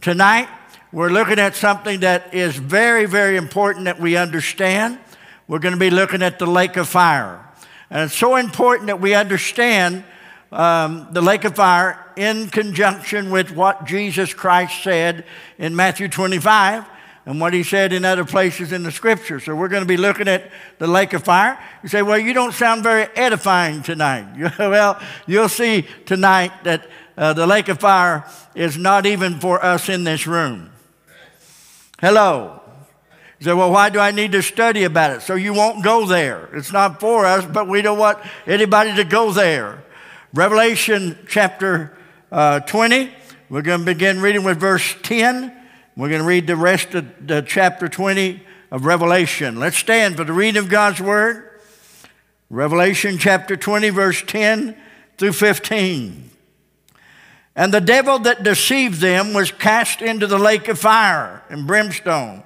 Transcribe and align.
Tonight, 0.00 0.48
we're 0.90 1.10
looking 1.10 1.38
at 1.38 1.54
something 1.54 2.00
that 2.00 2.34
is 2.34 2.56
very, 2.56 3.06
very 3.06 3.36
important 3.36 3.84
that 3.84 4.00
we 4.00 4.16
understand. 4.16 4.98
We're 5.46 5.60
going 5.60 5.74
to 5.74 5.78
be 5.78 5.90
looking 5.90 6.20
at 6.20 6.40
the 6.40 6.46
lake 6.46 6.76
of 6.76 6.88
fire. 6.88 7.48
And 7.90 8.02
it's 8.02 8.16
so 8.16 8.34
important 8.34 8.88
that 8.88 9.00
we 9.00 9.14
understand 9.14 10.02
um, 10.50 11.06
the 11.12 11.22
lake 11.22 11.44
of 11.44 11.54
fire 11.54 12.04
in 12.16 12.48
conjunction 12.48 13.30
with 13.30 13.52
what 13.52 13.84
Jesus 13.84 14.34
Christ 14.34 14.82
said 14.82 15.26
in 15.58 15.76
Matthew 15.76 16.08
25 16.08 16.86
and 17.26 17.40
what 17.40 17.52
he 17.52 17.62
said 17.62 17.92
in 17.92 18.04
other 18.04 18.24
places 18.24 18.72
in 18.72 18.82
the 18.82 18.90
scripture. 18.90 19.38
So 19.38 19.54
we're 19.54 19.68
going 19.68 19.82
to 19.84 19.88
be 19.88 19.96
looking 19.96 20.26
at 20.26 20.50
the 20.78 20.88
lake 20.88 21.12
of 21.12 21.22
fire. 21.22 21.56
You 21.84 21.88
say, 21.88 22.02
well, 22.02 22.18
you 22.18 22.32
don't 22.32 22.52
sound 22.52 22.82
very 22.82 23.06
edifying 23.14 23.84
tonight. 23.84 24.54
well, 24.58 25.00
you'll 25.28 25.48
see 25.48 25.86
tonight 26.04 26.50
that 26.64 26.84
uh, 27.16 27.32
the 27.32 27.46
lake 27.46 27.68
of 27.68 27.80
fire 27.80 28.26
is 28.54 28.76
not 28.76 29.06
even 29.06 29.40
for 29.40 29.64
us 29.64 29.88
in 29.88 30.04
this 30.04 30.26
room. 30.26 30.70
Hello. 32.00 32.60
You 33.38 33.44
say, 33.44 33.52
well, 33.54 33.70
why 33.70 33.90
do 33.90 33.98
I 33.98 34.10
need 34.10 34.32
to 34.32 34.42
study 34.42 34.84
about 34.84 35.16
it? 35.16 35.22
So 35.22 35.34
you 35.34 35.54
won't 35.54 35.84
go 35.84 36.06
there. 36.06 36.48
It's 36.54 36.72
not 36.72 37.00
for 37.00 37.26
us, 37.26 37.44
but 37.44 37.68
we 37.68 37.82
don't 37.82 37.98
want 37.98 38.18
anybody 38.46 38.94
to 38.96 39.04
go 39.04 39.32
there. 39.32 39.84
Revelation 40.32 41.18
chapter 41.28 41.96
uh, 42.32 42.60
20, 42.60 43.10
we're 43.48 43.62
going 43.62 43.80
to 43.80 43.86
begin 43.86 44.20
reading 44.20 44.44
with 44.44 44.58
verse 44.58 44.96
10. 45.02 45.52
We're 45.96 46.08
going 46.08 46.22
to 46.22 46.26
read 46.26 46.46
the 46.46 46.56
rest 46.56 46.94
of 46.94 47.26
the 47.26 47.42
chapter 47.42 47.88
20 47.88 48.42
of 48.72 48.84
Revelation. 48.84 49.60
Let's 49.60 49.76
stand 49.76 50.16
for 50.16 50.24
the 50.24 50.32
reading 50.32 50.62
of 50.62 50.68
God's 50.68 51.00
word. 51.00 51.50
Revelation 52.50 53.18
chapter 53.18 53.56
20, 53.56 53.90
verse 53.90 54.22
10 54.26 54.76
through 55.16 55.32
15. 55.32 56.30
And 57.56 57.72
the 57.72 57.80
devil 57.80 58.18
that 58.20 58.42
deceived 58.42 59.00
them 59.00 59.32
was 59.32 59.52
cast 59.52 60.02
into 60.02 60.26
the 60.26 60.38
lake 60.38 60.68
of 60.68 60.78
fire 60.78 61.42
and 61.48 61.66
brimstone, 61.66 62.42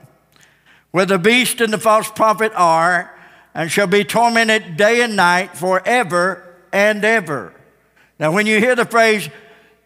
where 0.91 1.07
the 1.07 1.19
beast 1.19 1.61
and 1.61 1.73
the 1.73 1.79
false 1.79 2.11
prophet 2.11 2.53
are, 2.55 3.15
and 3.55 3.71
shall 3.71 3.87
be 3.87 4.05
tormented 4.05 4.77
day 4.77 5.03
and 5.03 5.17
night 5.17 5.57
forever 5.57 6.57
and 6.73 7.05
ever. 7.05 7.55
Now, 8.19 8.33
when 8.33 8.47
you 8.47 8.59
hear 8.59 8.77
the 8.77 8.85
phrase 8.85 9.29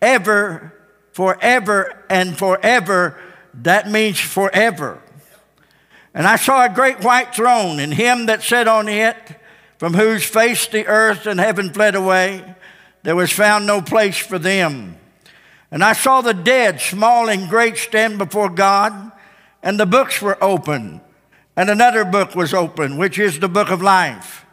ever, 0.00 0.74
forever, 1.12 2.04
and 2.10 2.36
forever, 2.36 3.18
that 3.54 3.90
means 3.90 4.18
forever. 4.18 5.00
And 6.14 6.26
I 6.26 6.36
saw 6.36 6.64
a 6.64 6.68
great 6.68 7.04
white 7.04 7.34
throne, 7.34 7.78
and 7.78 7.94
him 7.94 8.26
that 8.26 8.42
sat 8.42 8.66
on 8.66 8.88
it, 8.88 9.16
from 9.78 9.94
whose 9.94 10.24
face 10.24 10.66
the 10.66 10.86
earth 10.86 11.26
and 11.26 11.38
heaven 11.38 11.72
fled 11.72 11.94
away, 11.94 12.54
there 13.02 13.16
was 13.16 13.32
found 13.32 13.66
no 13.66 13.80
place 13.80 14.16
for 14.16 14.38
them. 14.38 14.96
And 15.72 15.82
I 15.82 15.94
saw 15.94 16.20
the 16.20 16.34
dead, 16.34 16.82
small 16.82 17.30
and 17.30 17.48
great, 17.48 17.78
stand 17.78 18.18
before 18.18 18.50
God, 18.50 19.10
and 19.62 19.80
the 19.80 19.86
books 19.86 20.20
were 20.20 20.36
open. 20.44 21.00
And 21.56 21.70
another 21.70 22.04
book 22.04 22.34
was 22.34 22.52
open, 22.52 22.98
which 22.98 23.18
is 23.18 23.40
the 23.40 23.48
book 23.48 23.70
of 23.70 23.80
life. 23.80 24.44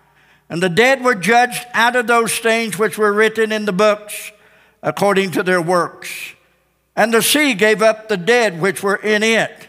And 0.50 0.64
the 0.64 0.70
dead 0.70 1.04
were 1.04 1.16
judged 1.16 1.66
out 1.74 1.98
of 1.98 2.08
those 2.08 2.40
things 2.40 2.80
which 2.80 2.98
were 2.98 3.12
written 3.12 3.52
in 3.52 3.66
the 3.66 3.74
books 3.74 4.32
according 4.82 5.32
to 5.32 5.44
their 5.44 5.62
works. 5.62 6.10
And 6.96 7.14
the 7.14 7.22
sea 7.22 7.54
gave 7.54 7.82
up 7.82 8.08
the 8.08 8.18
dead 8.18 8.62
which 8.62 8.82
were 8.82 8.96
in 8.96 9.22
it, 9.22 9.68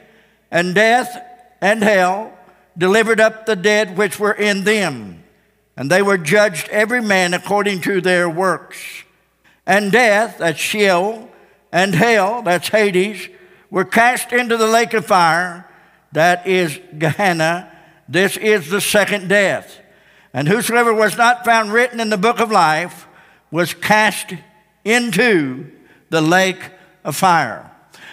and 0.53 0.75
death 0.75 1.21
and 1.61 1.83
hell 1.83 2.33
delivered 2.79 3.21
up 3.21 3.47
the 3.47 3.57
dead 3.57 3.97
which 3.99 4.21
were 4.21 4.33
in 4.33 4.63
them. 4.63 5.25
And 5.77 5.91
they 5.91 6.03
were 6.03 6.19
judged 6.19 6.69
every 6.69 7.03
man 7.03 7.35
according 7.35 7.81
to 7.83 8.01
their 8.01 8.31
works. 8.31 8.79
And 9.67 9.93
death, 9.93 10.39
that's 10.39 10.59
Sheol, 10.59 11.30
and 11.73 11.95
hell, 11.95 12.43
that's 12.43 12.69
Hades, 12.69 13.29
were 13.71 13.85
cast 13.85 14.33
into 14.33 14.57
the 14.57 14.67
lake 14.67 14.95
of 14.95 15.07
fire, 15.07 15.69
that 16.13 16.47
is 16.47 16.79
Gehenna. 16.99 17.71
This 18.09 18.37
is 18.37 18.69
the 18.69 18.81
second 18.81 19.29
death. 19.29 19.79
And 20.33 20.49
whosoever 20.49 20.93
was 20.93 21.17
not 21.17 21.45
found 21.45 21.73
written 21.73 22.01
in 22.01 22.11
the 22.11 22.19
book 22.19 22.41
of 22.41 22.51
life 22.51 23.07
was 23.51 23.75
cast 23.75 24.35
into 24.85 25.71
the 26.09 26.21
lake 26.21 26.61
of 27.05 27.17
fire. 27.17 27.71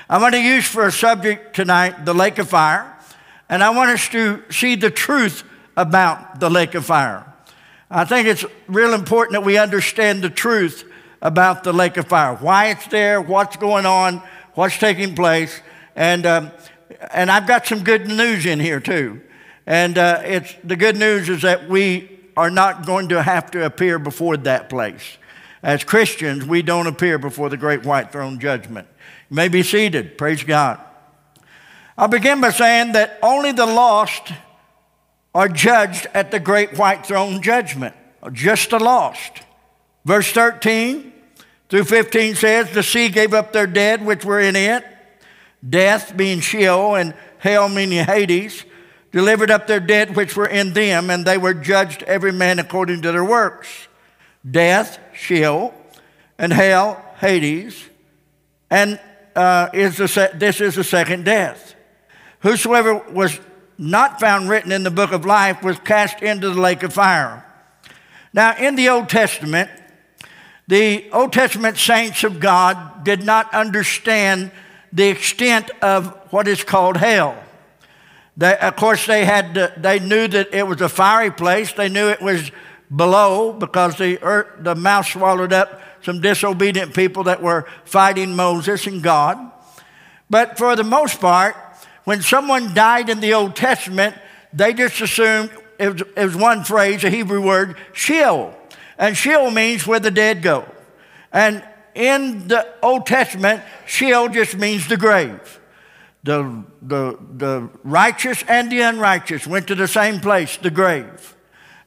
I 0.09 0.21
want 0.21 0.35
to 0.35 0.41
use 0.41 0.65
for 0.65 0.85
a 0.85 0.91
subject 0.91 1.55
tonight 1.55 2.05
the 2.05 2.13
lake 2.13 2.37
of 2.37 2.49
fire, 2.49 2.95
and 3.49 3.63
I 3.63 3.71
want 3.71 3.89
us 3.89 4.07
to 4.09 4.43
see 4.49 4.75
the 4.75 4.89
truth 4.89 5.43
about 5.75 6.39
the 6.39 6.49
lake 6.49 6.75
of 6.75 6.85
fire. 6.85 7.25
I 7.89 8.05
think 8.05 8.27
it's 8.27 8.45
real 8.67 8.93
important 8.93 9.33
that 9.33 9.43
we 9.43 9.57
understand 9.57 10.21
the 10.21 10.29
truth 10.29 10.89
about 11.27 11.65
the 11.65 11.73
lake 11.73 11.97
of 11.97 12.07
fire 12.07 12.35
why 12.35 12.67
it's 12.67 12.87
there, 12.87 13.21
what's 13.21 13.57
going 13.57 13.85
on, 13.85 14.21
what's 14.53 14.77
taking 14.77 15.13
place. 15.13 15.61
And, 15.93 16.25
um, 16.25 16.51
and 17.11 17.29
I've 17.29 17.45
got 17.45 17.67
some 17.67 17.83
good 17.83 18.07
news 18.07 18.45
in 18.45 18.61
here, 18.61 18.79
too. 18.79 19.21
And 19.65 19.97
uh, 19.97 20.21
it's, 20.23 20.55
the 20.63 20.77
good 20.77 20.95
news 20.95 21.27
is 21.27 21.41
that 21.41 21.67
we 21.67 22.09
are 22.37 22.49
not 22.49 22.85
going 22.85 23.09
to 23.09 23.21
have 23.21 23.51
to 23.51 23.65
appear 23.65 23.99
before 23.99 24.37
that 24.37 24.69
place. 24.69 25.17
As 25.61 25.83
Christians, 25.83 26.45
we 26.45 26.61
don't 26.61 26.87
appear 26.87 27.17
before 27.17 27.49
the 27.49 27.57
great 27.57 27.83
white 27.83 28.13
throne 28.13 28.39
judgment. 28.39 28.87
You 29.29 29.35
may 29.35 29.49
be 29.49 29.63
seated. 29.63 30.17
Praise 30.17 30.43
God. 30.43 30.79
I'll 31.97 32.07
begin 32.07 32.39
by 32.39 32.51
saying 32.51 32.93
that 32.93 33.19
only 33.21 33.51
the 33.51 33.65
lost 33.65 34.31
are 35.35 35.49
judged 35.49 36.07
at 36.13 36.31
the 36.31 36.39
great 36.39 36.77
white 36.77 37.05
throne 37.05 37.41
judgment, 37.41 37.95
just 38.31 38.69
the 38.69 38.79
lost. 38.79 39.41
Verse 40.05 40.31
13 40.31 41.11
through 41.69 41.83
15 41.83 42.35
says, 42.35 42.71
The 42.71 42.83
sea 42.83 43.09
gave 43.09 43.33
up 43.33 43.53
their 43.53 43.67
dead 43.67 44.05
which 44.05 44.23
were 44.23 44.39
in 44.39 44.55
it, 44.55 44.85
death 45.67 46.15
being 46.15 46.39
Sheol, 46.39 46.95
and 46.95 47.13
hell 47.39 47.69
meaning 47.69 48.05
Hades, 48.05 48.65
delivered 49.11 49.51
up 49.51 49.67
their 49.67 49.79
dead 49.79 50.15
which 50.15 50.35
were 50.35 50.47
in 50.47 50.73
them, 50.73 51.09
and 51.09 51.25
they 51.25 51.37
were 51.37 51.53
judged 51.53 52.03
every 52.03 52.31
man 52.31 52.59
according 52.59 53.01
to 53.01 53.11
their 53.11 53.25
works 53.25 53.87
death, 54.49 54.99
Sheol, 55.13 55.73
and 56.37 56.53
hell, 56.53 57.03
Hades, 57.19 57.89
and 58.69 58.99
uh, 59.35 59.69
is 59.73 59.97
the 59.97 60.31
this 60.35 60.61
is 60.61 60.75
the 60.75 60.83
second 60.83 61.25
death. 61.25 61.75
Whosoever 62.39 62.95
was 62.95 63.39
not 63.77 64.19
found 64.19 64.49
written 64.49 64.71
in 64.71 64.83
the 64.83 64.91
book 64.91 65.11
of 65.11 65.25
life 65.25 65.63
was 65.63 65.77
cast 65.79 66.21
into 66.21 66.49
the 66.49 66.59
lake 66.59 66.83
of 66.83 66.93
fire. 66.93 67.43
Now, 68.33 68.55
in 68.57 68.75
the 68.75 68.89
Old 68.89 69.09
Testament, 69.09 69.69
the 70.67 71.09
Old 71.11 71.31
Testament 71.31 71.77
saints 71.77 72.23
of 72.23 72.39
God 72.39 73.03
did 73.03 73.23
not 73.23 73.53
understand 73.53 74.51
the 74.91 75.07
extent 75.07 75.69
of 75.81 76.07
what 76.31 76.47
is 76.47 76.63
called 76.63 76.97
hell. 76.97 77.37
They, 78.35 78.57
of 78.57 78.75
course, 78.75 79.05
they, 79.05 79.25
had 79.25 79.55
to, 79.55 79.73
they 79.77 79.99
knew 79.99 80.27
that 80.27 80.53
it 80.53 80.67
was 80.67 80.81
a 80.81 80.89
fiery 80.89 81.31
place. 81.31 81.73
They 81.73 81.89
knew 81.89 82.07
it 82.09 82.21
was 82.21 82.51
below 82.95 83.53
because 83.53 83.97
the, 83.97 84.21
earth, 84.21 84.47
the 84.59 84.75
mouth 84.75 85.07
swallowed 85.07 85.53
up 85.53 85.81
some 86.03 86.21
disobedient 86.21 86.93
people 86.93 87.23
that 87.23 87.41
were 87.41 87.65
fighting 87.85 88.35
Moses 88.35 88.85
and 88.87 89.01
God. 89.01 89.51
But 90.29 90.57
for 90.57 90.75
the 90.75 90.83
most 90.83 91.19
part, 91.19 91.55
when 92.03 92.21
someone 92.21 92.73
died 92.73 93.09
in 93.09 93.19
the 93.19 93.33
Old 93.33 93.55
Testament, 93.55 94.15
they 94.53 94.73
just 94.73 95.01
assumed 95.01 95.49
it 95.79 95.93
was, 95.93 96.01
it 96.01 96.23
was 96.25 96.35
one 96.35 96.63
phrase, 96.63 97.03
a 97.03 97.09
Hebrew 97.09 97.41
word, 97.41 97.77
Sheol. 97.93 98.55
And 98.97 99.15
Sheol 99.15 99.51
means 99.51 99.85
where 99.85 99.99
the 99.99 100.11
dead 100.11 100.41
go. 100.41 100.65
And 101.31 101.63
in 101.93 102.47
the 102.47 102.67
Old 102.81 103.05
Testament, 103.05 103.63
Sheol 103.85 104.29
just 104.29 104.55
means 104.57 104.87
the 104.87 104.97
grave. 104.97 105.59
The, 106.23 106.63
the, 106.81 107.17
the 107.35 107.69
righteous 107.83 108.43
and 108.47 108.71
the 108.71 108.81
unrighteous 108.81 109.47
went 109.47 109.67
to 109.67 109.75
the 109.75 109.87
same 109.87 110.19
place, 110.19 110.57
the 110.57 110.71
grave. 110.71 111.35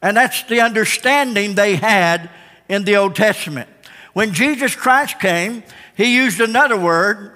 And 0.02 0.16
that's 0.16 0.44
the 0.44 0.60
understanding 0.60 1.54
they 1.54 1.76
had 1.76 2.30
in 2.68 2.84
the 2.84 2.96
Old 2.96 3.14
Testament. 3.14 3.68
When 4.12 4.32
Jesus 4.32 4.74
Christ 4.74 5.20
came, 5.20 5.62
he 5.96 6.16
used 6.16 6.40
another 6.40 6.78
word, 6.78 7.32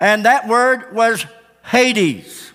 and 0.00 0.24
that 0.24 0.46
word 0.46 0.94
was 0.94 1.24
Hades. 1.64 2.52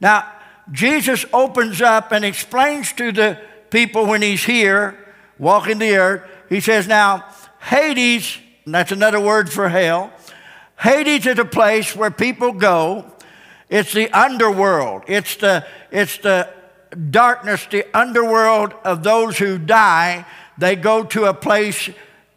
Now, 0.00 0.32
Jesus 0.72 1.24
opens 1.32 1.82
up 1.82 2.12
and 2.12 2.24
explains 2.24 2.92
to 2.94 3.12
the 3.12 3.38
people 3.70 4.06
when 4.06 4.22
he's 4.22 4.44
here, 4.44 5.07
walking 5.38 5.78
the 5.78 5.96
earth, 5.96 6.28
he 6.48 6.60
says, 6.60 6.86
Now, 6.86 7.24
Hades, 7.60 8.38
that's 8.66 8.92
another 8.92 9.20
word 9.20 9.50
for 9.50 9.68
hell, 9.68 10.12
Hades 10.78 11.26
is 11.26 11.38
a 11.38 11.44
place 11.44 11.96
where 11.96 12.10
people 12.10 12.52
go. 12.52 13.04
It's 13.68 13.92
the 13.92 14.10
underworld. 14.10 15.02
It's 15.08 15.36
the, 15.36 15.66
it's 15.90 16.18
the 16.18 16.48
darkness, 17.10 17.66
the 17.66 17.84
underworld 17.96 18.74
of 18.84 19.02
those 19.02 19.38
who 19.38 19.58
die, 19.58 20.24
they 20.56 20.76
go 20.76 21.04
to 21.04 21.24
a 21.24 21.34
place 21.34 21.90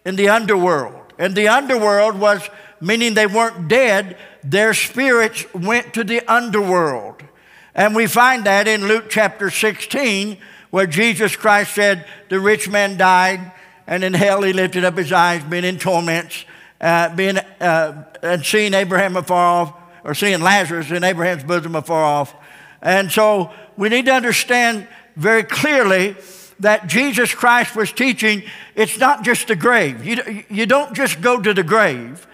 in 0.06 0.15
the 0.15 0.30
underworld. 0.30 1.13
And 1.18 1.36
the 1.36 1.47
underworld 1.47 2.19
was 2.19 2.47
meaning 2.80 3.13
they 3.13 3.27
weren't 3.27 3.68
dead, 3.68 4.18
their 4.44 4.74
spirits 4.74 5.45
went 5.54 5.94
to 5.94 6.04
the 6.04 6.21
underworld. 6.31 7.24
And 7.75 7.95
we 7.95 8.07
find 8.07 8.45
that 8.45 8.68
in 8.68 8.88
Luke 8.88 9.06
chapter 9.09 9.50
16, 9.50 10.38
where 10.71 10.88
Jesus 10.88 11.35
Christ 11.35 11.75
said, 11.75 12.06
The 12.29 12.39
rich 12.39 12.68
man 12.68 12.97
died, 12.97 13.51
and 13.85 14.03
in 14.03 14.13
hell 14.13 14.41
he 14.41 14.53
lifted 14.53 14.83
up 14.83 14.97
his 14.97 15.12
eyes, 15.12 15.44
being 15.44 15.63
in 15.63 15.77
torments, 15.77 16.45
uh, 16.79 17.15
being, 17.15 17.38
uh, 17.38 18.03
and 18.23 18.44
seeing 18.44 18.73
Abraham 18.73 19.15
afar 19.15 19.45
off 19.45 19.73
or 20.03 20.15
seeing 20.15 20.41
Lazarus 20.41 20.89
in 20.89 21.03
Abraham's 21.03 21.44
bosom 21.44 21.75
afar 21.75 22.03
off. 22.03 22.33
And 22.81 23.12
so 23.12 23.51
we 23.77 23.89
need 23.89 24.06
to 24.06 24.13
understand 24.13 24.88
very 25.15 25.44
clearly 25.44 26.15
that 26.59 26.88
Jesus 26.88 27.33
Christ 27.33 27.75
was 27.75 27.91
teaching 27.91 28.44
it's 28.75 28.97
not 28.97 29.23
just 29.23 29.47
the 29.47 29.56
grave. 29.56 30.06
You, 30.06 30.44
you 30.50 30.65
don't 30.65 30.94
just 30.94 31.21
go 31.21 31.39
to 31.41 31.53
the 31.53 31.63
grave. 31.63 32.25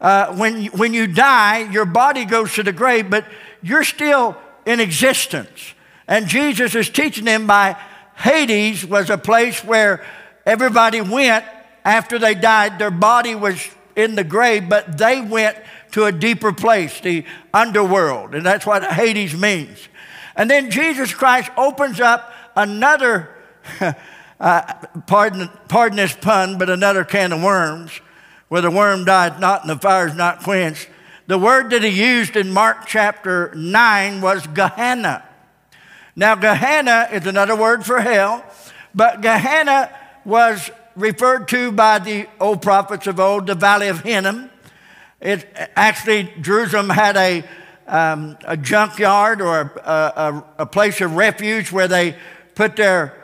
Uh, 0.00 0.34
when, 0.36 0.66
when 0.66 0.94
you 0.94 1.06
die, 1.06 1.70
your 1.70 1.84
body 1.84 2.24
goes 2.24 2.54
to 2.54 2.62
the 2.62 2.72
grave, 2.72 3.10
but 3.10 3.26
you're 3.62 3.84
still 3.84 4.36
in 4.64 4.80
existence. 4.80 5.74
And 6.10 6.26
Jesus 6.26 6.74
is 6.74 6.90
teaching 6.90 7.24
them 7.24 7.46
by 7.46 7.76
Hades 8.16 8.84
was 8.84 9.08
a 9.10 9.16
place 9.16 9.64
where 9.64 10.04
everybody 10.44 11.00
went 11.00 11.44
after 11.84 12.18
they 12.18 12.34
died. 12.34 12.80
Their 12.80 12.90
body 12.90 13.36
was 13.36 13.64
in 13.94 14.16
the 14.16 14.24
grave, 14.24 14.68
but 14.68 14.98
they 14.98 15.20
went 15.20 15.56
to 15.92 16.04
a 16.04 16.12
deeper 16.12 16.52
place, 16.52 17.00
the 17.00 17.24
underworld. 17.54 18.34
And 18.34 18.44
that's 18.44 18.66
what 18.66 18.84
Hades 18.84 19.36
means. 19.36 19.88
And 20.34 20.50
then 20.50 20.72
Jesus 20.72 21.14
Christ 21.14 21.50
opens 21.56 22.00
up 22.00 22.32
another, 22.56 23.30
uh, 24.40 24.62
pardon, 25.06 25.48
pardon 25.68 25.96
this 25.96 26.14
pun, 26.14 26.58
but 26.58 26.68
another 26.68 27.04
can 27.04 27.32
of 27.32 27.40
worms 27.40 27.92
where 28.48 28.62
the 28.62 28.70
worm 28.70 29.04
died 29.04 29.40
not 29.40 29.60
and 29.60 29.70
the 29.70 29.78
fire 29.78 30.08
is 30.08 30.16
not 30.16 30.42
quenched. 30.42 30.88
The 31.28 31.38
word 31.38 31.70
that 31.70 31.84
he 31.84 31.90
used 31.90 32.34
in 32.34 32.50
Mark 32.50 32.86
chapter 32.86 33.52
9 33.54 34.20
was 34.20 34.44
Gehenna. 34.48 35.24
Now, 36.20 36.34
Gehenna 36.34 37.08
is 37.12 37.26
another 37.26 37.56
word 37.56 37.86
for 37.86 37.98
hell, 37.98 38.44
but 38.94 39.22
Gehenna 39.22 39.90
was 40.26 40.70
referred 40.94 41.48
to 41.48 41.72
by 41.72 41.98
the 41.98 42.26
old 42.38 42.60
prophets 42.60 43.06
of 43.06 43.18
old, 43.18 43.46
the 43.46 43.54
Valley 43.54 43.88
of 43.88 44.02
Hinnom. 44.02 44.50
It, 45.22 45.48
actually, 45.74 46.30
Jerusalem 46.42 46.90
had 46.90 47.16
a, 47.16 47.42
um, 47.86 48.36
a 48.44 48.54
junkyard 48.54 49.40
or 49.40 49.72
a, 49.82 49.90
a, 49.90 50.44
a, 50.58 50.66
place 50.66 51.00
of 51.00 51.16
refuge 51.16 51.72
where 51.72 51.88
they 51.88 52.16
put 52.54 52.76
their 52.76 53.16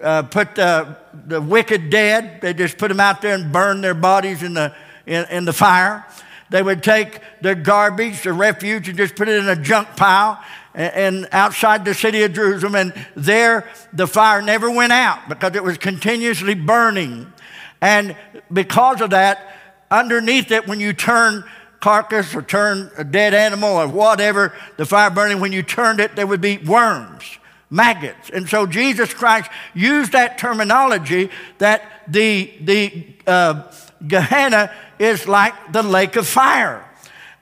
uh, 0.00 0.22
put 0.22 0.54
the, 0.54 0.96
the 1.26 1.40
wicked 1.40 1.90
dead. 1.90 2.40
They 2.40 2.54
just 2.54 2.78
put 2.78 2.86
them 2.86 3.00
out 3.00 3.20
there 3.20 3.34
and 3.34 3.52
burn 3.52 3.80
their 3.80 3.94
bodies 3.94 4.44
in 4.44 4.54
the 4.54 4.72
in, 5.06 5.26
in 5.28 5.44
the 5.44 5.52
fire. 5.52 6.06
They 6.50 6.62
would 6.62 6.84
take 6.84 7.18
their 7.40 7.56
garbage, 7.56 8.22
their 8.22 8.32
refuge, 8.32 8.88
and 8.88 8.96
just 8.96 9.16
put 9.16 9.28
it 9.28 9.42
in 9.42 9.48
a 9.48 9.56
junk 9.56 9.96
pile 9.96 10.40
and 10.74 11.28
outside 11.32 11.84
the 11.84 11.94
city 11.94 12.22
of 12.22 12.32
Jerusalem. 12.32 12.74
And 12.74 13.06
there, 13.14 13.68
the 13.92 14.06
fire 14.06 14.42
never 14.42 14.70
went 14.70 14.92
out 14.92 15.28
because 15.28 15.54
it 15.54 15.62
was 15.62 15.78
continuously 15.78 16.54
burning. 16.54 17.32
And 17.80 18.16
because 18.52 19.00
of 19.00 19.10
that, 19.10 19.56
underneath 19.90 20.50
it, 20.50 20.66
when 20.66 20.80
you 20.80 20.92
turn 20.92 21.44
carcass 21.80 22.34
or 22.34 22.42
turn 22.42 22.90
a 22.96 23.04
dead 23.04 23.34
animal 23.34 23.76
or 23.76 23.86
whatever, 23.86 24.52
the 24.76 24.86
fire 24.86 25.10
burning, 25.10 25.38
when 25.38 25.52
you 25.52 25.62
turned 25.62 26.00
it, 26.00 26.16
there 26.16 26.26
would 26.26 26.40
be 26.40 26.58
worms, 26.58 27.38
maggots. 27.70 28.30
And 28.30 28.48
so 28.48 28.66
Jesus 28.66 29.12
Christ 29.12 29.50
used 29.74 30.12
that 30.12 30.38
terminology 30.38 31.30
that 31.58 31.82
the, 32.08 32.52
the 32.62 33.06
uh, 33.26 33.70
Gehenna 34.06 34.72
is 34.98 35.28
like 35.28 35.72
the 35.72 35.82
lake 35.82 36.16
of 36.16 36.26
fire, 36.26 36.88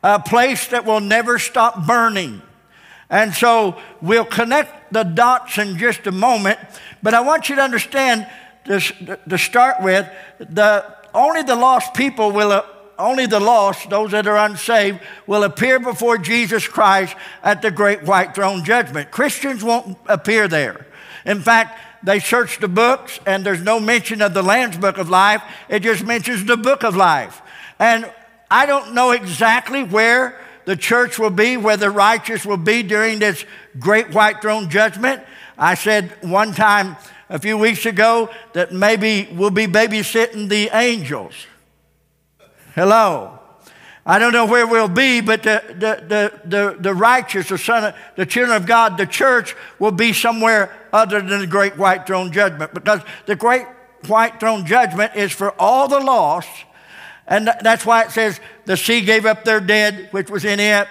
a 0.03 0.19
place 0.19 0.67
that 0.69 0.85
will 0.85 1.01
never 1.01 1.39
stop 1.39 1.87
burning. 1.87 2.43
And 3.13 3.35
so 3.35 3.79
we'll 4.01 4.25
connect 4.25 4.91
the 4.91 5.03
dots 5.03 5.59
in 5.59 5.77
just 5.77 6.07
a 6.07 6.13
moment, 6.13 6.59
but 7.03 7.13
I 7.13 7.21
want 7.21 7.51
you 7.51 7.57
to 7.57 7.63
understand 7.63 8.27
this, 8.65 8.91
to 9.29 9.37
start 9.37 9.83
with, 9.83 10.11
the, 10.39 10.97
only 11.13 11.43
the 11.43 11.55
lost 11.55 11.93
people 11.93 12.33
will, 12.33 12.53
uh, 12.53 12.65
only 12.99 13.27
the 13.27 13.39
lost, 13.39 13.91
those 13.91 14.13
that 14.13 14.27
are 14.27 14.39
unsaved, 14.39 15.01
will 15.27 15.45
appear 15.45 15.79
before 15.79 16.17
Jesus 16.17 16.67
Christ 16.67 17.15
at 17.43 17.61
the 17.61 17.71
great 17.71 18.03
white 18.05 18.35
throne 18.35 18.65
judgment. 18.65 19.11
Christians 19.11 19.63
won't 19.63 19.99
appear 20.07 20.49
there. 20.49 20.87
In 21.27 21.43
fact, 21.43 21.79
they 22.03 22.19
search 22.19 22.61
the 22.61 22.69
books 22.69 23.21
and 23.27 23.45
there's 23.45 23.61
no 23.61 23.79
mention 23.79 24.23
of 24.23 24.33
the 24.33 24.43
Lamb's 24.43 24.79
Book 24.79 24.97
of 24.97 25.11
Life. 25.11 25.43
It 25.69 25.81
just 25.81 26.03
mentions 26.03 26.47
the 26.47 26.57
Book 26.57 26.83
of 26.83 26.97
Life. 26.97 27.43
And 27.79 28.11
I 28.51 28.65
don't 28.65 28.95
know 28.95 29.11
exactly 29.11 29.83
where 29.83 30.41
the 30.65 30.77
church 30.77 31.19
will 31.19 31.31
be, 31.31 31.57
where 31.57 31.77
the 31.77 31.91
righteous 31.91 32.47
will 32.47 32.57
be 32.57 32.83
during 32.83 33.19
this 33.19 33.45
great 33.79 34.13
white 34.15 34.41
throne 34.41 34.71
judgment. 34.71 35.23
I 35.59 35.75
said 35.75 36.17
one 36.23 36.53
time 36.53 36.97
a 37.29 37.39
few 37.39 37.57
weeks 37.59 37.87
ago 37.87 38.31
that 38.53 38.73
maybe 38.73 39.29
we'll 39.33 39.51
be 39.51 39.67
babysitting 39.67 40.49
the 40.49 40.71
angels. 40.73 41.35
Hello. 42.75 43.39
I 44.05 44.19
don't 44.19 44.33
know 44.33 44.47
where 44.47 44.67
we'll 44.67 44.89
be, 44.89 45.21
but 45.21 45.45
the, 45.45 45.63
the, 45.69 46.41
the, 46.45 46.77
the, 46.79 46.95
righteous, 46.95 47.49
the 47.49 47.59
son 47.59 47.85
of, 47.85 47.95
the 48.17 48.27
children 48.27 48.57
of 48.57 48.67
God, 48.67 48.99
the 48.99 49.07
church 49.07 49.55
will 49.79 49.93
be 49.93 50.13
somewhere 50.13 50.77
other 50.93 51.21
than 51.21 51.41
the 51.41 51.47
great 51.47 51.77
white 51.77 52.07
throne 52.07 52.33
judgment 52.33 52.75
because 52.75 53.01
the 53.27 53.37
great 53.37 53.67
white 54.09 54.41
throne 54.41 54.67
judgment 54.67 55.15
is 55.15 55.31
for 55.31 55.51
all 55.59 55.87
the 55.87 56.01
lost. 56.01 56.51
And 57.27 57.49
that's 57.63 57.87
why 57.87 58.03
it 58.03 58.11
says 58.11 58.41
the 58.65 58.77
sea 58.77 59.01
gave 59.01 59.27
up 59.27 59.45
their 59.45 59.61
dead, 59.61 60.09
which 60.11 60.31
was 60.31 60.45
in 60.45 60.61
it. 60.61 60.89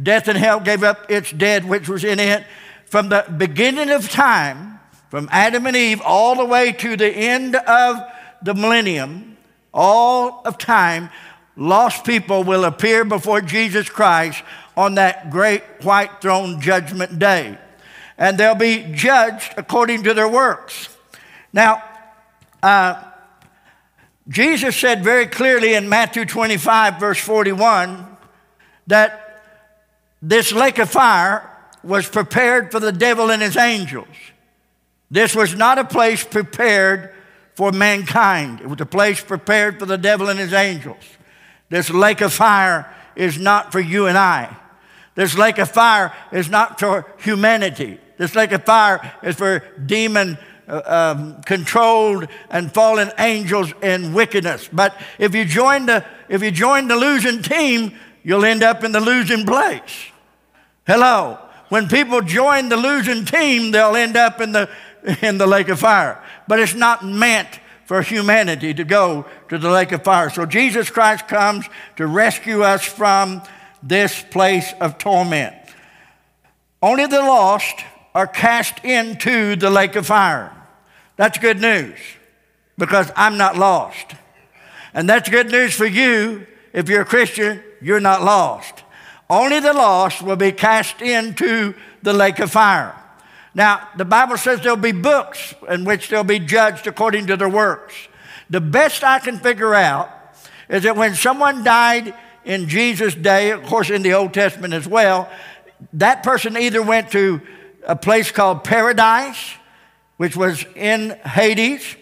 Death 0.00 0.28
and 0.28 0.38
hell 0.38 0.60
gave 0.60 0.82
up 0.82 1.10
its 1.10 1.30
dead, 1.32 1.64
which 1.64 1.88
was 1.88 2.04
in 2.04 2.18
it. 2.18 2.44
From 2.84 3.08
the 3.08 3.24
beginning 3.36 3.90
of 3.90 4.08
time, 4.10 4.80
from 5.08 5.28
Adam 5.32 5.66
and 5.66 5.76
Eve 5.76 6.00
all 6.04 6.36
the 6.36 6.44
way 6.44 6.72
to 6.72 6.96
the 6.96 7.08
end 7.08 7.56
of 7.56 8.00
the 8.42 8.54
millennium, 8.54 9.36
all 9.72 10.42
of 10.44 10.58
time, 10.58 11.10
lost 11.56 12.04
people 12.04 12.44
will 12.44 12.64
appear 12.64 13.04
before 13.04 13.40
Jesus 13.40 13.88
Christ 13.88 14.42
on 14.76 14.94
that 14.94 15.30
great 15.30 15.62
white 15.82 16.20
throne 16.20 16.60
judgment 16.60 17.18
day. 17.18 17.58
And 18.16 18.38
they'll 18.38 18.54
be 18.54 18.92
judged 18.92 19.54
according 19.56 20.04
to 20.04 20.14
their 20.14 20.28
works. 20.28 20.88
Now, 21.52 21.82
uh, 22.62 23.09
Jesus 24.30 24.76
said 24.76 25.02
very 25.02 25.26
clearly 25.26 25.74
in 25.74 25.88
Matthew 25.88 26.24
25, 26.24 27.00
verse 27.00 27.18
41, 27.18 28.06
that 28.86 29.42
this 30.22 30.52
lake 30.52 30.78
of 30.78 30.88
fire 30.88 31.50
was 31.82 32.08
prepared 32.08 32.70
for 32.70 32.78
the 32.78 32.92
devil 32.92 33.32
and 33.32 33.42
his 33.42 33.56
angels. 33.56 34.06
This 35.10 35.34
was 35.34 35.56
not 35.56 35.78
a 35.78 35.84
place 35.84 36.22
prepared 36.22 37.12
for 37.56 37.72
mankind, 37.72 38.60
it 38.60 38.68
was 38.68 38.80
a 38.80 38.86
place 38.86 39.20
prepared 39.20 39.78
for 39.80 39.84
the 39.84 39.98
devil 39.98 40.28
and 40.28 40.38
his 40.38 40.52
angels. 40.52 41.02
This 41.68 41.90
lake 41.90 42.20
of 42.20 42.32
fire 42.32 42.90
is 43.16 43.38
not 43.38 43.72
for 43.72 43.80
you 43.80 44.06
and 44.06 44.16
I. 44.16 44.56
This 45.16 45.36
lake 45.36 45.58
of 45.58 45.70
fire 45.70 46.14
is 46.32 46.48
not 46.48 46.78
for 46.78 47.04
humanity. 47.18 47.98
This 48.16 48.34
lake 48.34 48.52
of 48.52 48.64
fire 48.64 49.12
is 49.22 49.36
for 49.36 49.58
demon 49.84 50.38
uh, 50.70 51.14
um, 51.16 51.42
controlled 51.42 52.28
and 52.50 52.72
fallen 52.72 53.10
angels 53.18 53.72
in 53.82 54.14
wickedness. 54.14 54.68
But 54.72 54.96
if 55.18 55.34
you 55.34 55.44
join 55.44 55.86
the 55.86 56.04
if 56.28 56.42
you 56.42 56.50
join 56.50 56.86
the 56.88 56.96
losing 56.96 57.42
team, 57.42 57.92
you'll 58.22 58.44
end 58.44 58.62
up 58.62 58.84
in 58.84 58.92
the 58.92 59.00
losing 59.00 59.44
place. 59.44 60.06
Hello. 60.86 61.38
When 61.70 61.88
people 61.88 62.20
join 62.20 62.68
the 62.68 62.76
losing 62.76 63.24
team, 63.24 63.70
they'll 63.70 63.96
end 63.96 64.16
up 64.16 64.40
in 64.40 64.52
the 64.52 64.70
in 65.22 65.38
the 65.38 65.46
lake 65.46 65.68
of 65.68 65.80
fire. 65.80 66.22
But 66.46 66.60
it's 66.60 66.74
not 66.74 67.04
meant 67.04 67.60
for 67.84 68.02
humanity 68.02 68.72
to 68.72 68.84
go 68.84 69.26
to 69.48 69.58
the 69.58 69.70
lake 69.70 69.90
of 69.90 70.04
fire. 70.04 70.30
So 70.30 70.46
Jesus 70.46 70.90
Christ 70.90 71.26
comes 71.26 71.66
to 71.96 72.06
rescue 72.06 72.62
us 72.62 72.84
from 72.84 73.42
this 73.82 74.22
place 74.30 74.72
of 74.80 74.98
torment. 74.98 75.56
Only 76.80 77.06
the 77.06 77.18
lost 77.18 77.84
are 78.14 78.26
cast 78.26 78.84
into 78.84 79.56
the 79.56 79.70
lake 79.70 79.96
of 79.96 80.06
fire. 80.06 80.52
That's 81.20 81.36
good 81.36 81.60
news 81.60 81.98
because 82.78 83.12
I'm 83.14 83.36
not 83.36 83.58
lost. 83.58 84.14
And 84.94 85.06
that's 85.06 85.28
good 85.28 85.50
news 85.50 85.74
for 85.74 85.84
you. 85.84 86.46
If 86.72 86.88
you're 86.88 87.02
a 87.02 87.04
Christian, 87.04 87.62
you're 87.82 88.00
not 88.00 88.22
lost. 88.22 88.84
Only 89.28 89.60
the 89.60 89.74
lost 89.74 90.22
will 90.22 90.36
be 90.36 90.50
cast 90.50 91.02
into 91.02 91.74
the 92.02 92.14
lake 92.14 92.38
of 92.38 92.50
fire. 92.50 92.98
Now, 93.54 93.86
the 93.98 94.06
Bible 94.06 94.38
says 94.38 94.62
there'll 94.62 94.78
be 94.78 94.92
books 94.92 95.54
in 95.68 95.84
which 95.84 96.08
they'll 96.08 96.24
be 96.24 96.38
judged 96.38 96.86
according 96.86 97.26
to 97.26 97.36
their 97.36 97.50
works. 97.50 97.94
The 98.48 98.62
best 98.62 99.04
I 99.04 99.18
can 99.18 99.36
figure 99.36 99.74
out 99.74 100.08
is 100.70 100.84
that 100.84 100.96
when 100.96 101.14
someone 101.14 101.62
died 101.62 102.14
in 102.46 102.66
Jesus' 102.66 103.14
day, 103.14 103.50
of 103.50 103.62
course, 103.64 103.90
in 103.90 104.00
the 104.00 104.14
Old 104.14 104.32
Testament 104.32 104.72
as 104.72 104.88
well, 104.88 105.28
that 105.92 106.22
person 106.22 106.56
either 106.56 106.82
went 106.82 107.10
to 107.12 107.42
a 107.86 107.94
place 107.94 108.32
called 108.32 108.64
paradise, 108.64 109.56
which 110.20 110.36
was 110.36 110.66
in 110.76 111.12
Hades, 111.24 111.96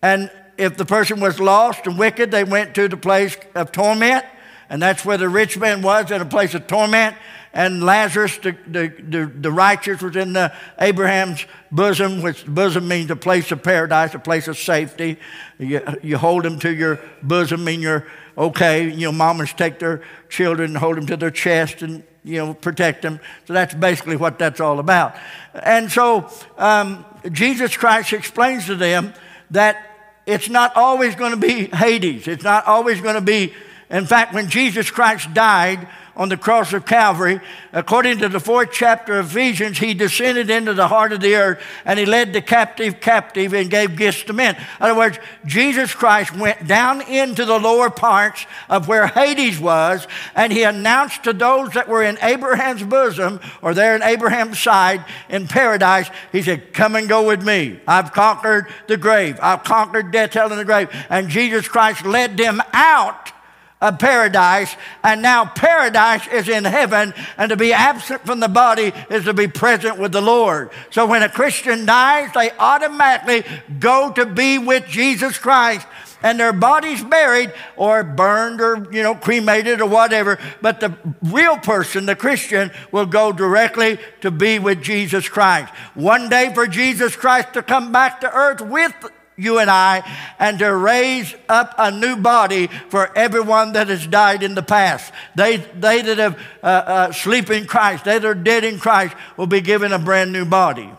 and 0.00 0.30
if 0.56 0.78
the 0.78 0.86
person 0.86 1.20
was 1.20 1.38
lost 1.38 1.86
and 1.86 1.98
wicked, 1.98 2.30
they 2.30 2.42
went 2.42 2.74
to 2.76 2.88
the 2.88 2.96
place 2.96 3.36
of 3.54 3.72
torment. 3.72 4.24
And 4.70 4.80
that's 4.80 5.04
where 5.04 5.18
the 5.18 5.28
rich 5.28 5.58
man 5.58 5.82
was 5.82 6.10
in 6.10 6.22
a 6.22 6.24
place 6.24 6.54
of 6.54 6.66
torment. 6.66 7.14
And 7.52 7.84
Lazarus, 7.84 8.38
the, 8.38 8.56
the, 8.66 8.88
the, 8.88 9.26
the 9.26 9.52
righteous, 9.52 10.00
was 10.00 10.16
in 10.16 10.32
the 10.32 10.50
Abraham's 10.80 11.44
bosom, 11.70 12.22
which 12.22 12.46
bosom 12.46 12.88
means 12.88 13.10
a 13.10 13.16
place 13.16 13.52
of 13.52 13.62
paradise, 13.62 14.14
a 14.14 14.18
place 14.18 14.48
of 14.48 14.56
safety. 14.56 15.18
You, 15.58 15.82
you 16.02 16.16
hold 16.16 16.46
him 16.46 16.58
to 16.60 16.74
your 16.74 16.98
bosom, 17.22 17.64
mean 17.64 17.82
you're 17.82 18.06
okay. 18.38 18.88
You 18.88 19.08
know, 19.08 19.12
mamas 19.12 19.52
take 19.52 19.78
their 19.78 20.02
children 20.30 20.70
and 20.70 20.78
hold 20.78 20.96
them 20.96 21.06
to 21.08 21.18
their 21.18 21.30
chest 21.30 21.82
and 21.82 22.02
you 22.28 22.36
know, 22.44 22.54
protect 22.54 23.02
them. 23.02 23.20
So 23.46 23.54
that's 23.54 23.74
basically 23.74 24.16
what 24.16 24.38
that's 24.38 24.60
all 24.60 24.78
about. 24.78 25.16
And 25.54 25.90
so 25.90 26.30
um, 26.58 27.04
Jesus 27.32 27.76
Christ 27.76 28.12
explains 28.12 28.66
to 28.66 28.76
them 28.76 29.14
that 29.50 29.96
it's 30.26 30.50
not 30.50 30.76
always 30.76 31.14
going 31.14 31.30
to 31.30 31.38
be 31.38 31.66
Hades. 31.74 32.28
It's 32.28 32.44
not 32.44 32.66
always 32.66 33.00
going 33.00 33.14
to 33.14 33.22
be, 33.22 33.54
in 33.88 34.04
fact, 34.04 34.34
when 34.34 34.50
Jesus 34.50 34.90
Christ 34.90 35.32
died, 35.32 35.88
on 36.18 36.28
the 36.28 36.36
cross 36.36 36.72
of 36.72 36.84
Calvary, 36.84 37.40
according 37.72 38.18
to 38.18 38.28
the 38.28 38.40
fourth 38.40 38.70
chapter 38.72 39.20
of 39.20 39.30
Ephesians, 39.30 39.78
he 39.78 39.94
descended 39.94 40.50
into 40.50 40.74
the 40.74 40.88
heart 40.88 41.12
of 41.12 41.20
the 41.20 41.36
earth 41.36 41.62
and 41.84 41.96
he 41.96 42.04
led 42.04 42.32
the 42.32 42.42
captive 42.42 43.00
captive 43.00 43.54
and 43.54 43.70
gave 43.70 43.96
gifts 43.96 44.24
to 44.24 44.32
men. 44.32 44.56
In 44.56 44.62
other 44.80 44.96
words, 44.96 45.16
Jesus 45.46 45.94
Christ 45.94 46.36
went 46.36 46.66
down 46.66 47.02
into 47.02 47.44
the 47.44 47.60
lower 47.60 47.88
parts 47.88 48.46
of 48.68 48.88
where 48.88 49.06
Hades 49.06 49.60
was 49.60 50.08
and 50.34 50.52
he 50.52 50.64
announced 50.64 51.22
to 51.22 51.32
those 51.32 51.70
that 51.74 51.88
were 51.88 52.02
in 52.02 52.18
Abraham's 52.20 52.82
bosom 52.82 53.38
or 53.62 53.72
there 53.72 53.94
in 53.94 54.02
Abraham's 54.02 54.58
side 54.58 55.04
in 55.28 55.46
paradise, 55.46 56.10
he 56.32 56.42
said, 56.42 56.72
Come 56.72 56.96
and 56.96 57.08
go 57.08 57.28
with 57.28 57.46
me. 57.46 57.80
I've 57.86 58.12
conquered 58.12 58.66
the 58.88 58.96
grave, 58.96 59.38
I've 59.40 59.62
conquered 59.62 60.10
death, 60.10 60.34
hell, 60.34 60.50
and 60.50 60.58
the 60.58 60.64
grave. 60.64 60.90
And 61.08 61.28
Jesus 61.28 61.68
Christ 61.68 62.04
led 62.04 62.36
them 62.36 62.60
out 62.72 63.32
of 63.80 63.98
paradise, 63.98 64.74
and 65.04 65.22
now 65.22 65.44
paradise 65.44 66.26
is 66.28 66.48
in 66.48 66.64
heaven, 66.64 67.14
and 67.36 67.50
to 67.50 67.56
be 67.56 67.72
absent 67.72 68.26
from 68.26 68.40
the 68.40 68.48
body 68.48 68.92
is 69.08 69.24
to 69.24 69.34
be 69.34 69.46
present 69.46 69.98
with 69.98 70.12
the 70.12 70.20
Lord. 70.20 70.70
So 70.90 71.06
when 71.06 71.22
a 71.22 71.28
Christian 71.28 71.86
dies, 71.86 72.30
they 72.34 72.50
automatically 72.52 73.44
go 73.78 74.12
to 74.12 74.26
be 74.26 74.58
with 74.58 74.86
Jesus 74.86 75.38
Christ. 75.38 75.86
And 76.20 76.40
their 76.40 76.52
body's 76.52 77.04
buried 77.04 77.52
or 77.76 78.02
burned 78.02 78.60
or, 78.60 78.88
you 78.90 79.04
know, 79.04 79.14
cremated 79.14 79.80
or 79.80 79.88
whatever. 79.88 80.40
But 80.60 80.80
the 80.80 80.98
real 81.22 81.56
person, 81.56 82.06
the 82.06 82.16
Christian, 82.16 82.72
will 82.90 83.06
go 83.06 83.30
directly 83.30 84.00
to 84.22 84.32
be 84.32 84.58
with 84.58 84.82
Jesus 84.82 85.28
Christ. 85.28 85.72
One 85.94 86.28
day 86.28 86.52
for 86.52 86.66
Jesus 86.66 87.14
Christ 87.14 87.52
to 87.52 87.62
come 87.62 87.92
back 87.92 88.20
to 88.22 88.34
earth 88.34 88.60
with 88.60 88.92
you 89.38 89.60
and 89.60 89.70
I, 89.70 90.02
and 90.38 90.58
to 90.58 90.74
raise 90.74 91.34
up 91.48 91.74
a 91.78 91.90
new 91.92 92.16
body 92.16 92.66
for 92.88 93.16
everyone 93.16 93.72
that 93.72 93.86
has 93.88 94.06
died 94.06 94.42
in 94.42 94.54
the 94.54 94.62
past. 94.62 95.12
They, 95.36 95.56
they 95.56 96.02
that 96.02 96.18
have 96.18 96.38
uh, 96.62 96.66
uh, 96.66 97.12
sleep 97.12 97.48
in 97.48 97.66
Christ, 97.66 98.04
they 98.04 98.18
that 98.18 98.24
are 98.24 98.34
dead 98.34 98.64
in 98.64 98.78
Christ, 98.80 99.14
will 99.36 99.46
be 99.46 99.60
given 99.60 99.92
a 99.92 99.98
brand 99.98 100.32
new 100.32 100.44
body. 100.44 100.90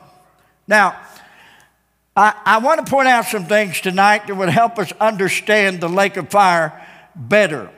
Now, 0.67 0.97
I, 2.15 2.33
I 2.45 2.57
want 2.59 2.85
to 2.85 2.89
point 2.89 3.09
out 3.09 3.25
some 3.25 3.45
things 3.45 3.81
tonight 3.81 4.27
that 4.27 4.35
would 4.35 4.49
help 4.49 4.79
us 4.79 4.91
understand 4.99 5.81
the 5.81 5.89
lake 5.89 6.15
of 6.15 6.29
fire 6.29 6.85
better. 7.15 7.69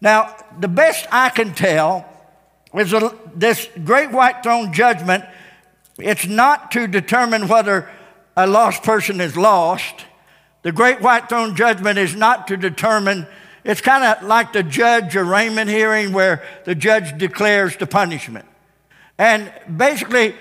Now, 0.00 0.36
the 0.58 0.68
best 0.68 1.06
I 1.12 1.28
can 1.28 1.54
tell 1.54 2.08
is 2.74 2.92
a, 2.92 3.16
this 3.36 3.68
great 3.84 4.10
white 4.10 4.42
throne 4.42 4.72
judgment, 4.72 5.24
it's 5.98 6.26
not 6.26 6.72
to 6.72 6.88
determine 6.88 7.46
whether 7.46 7.88
a 8.36 8.46
lost 8.46 8.82
person 8.82 9.20
is 9.20 9.36
lost. 9.36 10.06
The 10.62 10.72
great 10.72 11.00
white 11.00 11.28
throne 11.28 11.56
judgment 11.56 11.98
is 11.98 12.14
not 12.14 12.48
to 12.48 12.56
determine, 12.56 13.26
it's 13.64 13.80
kind 13.80 14.04
of 14.04 14.26
like 14.26 14.52
the 14.52 14.62
judge 14.62 15.16
arraignment 15.16 15.68
hearing 15.68 16.12
where 16.12 16.42
the 16.64 16.74
judge 16.74 17.18
declares 17.18 17.76
the 17.76 17.86
punishment. 17.86 18.46
And 19.18 19.52
basically, 19.76 20.34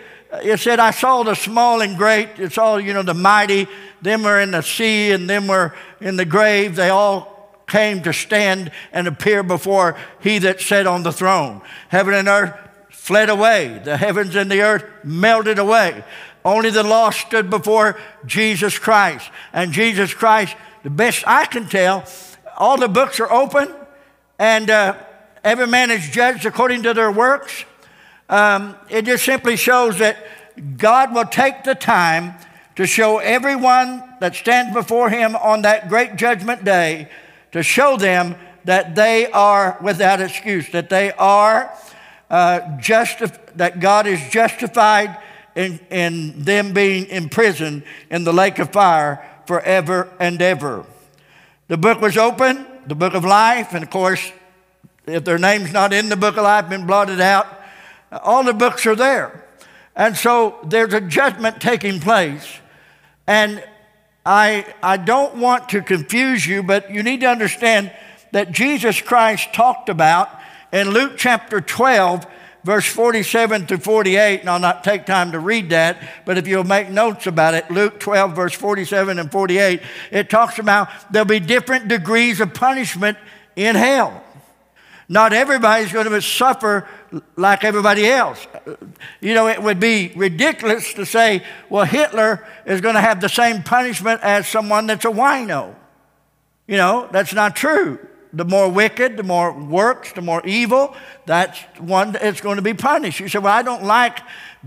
it 0.44 0.60
said, 0.60 0.80
I 0.80 0.92
saw 0.92 1.24
the 1.24 1.36
small 1.36 1.82
and 1.82 1.98
great. 1.98 2.30
It's 2.38 2.58
all, 2.58 2.80
you 2.80 2.94
know, 2.94 3.04
the 3.04 3.14
mighty. 3.14 3.68
Them 4.02 4.24
were 4.24 4.40
in 4.40 4.52
the 4.52 4.62
sea 4.62 5.12
and 5.12 5.30
them 5.30 5.48
were 5.48 5.76
in 6.00 6.16
the 6.16 6.26
grave. 6.26 6.76
They 6.76 6.90
all 6.90 7.62
came 7.68 8.02
to 8.04 8.14
stand 8.14 8.72
and 8.92 9.08
appear 9.08 9.44
before 9.44 9.98
he 10.22 10.40
that 10.40 10.62
sat 10.62 10.88
on 10.88 11.04
the 11.04 11.12
throne. 11.12 11.62
Heaven 11.90 12.14
and 12.14 12.28
earth 12.28 12.54
fled 12.90 13.30
away. 13.30 13.82
The 13.84 13.98
heavens 13.98 14.36
and 14.36 14.50
the 14.50 14.62
earth 14.62 14.86
melted 15.04 15.60
away. 15.60 16.04
Only 16.44 16.70
the 16.70 16.84
lost 16.84 17.20
stood 17.22 17.50
before 17.50 18.00
Jesus 18.26 18.80
Christ. 18.80 19.30
And 19.54 19.72
Jesus 19.72 20.14
Christ, 20.14 20.56
the 20.84 20.90
best 20.90 21.24
I 21.28 21.46
can 21.46 21.68
tell, 21.68 22.06
all 22.58 22.78
the 22.78 22.88
books 22.88 23.20
are 23.20 23.32
open 23.32 23.74
and 24.40 24.70
uh, 24.70 24.98
every 25.44 25.68
man 25.68 25.92
is 25.92 26.10
judged 26.10 26.46
according 26.46 26.84
to 26.84 26.94
their 26.94 27.12
works. 27.12 27.66
Um, 28.30 28.76
it 28.90 29.06
just 29.06 29.26
simply 29.26 29.56
shows 29.56 30.00
that 30.00 30.18
God 30.78 31.14
will 31.14 31.26
take 31.26 31.64
the 31.64 31.76
time 31.76 32.34
to 32.76 32.88
show 32.88 33.20
everyone 33.20 34.04
that 34.20 34.36
stands 34.36 34.74
before 34.74 35.10
him 35.10 35.36
on 35.36 35.62
that 35.64 35.90
great 35.90 36.16
judgment 36.16 36.64
day 36.64 37.10
to 37.52 37.62
show 37.62 37.98
them 37.98 38.36
that 38.66 38.96
they 38.96 39.30
are 39.32 39.78
without 39.82 40.22
excuse, 40.22 40.70
that 40.72 40.90
they 40.90 41.12
are 41.14 41.72
uh, 42.30 42.60
that 43.56 43.80
God 43.80 44.08
is 44.08 44.20
justified 44.30 45.18
in, 45.55 45.79
in 45.89 46.43
them 46.43 46.74
being 46.74 47.08
imprisoned 47.08 47.84
in 48.10 48.24
the 48.24 48.34
lake 48.34 48.60
of 48.60 48.72
fire 48.72 49.27
forever 49.46 50.10
and 50.20 50.41
ever. 50.41 50.86
The 51.67 51.77
book 51.77 52.01
was 52.01 52.17
open, 52.17 52.65
the 52.88 52.96
book 52.96 53.13
of 53.13 53.24
life, 53.24 53.74
and 53.74 53.84
of 53.84 53.89
course, 53.89 54.31
if 55.05 55.24
their 55.24 55.38
name's 55.38 55.72
not 55.72 55.93
in 55.93 56.10
the 56.10 56.17
book 56.17 56.38
of 56.38 56.43
life, 56.43 56.70
been 56.70 56.86
blotted 56.86 57.20
out, 57.22 57.48
all 58.12 58.43
the 58.43 58.53
books 58.53 58.86
are 58.86 58.96
there. 58.96 59.46
And 59.96 60.15
so 60.15 60.58
there's 60.63 60.93
a 60.93 61.01
judgment 61.01 61.62
taking 61.62 62.00
place. 62.00 62.60
And 63.27 63.63
I, 64.25 64.65
I 64.81 64.98
don't 64.98 65.36
want 65.36 65.70
to 65.70 65.81
confuse 65.81 66.46
you, 66.46 66.63
but 66.63 66.91
you 66.91 67.03
need 67.03 67.22
to 67.22 67.27
understand 67.27 67.91
that 68.31 68.51
Jesus 68.51 69.01
Christ 69.01 69.53
talked 69.53 69.89
about 69.89 70.29
in 70.72 70.91
Luke 70.91 71.13
chapter 71.17 71.60
12 71.60 72.25
verse 72.63 72.86
47 72.86 73.68
to 73.68 73.77
48, 73.77 74.41
and 74.41 74.50
I'll 74.50 74.60
not 74.60 74.84
take 74.84 75.06
time 75.06 75.32
to 75.32 75.39
read 75.39 75.70
that, 75.72 75.98
but 76.25 76.38
if 76.38 76.48
you'll 76.48 76.63
make 76.63 76.89
notes 76.89 77.27
about 77.27 77.53
it, 77.53 77.70
Luke 77.72 78.00
12, 78.00 78.36
verse 78.36 78.53
47 78.53 79.20
and 79.20 79.32
48, 79.32 79.82
it 80.12 80.30
talks 80.30 80.60
about 80.60 80.89
there'll 81.12 81.25
be 81.25 81.39
different 81.39 81.88
degrees 81.88 82.39
of 82.39 82.53
punishment 82.53 83.18
in 83.56 83.75
hell. 83.75 84.24
Not 85.10 85.34
everybody's 85.34 85.91
going 85.91 86.10
to 86.10 86.22
suffer 86.22 86.88
like 87.36 87.65
everybody 87.65 88.08
else. 88.08 88.48
You 89.20 89.34
know, 89.34 89.50
it 89.50 89.62
would 89.62 89.80
be 89.80 90.13
ridiculous 90.15 90.94
to 90.94 91.06
say, 91.06 91.44
well, 91.70 91.84
Hitler 91.84 92.48
is 92.65 92.80
going 92.80 92.96
to 92.96 93.01
have 93.01 93.20
the 93.20 93.27
same 93.27 93.63
punishment 93.63 94.22
as 94.24 94.48
someone 94.48 94.88
that's 94.88 95.03
a 95.03 95.10
wino. 95.10 95.75
You 96.65 96.77
know, 96.77 97.10
that's 97.12 97.34
not 97.34 97.58
true 97.58 98.00
the 98.34 98.46
more 98.46 98.70
wicked, 98.70 99.18
the 99.18 99.24
more 99.24 99.52
works, 99.52 100.14
the 100.14 100.22
more 100.22 100.42
evil, 100.46 100.96
that's 101.26 101.60
one 101.80 102.14
that's 102.14 102.42
going 102.42 102.56
to 102.56 102.62
be 102.62 102.74
punished. 102.74 103.20
You 103.20 103.28
say, 103.28 103.40
Well, 103.40 103.54
I 103.54 103.62
don't 103.62 103.84
like 103.84 104.20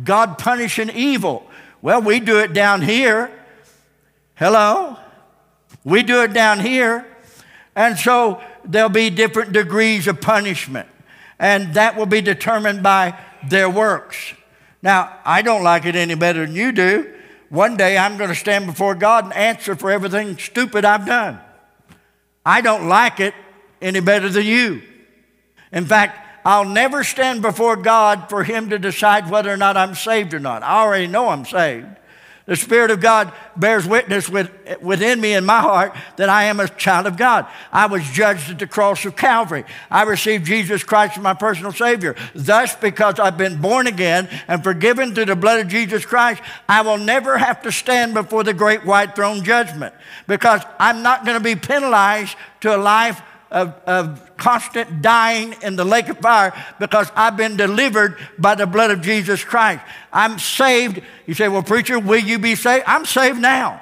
God 0.03 0.39
punishing 0.39 0.91
evil. 0.91 1.47
Well, 1.81 2.03
we 2.03 2.21
do 2.21 2.39
it 2.41 2.53
down 2.53 2.83
here. 2.83 3.31
Hello? 4.35 4.97
We 5.85 6.03
do 6.03 6.23
it 6.23 6.33
down 6.33 6.61
here. 6.61 7.07
And 7.77 7.99
so 7.99 8.43
there'll 8.65 8.89
be 8.89 9.11
different 9.11 9.53
degrees 9.53 10.07
of 10.07 10.21
punishment. 10.21 10.89
And 11.39 11.75
that 11.75 11.97
will 11.97 12.07
be 12.07 12.21
determined 12.21 12.83
by 12.83 13.19
their 13.49 13.69
works. 13.69 14.35
Now, 14.83 15.19
I 15.25 15.43
don't 15.43 15.63
like 15.63 15.85
it 15.85 15.97
any 15.97 16.15
better 16.15 16.47
than 16.47 16.55
you 16.55 16.73
do. 16.73 17.13
One 17.49 17.77
day 17.77 17.97
I'm 17.99 18.17
going 18.17 18.31
to 18.31 18.35
stand 18.35 18.67
before 18.67 18.95
God 18.95 19.25
and 19.25 19.35
answer 19.35 19.75
for 19.75 19.91
everything 19.91 20.39
stupid 20.39 20.85
I've 20.85 21.07
done. 21.07 21.41
I 22.45 22.61
don't 22.61 22.89
like 22.89 23.21
it 23.21 23.35
any 23.85 24.01
better 24.01 24.29
than 24.29 24.47
you. 24.47 24.83
In 25.71 25.85
fact, 25.85 26.21
I'll 26.45 26.65
never 26.65 27.05
stand 27.05 27.43
before 27.43 27.77
God 27.77 28.29
for 28.29 28.43
Him 28.43 28.71
to 28.71 28.79
decide 28.79 29.31
whether 29.31 29.53
or 29.53 29.57
not 29.57 29.77
I'm 29.77 29.95
saved 29.95 30.35
or 30.35 30.41
not. 30.41 30.63
I 30.63 30.83
already 30.83 31.07
know 31.07 31.29
I'm 31.29 31.45
saved. 31.45 31.87
The 32.47 32.57
Spirit 32.57 32.91
of 32.91 33.01
God 33.01 33.33
bears 33.57 33.87
witness 33.87 34.29
with, 34.29 34.51
within 34.83 35.19
me 35.19 35.33
in 35.33 35.47
my 35.47 35.61
heart 35.61 35.97
that 36.17 36.29
I 36.29 36.45
am 36.45 36.61
a 36.61 36.69
child 36.69 37.07
of 37.07 37.17
God. 37.17 37.47
I 37.73 37.87
was 37.87 38.03
judged 38.11 38.51
at 38.51 38.59
the 38.59 38.67
cross 38.67 39.07
of 39.07 39.17
Calvary. 39.17 39.65
I 39.91 40.03
received 40.03 40.45
Jesus 40.45 40.85
Christ 40.85 41.17
as 41.17 41.23
my 41.23 41.33
personal 41.33 41.73
Savior. 41.73 42.15
Thus, 42.35 42.77
because 42.77 43.19
I've 43.19 43.39
been 43.39 43.63
born 43.63 43.87
again 43.87 44.29
and 44.47 44.63
forgiven 44.63 45.15
through 45.15 45.25
the 45.25 45.37
blood 45.37 45.61
of 45.61 45.69
Jesus 45.69 46.05
Christ, 46.05 46.43
I 46.69 46.83
will 46.83 46.99
never 46.99 47.39
have 47.39 47.63
to 47.63 47.73
stand 47.73 48.13
before 48.13 48.45
the 48.45 48.53
great 48.53 48.85
white 48.85 49.17
throne 49.17 49.43
judgment 49.43 49.95
because 50.27 50.61
I'm 50.79 51.03
not 51.03 51.25
going 51.25 51.39
to 51.39 51.43
be 51.43 51.57
penalized 51.57 52.37
to 52.61 52.77
a 52.77 52.79
life 52.79 53.23
of, 53.55 53.75
of 53.87 54.37
constant 54.37 55.01
dying 55.01 55.55
in 55.63 55.77
the 55.77 55.85
lake 55.85 56.09
of 56.09 56.19
fire 56.19 56.53
because 56.79 57.11
I've 57.15 57.37
been 57.37 57.57
delivered 57.57 58.19
by 58.39 58.57
the 58.57 58.67
blood 58.67 58.91
of 58.91 59.01
Jesus 59.01 59.45
Christ. 59.45 59.83
I'm 60.13 60.39
saved. 60.39 61.01
You 61.27 61.35
say, 61.35 61.49
Well, 61.49 61.63
preacher, 61.63 61.99
will 61.99 62.19
you 62.19 62.39
be 62.39 62.57
saved? 62.57 62.85
I'm 62.87 63.07
saved 63.07 63.41
now. 63.41 63.81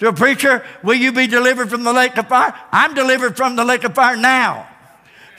So, 0.00 0.12
preacher, 0.12 0.64
will 0.82 0.96
you 0.96 1.12
be 1.12 1.28
delivered 1.28 1.70
from 1.70 1.84
the 1.84 1.92
lake 1.92 2.16
of 2.16 2.28
fire? 2.28 2.52
I'm 2.72 2.94
delivered 2.94 3.36
from 3.36 3.54
the 3.54 3.64
lake 3.64 3.84
of 3.84 3.94
fire 3.94 4.16
now. 4.16 4.68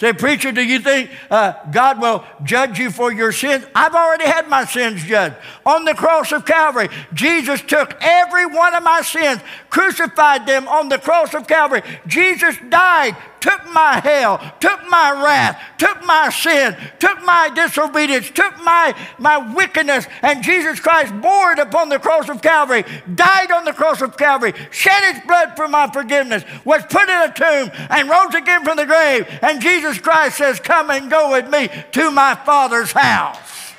Say, 0.04 0.12
preacher, 0.12 0.52
do 0.52 0.62
you 0.62 0.80
think 0.80 1.12
uh, 1.32 1.54
God 1.72 2.02
will 2.02 2.26
judge 2.44 2.78
you 2.78 2.92
for 2.92 3.10
your 3.10 3.32
sins? 3.32 3.66
I've 3.74 3.96
already 3.96 4.26
had 4.26 4.50
my 4.50 4.66
sins 4.66 5.02
judged. 5.02 5.38
On 5.66 5.86
the 5.86 5.94
cross 5.94 6.34
of 6.34 6.46
Calvary, 6.46 6.90
Jesus 7.14 7.62
took 7.62 7.96
every 8.02 8.46
one 8.46 8.74
of 8.74 8.84
my 8.84 9.02
sins, 9.02 9.40
crucified 9.70 10.46
them 10.46 10.68
on 10.68 10.90
the 10.90 10.98
cross 10.98 11.34
of 11.34 11.48
Calvary. 11.48 11.84
Jesus 12.06 12.58
died 12.68 13.16
took 13.44 13.74
my 13.74 14.00
hell, 14.00 14.40
took 14.62 14.80
my 14.90 15.12
wrath, 15.22 15.62
took 15.78 16.02
my 16.06 16.30
sin, 16.30 16.78
took 16.98 17.22
my 17.26 17.50
disobedience, 17.54 18.32
took 18.32 18.58
my, 18.64 18.96
my 19.20 19.54
wickedness, 19.54 20.08
and 20.22 20.42
Jesus 20.42 20.80
Christ 20.80 21.14
bore 21.22 21.52
it 21.52 21.60
upon 21.60 21.90
the 21.90 22.00
cross 22.00 22.30
of 22.30 22.42
Calvary, 22.42 22.86
died 23.14 23.52
on 23.52 23.66
the 23.66 23.74
cross 23.74 24.02
of 24.02 24.16
Calvary, 24.16 24.54
shed 24.72 25.14
his 25.14 25.26
blood 25.26 25.58
for 25.58 25.68
my 25.68 25.92
forgiveness, 25.92 26.46
was 26.64 26.86
put 26.86 27.10
in 27.10 27.30
a 27.30 27.34
tomb, 27.34 27.70
and 27.90 28.10
rose 28.10 28.34
again 28.34 28.64
from 28.64 28.78
the 28.78 28.86
grave. 28.86 29.28
And 29.42 29.62
Jesus 29.62 30.00
Christ 30.00 30.38
says, 30.38 30.62
Come 30.62 30.90
and 30.90 31.12
go 31.12 31.32
with 31.32 31.50
me 31.50 31.68
to 31.92 32.12
my 32.12 32.36
Father's 32.36 32.94
house. 32.94 33.74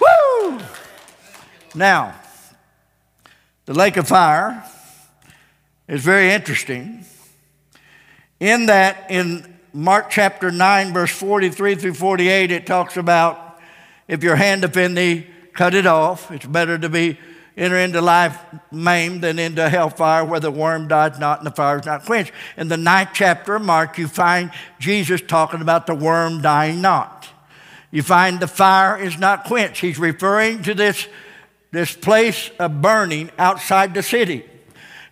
Woo! 0.00 0.60
Now, 1.74 2.14
the 3.64 3.74
lake 3.74 3.96
of 3.96 4.06
fire 4.06 4.62
is 5.88 6.00
very 6.04 6.30
interesting 6.30 7.04
in 8.40 8.66
that, 8.66 9.10
in 9.10 9.54
Mark 9.72 10.10
chapter 10.10 10.50
9, 10.50 10.92
verse 10.92 11.10
43 11.10 11.74
through 11.74 11.94
48, 11.94 12.50
it 12.50 12.66
talks 12.66 12.96
about 12.96 13.60
if 14.06 14.22
your 14.22 14.36
hand 14.36 14.64
offend 14.64 14.96
thee, 14.96 15.26
cut 15.52 15.74
it 15.74 15.86
off. 15.86 16.30
It's 16.30 16.46
better 16.46 16.78
to 16.78 16.88
be 16.88 17.18
enter 17.56 17.78
into 17.78 18.00
life 18.00 18.38
maimed 18.72 19.22
than 19.22 19.38
into 19.38 19.68
hellfire 19.68 20.24
where 20.24 20.40
the 20.40 20.50
worm 20.50 20.88
dies 20.88 21.18
not 21.18 21.38
and 21.38 21.46
the 21.46 21.52
fire 21.52 21.78
is 21.78 21.86
not 21.86 22.04
quenched. 22.04 22.32
In 22.56 22.68
the 22.68 22.76
ninth 22.76 23.10
chapter 23.14 23.54
of 23.54 23.62
Mark, 23.62 23.96
you 23.96 24.08
find 24.08 24.50
Jesus 24.80 25.20
talking 25.20 25.60
about 25.60 25.86
the 25.86 25.94
worm 25.94 26.42
dying 26.42 26.80
not. 26.80 27.28
You 27.90 28.02
find 28.02 28.40
the 28.40 28.48
fire 28.48 28.96
is 28.98 29.18
not 29.18 29.44
quenched. 29.44 29.80
He's 29.80 29.98
referring 29.98 30.62
to 30.64 30.74
this, 30.74 31.06
this 31.70 31.94
place 31.94 32.50
of 32.58 32.82
burning 32.82 33.30
outside 33.38 33.94
the 33.94 34.02
city. 34.02 34.44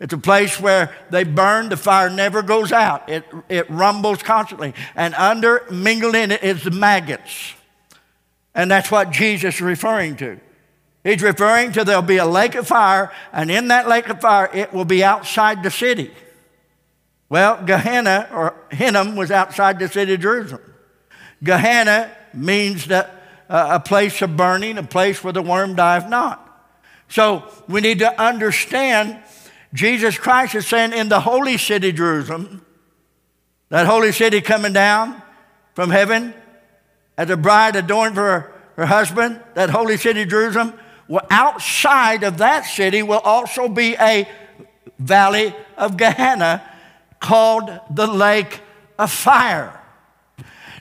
It's 0.02 0.12
a 0.12 0.18
place 0.18 0.58
where 0.58 0.92
they 1.10 1.22
burn, 1.22 1.68
the 1.68 1.76
fire 1.76 2.10
never 2.10 2.42
goes 2.42 2.72
out. 2.72 3.08
It, 3.08 3.24
it 3.48 3.70
rumbles 3.70 4.20
constantly. 4.20 4.74
And 4.96 5.14
under, 5.14 5.64
mingled 5.70 6.16
in 6.16 6.32
it, 6.32 6.42
is 6.42 6.64
the 6.64 6.72
maggots. 6.72 7.54
And 8.52 8.68
that's 8.68 8.90
what 8.90 9.12
Jesus 9.12 9.54
is 9.54 9.60
referring 9.60 10.16
to. 10.16 10.40
He's 11.04 11.22
referring 11.22 11.70
to 11.72 11.84
there'll 11.84 12.02
be 12.02 12.16
a 12.16 12.26
lake 12.26 12.56
of 12.56 12.66
fire, 12.66 13.12
and 13.32 13.48
in 13.48 13.68
that 13.68 13.86
lake 13.86 14.08
of 14.08 14.20
fire, 14.20 14.50
it 14.52 14.72
will 14.72 14.84
be 14.84 15.04
outside 15.04 15.62
the 15.62 15.70
city. 15.70 16.10
Well, 17.28 17.62
Gehenna, 17.64 18.28
or 18.32 18.56
Hinnom, 18.72 19.14
was 19.14 19.30
outside 19.30 19.78
the 19.78 19.88
city 19.88 20.14
of 20.14 20.20
Jerusalem. 20.20 20.62
Gehenna 21.44 22.10
means 22.34 22.90
uh, 22.90 23.08
a 23.48 23.78
place 23.78 24.20
of 24.20 24.36
burning, 24.36 24.78
a 24.78 24.82
place 24.82 25.22
where 25.22 25.32
the 25.32 25.42
worm 25.42 25.76
dieth 25.76 26.08
not. 26.08 26.40
So 27.08 27.44
we 27.68 27.80
need 27.80 28.00
to 28.00 28.20
understand 28.20 29.22
Jesus 29.74 30.18
Christ 30.18 30.54
is 30.54 30.66
saying 30.66 30.92
in 30.92 31.08
the 31.08 31.20
holy 31.20 31.56
city, 31.56 31.92
Jerusalem, 31.92 32.64
that 33.70 33.86
holy 33.86 34.12
city 34.12 34.40
coming 34.40 34.72
down 34.72 35.22
from 35.74 35.90
heaven 35.90 36.34
as 37.16 37.30
a 37.30 37.36
bride 37.36 37.76
adorned 37.76 38.14
for 38.14 38.22
her, 38.22 38.52
her 38.76 38.86
husband, 38.86 39.40
that 39.54 39.70
holy 39.70 39.96
city, 39.96 40.26
Jerusalem, 40.26 40.74
well, 41.08 41.26
outside 41.30 42.22
of 42.22 42.38
that 42.38 42.62
city 42.62 43.02
will 43.02 43.20
also 43.20 43.68
be 43.68 43.94
a 43.94 44.28
valley 44.98 45.54
of 45.76 45.96
Gehenna 45.96 46.68
called 47.20 47.70
the 47.90 48.06
lake 48.06 48.60
of 48.98 49.10
fire. 49.10 49.78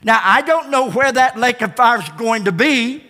Now, 0.04 0.20
I 0.24 0.42
don't 0.42 0.70
know 0.70 0.90
where 0.90 1.12
that 1.12 1.38
lake 1.38 1.62
of 1.62 1.76
fire 1.76 2.00
is 2.00 2.10
going 2.10 2.46
to 2.46 2.52
be. 2.52 3.04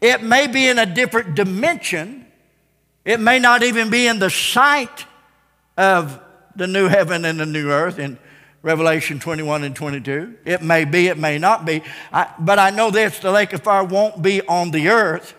It 0.00 0.22
may 0.22 0.46
be 0.46 0.68
in 0.68 0.78
a 0.78 0.86
different 0.86 1.34
dimension. 1.34 2.26
It 3.04 3.20
may 3.20 3.38
not 3.38 3.62
even 3.62 3.90
be 3.90 4.06
in 4.06 4.18
the 4.18 4.30
sight 4.30 5.06
of 5.76 6.20
the 6.54 6.66
new 6.66 6.88
heaven 6.88 7.24
and 7.24 7.38
the 7.38 7.46
new 7.46 7.70
earth 7.70 7.98
in 7.98 8.18
Revelation 8.62 9.20
21 9.20 9.64
and 9.64 9.76
22. 9.76 10.38
It 10.44 10.62
may 10.62 10.84
be, 10.84 11.06
it 11.06 11.18
may 11.18 11.38
not 11.38 11.64
be. 11.64 11.82
I, 12.12 12.32
but 12.38 12.58
I 12.58 12.70
know 12.70 12.90
this 12.90 13.18
the 13.20 13.30
lake 13.30 13.52
of 13.52 13.62
fire 13.62 13.84
won't 13.84 14.22
be 14.22 14.42
on 14.42 14.70
the 14.70 14.88
earth 14.88 15.34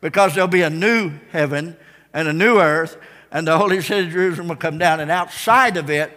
because 0.00 0.34
there'll 0.34 0.48
be 0.48 0.62
a 0.62 0.70
new 0.70 1.12
heaven 1.30 1.76
and 2.14 2.26
a 2.26 2.32
new 2.32 2.58
earth, 2.58 2.96
and 3.30 3.46
the 3.46 3.58
holy 3.58 3.80
city 3.82 4.06
of 4.06 4.12
Jerusalem 4.12 4.48
will 4.48 4.56
come 4.56 4.78
down. 4.78 5.00
And 5.00 5.10
outside 5.10 5.76
of 5.76 5.90
it, 5.90 6.16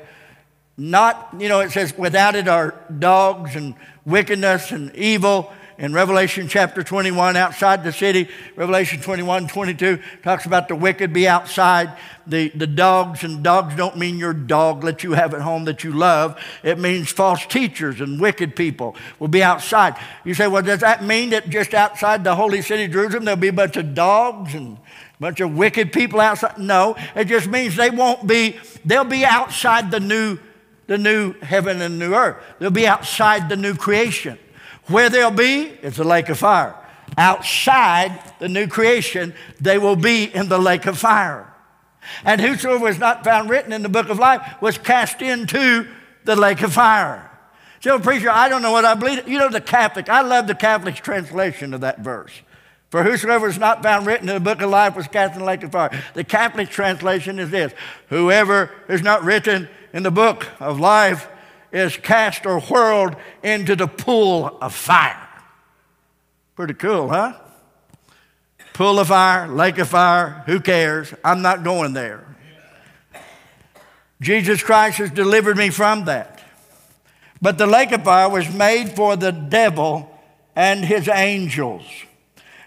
not, 0.77 1.35
you 1.37 1.49
know, 1.49 1.59
it 1.59 1.71
says, 1.71 1.95
without 1.97 2.35
it 2.35 2.47
are 2.47 2.73
dogs 2.97 3.55
and 3.55 3.75
wickedness 4.05 4.71
and 4.71 4.95
evil 4.95 5.51
in 5.77 5.93
Revelation 5.93 6.47
chapter 6.47 6.83
21, 6.83 7.35
outside 7.35 7.83
the 7.83 7.91
city, 7.91 8.29
Revelation 8.55 9.01
21, 9.01 9.47
22 9.47 9.99
talks 10.21 10.45
about 10.45 10.67
the 10.67 10.75
wicked 10.75 11.13
be 11.13 11.27
outside. 11.27 11.97
The, 12.25 12.49
the 12.49 12.67
dogs, 12.67 13.23
and 13.23 13.43
dogs 13.43 13.75
don't 13.75 13.97
mean 13.97 14.17
your 14.17 14.33
dog 14.33 14.83
that 14.83 15.03
you 15.03 15.11
have 15.13 15.33
at 15.33 15.41
home 15.41 15.65
that 15.65 15.83
you 15.83 15.91
love. 15.91 16.39
It 16.63 16.79
means 16.79 17.11
false 17.11 17.45
teachers 17.45 17.99
and 17.99 18.21
wicked 18.21 18.55
people 18.55 18.95
will 19.19 19.27
be 19.27 19.43
outside. 19.43 19.95
You 20.23 20.33
say, 20.33 20.47
well, 20.47 20.61
does 20.61 20.79
that 20.81 21.03
mean 21.03 21.31
that 21.31 21.49
just 21.49 21.73
outside 21.73 22.23
the 22.23 22.35
holy 22.35 22.61
city, 22.61 22.87
Jerusalem, 22.87 23.25
there'll 23.25 23.39
be 23.39 23.49
a 23.49 23.53
bunch 23.53 23.75
of 23.75 23.93
dogs 23.93 24.53
and 24.53 24.77
a 24.77 25.19
bunch 25.19 25.41
of 25.41 25.53
wicked 25.55 25.91
people 25.91 26.21
outside? 26.21 26.57
No, 26.57 26.95
it 27.15 27.25
just 27.25 27.47
means 27.47 27.75
they 27.75 27.89
won't 27.89 28.25
be, 28.25 28.57
they'll 28.85 29.03
be 29.03 29.25
outside 29.25 29.91
the 29.91 29.99
new, 29.99 30.37
the 30.87 30.97
new 30.97 31.33
heaven 31.41 31.81
and 31.81 31.99
new 31.99 32.13
earth. 32.13 32.41
They'll 32.59 32.71
be 32.71 32.87
outside 32.87 33.49
the 33.49 33.57
new 33.57 33.75
creation. 33.75 34.37
Where 34.93 35.09
they'll 35.09 35.31
be 35.31 35.63
is 35.81 35.95
the 35.95 36.03
lake 36.03 36.29
of 36.29 36.37
fire. 36.37 36.75
Outside 37.17 38.21
the 38.37 38.47
new 38.47 38.67
creation, 38.67 39.33
they 39.59 39.79
will 39.79 39.95
be 39.95 40.25
in 40.25 40.49
the 40.49 40.59
lake 40.59 40.85
of 40.85 40.99
fire. 40.99 41.51
And 42.23 42.39
whosoever 42.39 42.83
was 42.83 42.99
not 42.99 43.23
found 43.23 43.49
written 43.49 43.73
in 43.73 43.81
the 43.81 43.89
book 43.89 44.09
of 44.09 44.19
life 44.19 44.61
was 44.61 44.77
cast 44.77 45.23
into 45.23 45.87
the 46.25 46.35
lake 46.35 46.61
of 46.61 46.73
fire. 46.73 47.27
So, 47.79 47.97
preacher, 47.97 48.29
I 48.29 48.49
don't 48.49 48.61
know 48.61 48.71
what 48.71 48.85
I 48.85 48.93
believe. 48.93 49.27
You 49.27 49.39
know, 49.39 49.49
the 49.49 49.61
Catholic, 49.61 50.09
I 50.09 50.21
love 50.21 50.45
the 50.45 50.53
Catholic 50.53 50.93
translation 50.93 51.73
of 51.73 51.81
that 51.81 52.01
verse. 52.01 52.31
For 52.91 53.03
whosoever 53.03 53.47
is 53.47 53.57
not 53.57 53.81
found 53.81 54.05
written 54.05 54.29
in 54.29 54.35
the 54.35 54.41
book 54.41 54.61
of 54.61 54.69
life 54.69 54.95
was 54.95 55.07
cast 55.07 55.33
in 55.33 55.39
the 55.39 55.45
lake 55.45 55.63
of 55.63 55.71
fire. 55.71 56.03
The 56.13 56.23
Catholic 56.23 56.69
translation 56.69 57.39
is 57.39 57.49
this 57.49 57.73
Whoever 58.09 58.69
is 58.87 59.01
not 59.01 59.23
written 59.23 59.67
in 59.91 60.03
the 60.03 60.11
book 60.11 60.45
of 60.59 60.79
life 60.79 61.27
is 61.73 61.97
cast 61.97 62.45
or 62.45 62.61
whirled 62.61 63.15
into 63.41 63.75
the 63.75 63.87
pool 63.87 64.57
of 64.61 64.73
fire. 64.73 65.27
Pretty 66.55 66.75
cool, 66.75 67.09
huh? 67.09 67.33
Pool 68.73 68.99
of 68.99 69.07
fire, 69.07 69.47
lake 69.47 69.79
of 69.79 69.89
fire, 69.89 70.43
who 70.45 70.59
cares? 70.59 71.13
I'm 71.23 71.41
not 71.41 71.63
going 71.63 71.93
there. 71.93 72.25
Jesus 74.21 74.63
Christ 74.63 74.99
has 74.99 75.11
delivered 75.11 75.57
me 75.57 75.69
from 75.69 76.05
that. 76.05 76.41
But 77.41 77.57
the 77.57 77.67
lake 77.67 77.91
of 77.91 78.03
fire 78.03 78.29
was 78.29 78.51
made 78.53 78.91
for 78.95 79.17
the 79.17 79.31
devil 79.31 80.09
and 80.55 80.85
his 80.85 81.09
angels. 81.09 81.83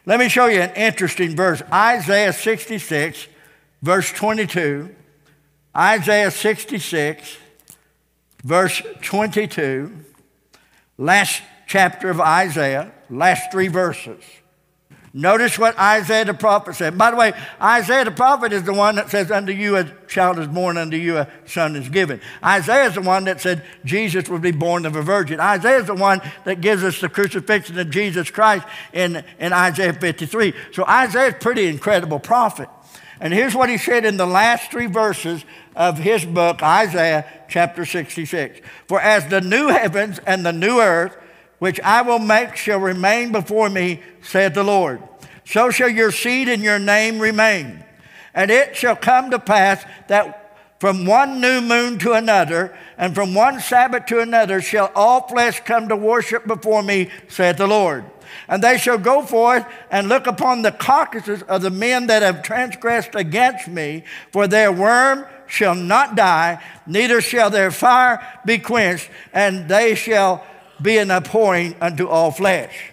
Let 0.05 0.21
me 0.21 0.29
show 0.29 0.47
you 0.47 0.61
an 0.61 0.75
interesting 0.75 1.35
verse 1.35 1.63
Isaiah 1.73 2.33
66, 2.33 3.27
verse 3.83 4.13
22. 4.13 4.95
Isaiah 5.77 6.31
66, 6.31 7.37
verse 8.47 8.81
22, 9.03 9.93
last 10.99 11.43
chapter 11.67 12.11
of 12.11 12.21
Isaiah, 12.21 12.93
last 13.11 13.51
three 13.51 13.67
verses. 13.67 14.23
Notice 15.13 15.59
what 15.59 15.77
Isaiah 15.77 16.27
the 16.27 16.35
prophet 16.35 16.77
said. 16.77 16.97
By 16.97 17.11
the 17.11 17.17
way, 17.17 17.33
Isaiah 17.61 18.05
the 18.05 18.13
prophet 18.13 18.53
is 18.53 18.63
the 18.63 18.73
one 18.73 18.97
that 18.97 19.11
says, 19.11 19.33
Unto 19.33 19.51
you 19.51 19.77
a 19.77 19.91
child 20.07 20.39
is 20.39 20.47
born, 20.47 20.77
unto 20.77 20.97
you 20.97 21.17
a 21.17 21.29
son 21.47 21.75
is 21.75 21.89
given. 21.89 22.21
Isaiah 22.45 22.87
is 22.87 22.95
the 22.95 23.01
one 23.01 23.25
that 23.25 23.41
said 23.41 23.65
Jesus 23.85 24.29
would 24.29 24.43
be 24.43 24.53
born 24.53 24.87
of 24.87 24.95
a 24.95 25.03
virgin. 25.03 25.41
Isaiah 25.41 25.81
is 25.81 25.87
the 25.87 25.95
one 25.95 26.21
that 26.45 26.61
gives 26.61 26.85
us 26.85 27.01
the 27.01 27.09
crucifixion 27.09 27.77
of 27.81 27.91
Jesus 27.91 28.31
Christ 28.31 28.65
in, 28.93 29.25
in 29.41 29.53
Isaiah 29.53 29.95
53. 29.95 30.55
So 30.73 30.85
Isaiah 30.87 31.29
is 31.29 31.35
pretty 31.41 31.67
incredible 31.67 32.21
prophet. 32.21 32.69
And 33.21 33.33
here's 33.33 33.55
what 33.55 33.69
he 33.69 33.79
said 33.79 34.05
in 34.05 34.17
the 34.17 34.27
last 34.27 34.71
three 34.71 34.87
verses 34.87 35.45
of 35.75 35.99
his 35.99 36.25
book, 36.25 36.63
Isaiah 36.63 37.27
chapter 37.49 37.85
66. 37.85 38.61
For 38.87 39.01
as 39.01 39.27
the 39.29 39.41
new 39.41 39.69
heavens 39.69 40.19
and 40.27 40.45
the 40.45 40.53
new 40.53 40.81
earth, 40.81 41.17
which 41.59 41.81
I 41.81 42.03
will 42.03 42.19
make, 42.19 42.57
shall 42.57 42.79
remain 42.79 43.33
before 43.33 43.71
me, 43.71 44.03
saith 44.23 44.55
the 44.55 44.65
Lord, 44.65 45.03
so 45.45 45.71
shall 45.71 45.89
your 45.89 46.13
seed 46.13 46.49
and 46.49 46.63
your 46.63 46.79
name 46.79 47.19
remain. 47.19 47.83
And 48.35 48.51
it 48.51 48.77
shall 48.77 48.97
come 48.97 49.31
to 49.31 49.39
pass 49.39 49.83
that 50.09 50.46
from 50.79 51.07
one 51.07 51.41
new 51.41 51.61
moon 51.61 51.99
to 52.01 52.13
another, 52.13 52.77
and 52.99 53.15
from 53.15 53.35
one 53.35 53.61
Sabbath 53.61 54.07
to 54.07 54.21
another, 54.21 54.61
shall 54.61 54.93
all 54.95 55.27
flesh 55.27 55.61
come 55.61 55.89
to 55.89 55.97
worship 55.97 56.47
before 56.47 56.83
me, 56.83 57.11
saith 57.29 57.57
the 57.57 57.67
Lord. 57.67 58.05
And 58.49 58.63
they 58.63 58.77
shall 58.77 58.99
go 58.99 59.23
forth 59.23 59.65
and 59.91 60.09
look 60.09 60.27
upon 60.27 60.63
the 60.63 60.73
carcasses 60.73 61.43
of 61.43 61.63
the 61.63 61.71
men 61.71 62.09
that 62.09 62.23
have 62.23 62.43
transgressed 62.43 63.15
against 63.15 63.69
me, 63.69 64.05
for 64.33 64.47
their 64.47 64.71
worm 64.71 65.25
shall 65.47 65.75
not 65.75 66.15
die, 66.15 66.63
neither 66.87 67.21
shall 67.21 67.49
their 67.49 67.71
fire 67.71 68.25
be 68.45 68.59
quenched, 68.59 69.09
and 69.33 69.69
they 69.69 69.95
shall 69.95 70.45
be 70.83 70.99
an 70.99 71.11
abhorring 71.11 71.75
unto 71.81 72.07
all 72.07 72.31
flesh. 72.31 72.93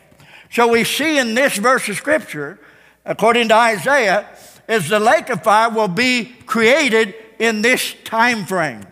So 0.51 0.67
we 0.67 0.83
see 0.83 1.17
in 1.17 1.35
this 1.35 1.57
verse 1.57 1.89
of 1.89 1.97
scripture, 1.97 2.59
according 3.03 3.49
to 3.49 3.55
Isaiah, 3.55 4.29
is 4.69 4.87
the 4.87 4.99
lake 4.99 5.29
of 5.29 5.43
fire 5.43 5.69
will 5.69 5.89
be 5.89 6.25
created 6.45 7.15
in 7.39 7.61
this 7.61 7.95
time 8.03 8.45
frame. 8.45 8.85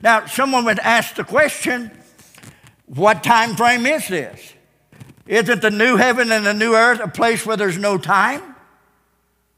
Now, 0.00 0.26
someone 0.26 0.64
would 0.66 0.78
ask 0.80 1.14
the 1.14 1.24
question, 1.24 1.90
what 2.86 3.24
time 3.24 3.56
frame 3.56 3.86
is 3.86 4.08
this? 4.08 4.52
Isn't 5.26 5.62
the 5.62 5.70
new 5.70 5.96
heaven 5.96 6.30
and 6.30 6.44
the 6.44 6.52
new 6.52 6.74
earth 6.74 7.00
a 7.00 7.08
place 7.08 7.46
where 7.46 7.56
there's 7.56 7.78
no 7.78 7.96
time? 7.96 8.42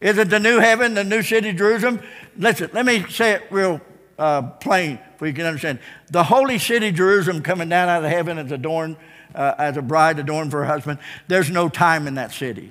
Isn't 0.00 0.30
the 0.30 0.38
new 0.38 0.60
heaven, 0.60 0.94
the 0.94 1.04
new 1.04 1.22
city, 1.22 1.52
Jerusalem? 1.52 2.00
Listen, 2.36 2.70
let 2.72 2.86
me 2.86 3.04
say 3.08 3.32
it 3.32 3.42
real 3.50 3.80
uh, 4.18 4.42
plain 4.42 5.00
for 5.16 5.26
you 5.26 5.32
can 5.32 5.46
understand. 5.46 5.78
The 6.10 6.24
holy 6.24 6.58
city, 6.58 6.92
Jerusalem, 6.92 7.42
coming 7.42 7.68
down 7.68 7.88
out 7.88 8.04
of 8.04 8.10
heaven 8.10 8.38
as 8.38 8.52
adorned, 8.52 8.96
uh, 9.34 9.54
as 9.58 9.76
a 9.76 9.82
bride 9.82 10.18
adorned 10.18 10.50
for 10.50 10.60
her 10.60 10.66
husband. 10.66 10.98
There's 11.28 11.50
no 11.50 11.68
time 11.68 12.06
in 12.06 12.14
that 12.14 12.32
city, 12.32 12.70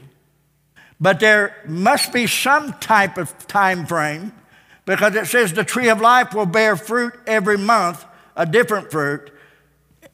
but 1.00 1.20
there 1.20 1.56
must 1.68 2.14
be 2.14 2.28
some 2.28 2.74
type 2.74 3.18
of 3.18 3.48
time 3.48 3.86
frame 3.86 4.32
because 4.86 5.16
it 5.16 5.26
says 5.26 5.54
the 5.54 5.64
tree 5.64 5.90
of 5.90 6.00
life 6.00 6.34
will 6.34 6.46
bear 6.46 6.76
fruit 6.76 7.14
every 7.28 7.58
month, 7.58 8.06
a 8.36 8.46
different 8.46 8.92
fruit 8.92 9.32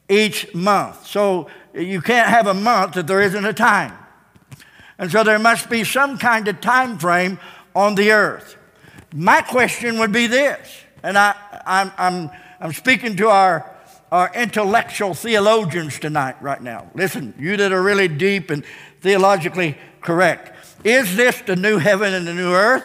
each 0.08 0.54
month. 0.54 1.06
So 1.06 1.48
you 1.74 2.00
can't 2.00 2.28
have 2.28 2.46
a 2.46 2.54
month 2.54 2.94
that 2.94 3.06
there 3.06 3.20
isn't 3.20 3.44
a 3.44 3.52
time. 3.52 3.96
And 4.98 5.10
so 5.10 5.24
there 5.24 5.38
must 5.38 5.68
be 5.68 5.84
some 5.84 6.18
kind 6.18 6.48
of 6.48 6.60
time 6.60 6.98
frame 6.98 7.38
on 7.74 7.94
the 7.94 8.12
earth. 8.12 8.56
My 9.14 9.42
question 9.42 9.98
would 9.98 10.12
be 10.12 10.26
this, 10.26 10.68
and 11.02 11.18
I, 11.18 11.34
I'm, 11.66 11.92
I'm, 11.98 12.30
I'm 12.60 12.72
speaking 12.72 13.16
to 13.16 13.28
our, 13.28 13.70
our 14.10 14.30
intellectual 14.34 15.12
theologians 15.12 15.98
tonight, 15.98 16.40
right 16.40 16.62
now. 16.62 16.90
Listen, 16.94 17.34
you 17.38 17.56
that 17.58 17.72
are 17.72 17.82
really 17.82 18.08
deep 18.08 18.50
and 18.50 18.64
theologically 19.00 19.76
correct. 20.00 20.52
Is 20.84 21.16
this 21.16 21.40
the 21.42 21.56
new 21.56 21.78
heaven 21.78 22.14
and 22.14 22.26
the 22.26 22.34
new 22.34 22.52
earth? 22.52 22.84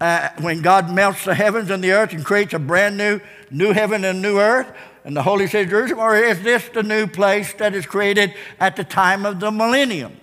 Uh, 0.00 0.30
when 0.40 0.62
God 0.62 0.92
melts 0.92 1.24
the 1.24 1.34
heavens 1.34 1.70
and 1.70 1.82
the 1.82 1.92
earth 1.92 2.12
and 2.12 2.24
creates 2.24 2.52
a 2.54 2.58
brand 2.58 2.96
new 2.96 3.20
new 3.52 3.72
heaven 3.72 4.04
and 4.04 4.20
new 4.20 4.40
earth 4.40 4.66
and 5.04 5.16
the 5.16 5.22
holy 5.22 5.46
city 5.46 5.64
of 5.64 5.70
Jerusalem, 5.70 6.00
or 6.00 6.16
is 6.16 6.42
this 6.42 6.68
the 6.70 6.82
new 6.82 7.06
place 7.06 7.52
that 7.54 7.74
is 7.74 7.86
created 7.86 8.34
at 8.58 8.74
the 8.74 8.82
time 8.82 9.24
of 9.24 9.38
the 9.38 9.50
millennium? 9.52 10.16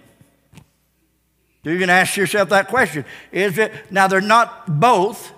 You 1.63 1.79
can 1.79 1.89
ask 1.89 2.15
yourself 2.15 2.49
that 2.49 2.67
question. 2.67 3.05
Is 3.31 3.57
it 3.57 3.73
now 3.91 4.07
they're 4.07 4.21
not 4.21 4.79
both. 4.79 5.33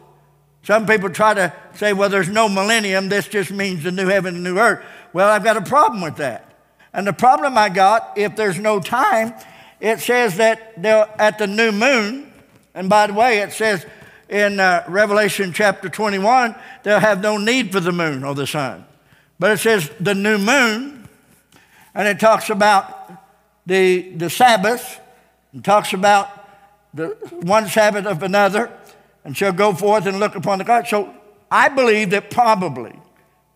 Some 0.63 0.85
people 0.85 1.09
try 1.09 1.33
to 1.33 1.53
say, 1.73 1.93
well, 1.93 2.09
there's 2.09 2.29
no 2.29 2.49
millennium, 2.49 3.09
this 3.09 3.27
just 3.27 3.51
means 3.51 3.83
the 3.83 3.91
new 3.91 4.07
heaven 4.07 4.35
and 4.35 4.43
new 4.43 4.59
earth. 4.59 4.83
Well, 5.13 5.29
I've 5.29 5.43
got 5.43 5.57
a 5.57 5.61
problem 5.61 6.01
with 6.01 6.17
that. 6.17 6.45
And 6.93 7.07
the 7.07 7.13
problem 7.13 7.57
I 7.57 7.69
got, 7.69 8.17
if 8.17 8.35
there's 8.35 8.59
no 8.59 8.79
time, 8.79 9.33
it 9.79 9.99
says 9.99 10.37
that 10.37 10.81
they're 10.81 11.09
at 11.19 11.37
the 11.37 11.47
new 11.47 11.71
moon, 11.71 12.31
and 12.73 12.89
by 12.89 13.07
the 13.07 13.13
way, 13.13 13.39
it 13.39 13.51
says 13.51 13.85
in 14.29 14.59
uh, 14.59 14.83
Revelation 14.87 15.51
chapter 15.51 15.89
21, 15.89 16.55
they'll 16.83 16.99
have 16.99 17.21
no 17.21 17.37
need 17.37 17.71
for 17.71 17.79
the 17.79 17.91
moon 17.91 18.23
or 18.23 18.35
the 18.35 18.47
sun. 18.47 18.85
But 19.39 19.51
it 19.51 19.57
says 19.57 19.89
the 19.99 20.13
new 20.13 20.37
moon, 20.37 21.07
and 21.95 22.07
it 22.07 22.19
talks 22.19 22.49
about 22.49 23.11
the, 23.65 24.11
the 24.11 24.29
Sabbath, 24.29 24.99
and 25.51 25.65
talks 25.65 25.93
about 25.93 26.29
the 26.93 27.07
one 27.41 27.67
Sabbath 27.67 28.05
of 28.05 28.21
another, 28.21 28.71
and 29.23 29.35
shall 29.35 29.51
go 29.51 29.73
forth 29.73 30.05
and 30.05 30.19
look 30.19 30.35
upon 30.35 30.59
the 30.59 30.63
God. 30.63 30.87
So 30.87 31.13
I 31.49 31.69
believe 31.69 32.11
that 32.11 32.29
probably, 32.29 32.93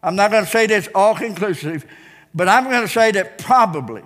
I'm 0.02 0.16
not 0.16 0.32
going 0.32 0.46
to 0.46 0.50
say 0.50 0.66
this 0.66 0.90
all 0.96 1.16
conclusive, 1.16 1.86
but 2.34 2.50
I'm 2.50 2.64
going 2.66 2.82
to 2.82 2.88
say 2.88 3.12
that 3.12 3.38
probably 3.38 4.04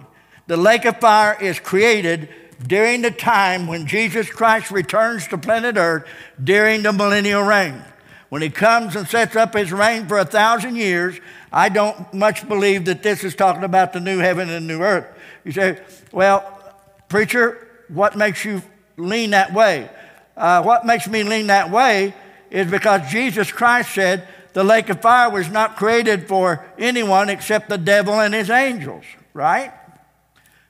the 0.47 0.57
lake 0.57 0.85
of 0.85 0.99
fire 0.99 1.37
is 1.41 1.59
created 1.59 2.29
during 2.65 3.01
the 3.01 3.11
time 3.11 3.67
when 3.67 3.87
Jesus 3.87 4.29
Christ 4.29 4.71
returns 4.71 5.27
to 5.27 5.37
planet 5.37 5.77
Earth 5.77 6.07
during 6.43 6.83
the 6.83 6.93
millennial 6.93 7.43
reign. 7.43 7.83
When 8.29 8.41
he 8.41 8.49
comes 8.49 8.95
and 8.95 9.07
sets 9.07 9.35
up 9.35 9.53
his 9.53 9.71
reign 9.71 10.07
for 10.07 10.17
a 10.17 10.25
thousand 10.25 10.75
years, 10.75 11.19
I 11.51 11.69
don't 11.69 12.13
much 12.13 12.47
believe 12.47 12.85
that 12.85 13.03
this 13.03 13.23
is 13.23 13.35
talking 13.35 13.63
about 13.63 13.93
the 13.93 13.99
new 13.99 14.19
heaven 14.19 14.49
and 14.49 14.67
new 14.67 14.81
earth. 14.81 15.07
You 15.45 15.53
say, 15.53 15.79
well, 16.11 16.75
preacher, 17.07 17.67
what 17.87 18.17
makes 18.17 18.43
you 18.43 18.61
lean 18.97 19.29
that 19.31 19.53
way? 19.53 19.89
Uh, 20.35 20.61
what 20.61 20.85
makes 20.85 21.07
me 21.07 21.23
lean 21.23 21.47
that 21.47 21.71
way 21.71 22.13
is 22.51 22.69
because 22.69 23.09
Jesus 23.09 23.51
Christ 23.51 23.93
said 23.93 24.27
the 24.53 24.63
lake 24.63 24.89
of 24.89 25.01
fire 25.01 25.29
was 25.29 25.49
not 25.49 25.77
created 25.77 26.27
for 26.27 26.65
anyone 26.77 27.29
except 27.29 27.69
the 27.69 27.77
devil 27.77 28.19
and 28.19 28.33
his 28.33 28.49
angels, 28.49 29.05
right? 29.33 29.71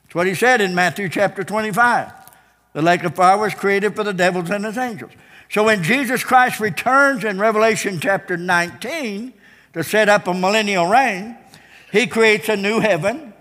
That's 0.08 0.16
what 0.16 0.28
he 0.28 0.36
said 0.36 0.62
in 0.62 0.74
Matthew 0.74 1.10
chapter 1.10 1.44
25. 1.44 2.14
The 2.72 2.82
lake 2.82 3.04
of 3.04 3.14
fire 3.14 3.38
was 3.38 3.54
created 3.54 3.94
for 3.94 4.06
the 4.06 4.14
devils 4.14 4.50
and 4.50 4.64
his 4.64 4.78
angels. 4.78 5.12
So 5.50 5.66
when 5.66 5.84
Jesus 5.84 6.24
Christ 6.24 6.62
returns 6.62 7.26
in 7.26 7.38
Revelation 7.38 8.00
chapter 8.00 8.38
19 8.38 9.34
to 9.74 9.84
set 9.84 10.08
up 10.08 10.28
a 10.28 10.34
millennial 10.34 10.88
reign, 10.88 11.38
he 11.92 12.08
creates 12.08 12.48
a 12.48 12.56
new 12.56 12.80
heaven, 12.80 13.34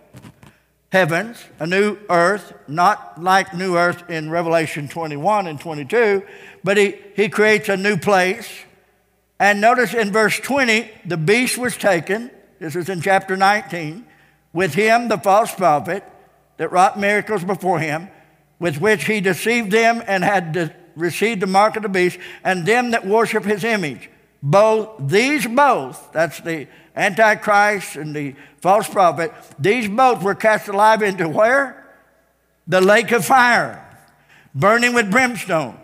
heavens, 0.90 1.44
a 1.60 1.68
new 1.68 1.98
earth, 2.10 2.52
not 2.66 3.22
like 3.22 3.54
new 3.54 3.76
earth 3.76 4.10
in 4.10 4.28
Revelation 4.28 4.88
21 4.88 5.46
and 5.46 5.60
22, 5.60 6.24
but 6.64 6.76
he, 6.76 6.96
he 7.14 7.28
creates 7.28 7.68
a 7.68 7.76
new 7.76 7.96
place. 7.96 8.50
And 9.38 9.60
notice 9.60 9.94
in 9.94 10.10
verse 10.10 10.40
20, 10.40 10.90
the 11.04 11.16
beast 11.16 11.58
was 11.58 11.76
taken. 11.76 12.32
This 12.58 12.74
is 12.74 12.88
in 12.88 13.02
chapter 13.02 13.36
19. 13.36 14.04
With 14.52 14.74
him, 14.74 15.06
the 15.06 15.18
false 15.18 15.54
prophet, 15.54 16.02
that 16.56 16.72
wrought 16.72 16.98
miracles 16.98 17.44
before 17.44 17.78
him, 17.78 18.08
with 18.58 18.80
which 18.80 19.04
he 19.04 19.20
deceived 19.20 19.70
them 19.70 20.02
and 20.06 20.24
had 20.24 20.52
de- 20.52 20.74
received 20.94 21.42
the 21.42 21.46
mark 21.46 21.76
of 21.76 21.82
the 21.82 21.88
beast, 21.88 22.18
and 22.42 22.64
them 22.66 22.92
that 22.92 23.06
worship 23.06 23.44
his 23.44 23.64
image. 23.64 24.08
Both 24.42 25.08
these 25.08 25.46
both, 25.46 26.12
that's 26.12 26.40
the 26.40 26.68
Antichrist 26.94 27.96
and 27.96 28.14
the 28.14 28.34
false 28.60 28.88
prophet, 28.88 29.32
these 29.58 29.88
both 29.88 30.22
were 30.22 30.34
cast 30.34 30.68
alive 30.68 31.02
into 31.02 31.28
where? 31.28 31.84
The 32.66 32.80
lake 32.80 33.12
of 33.12 33.24
fire, 33.24 33.84
burning 34.54 34.94
with 34.94 35.10
brimstone. 35.10 35.78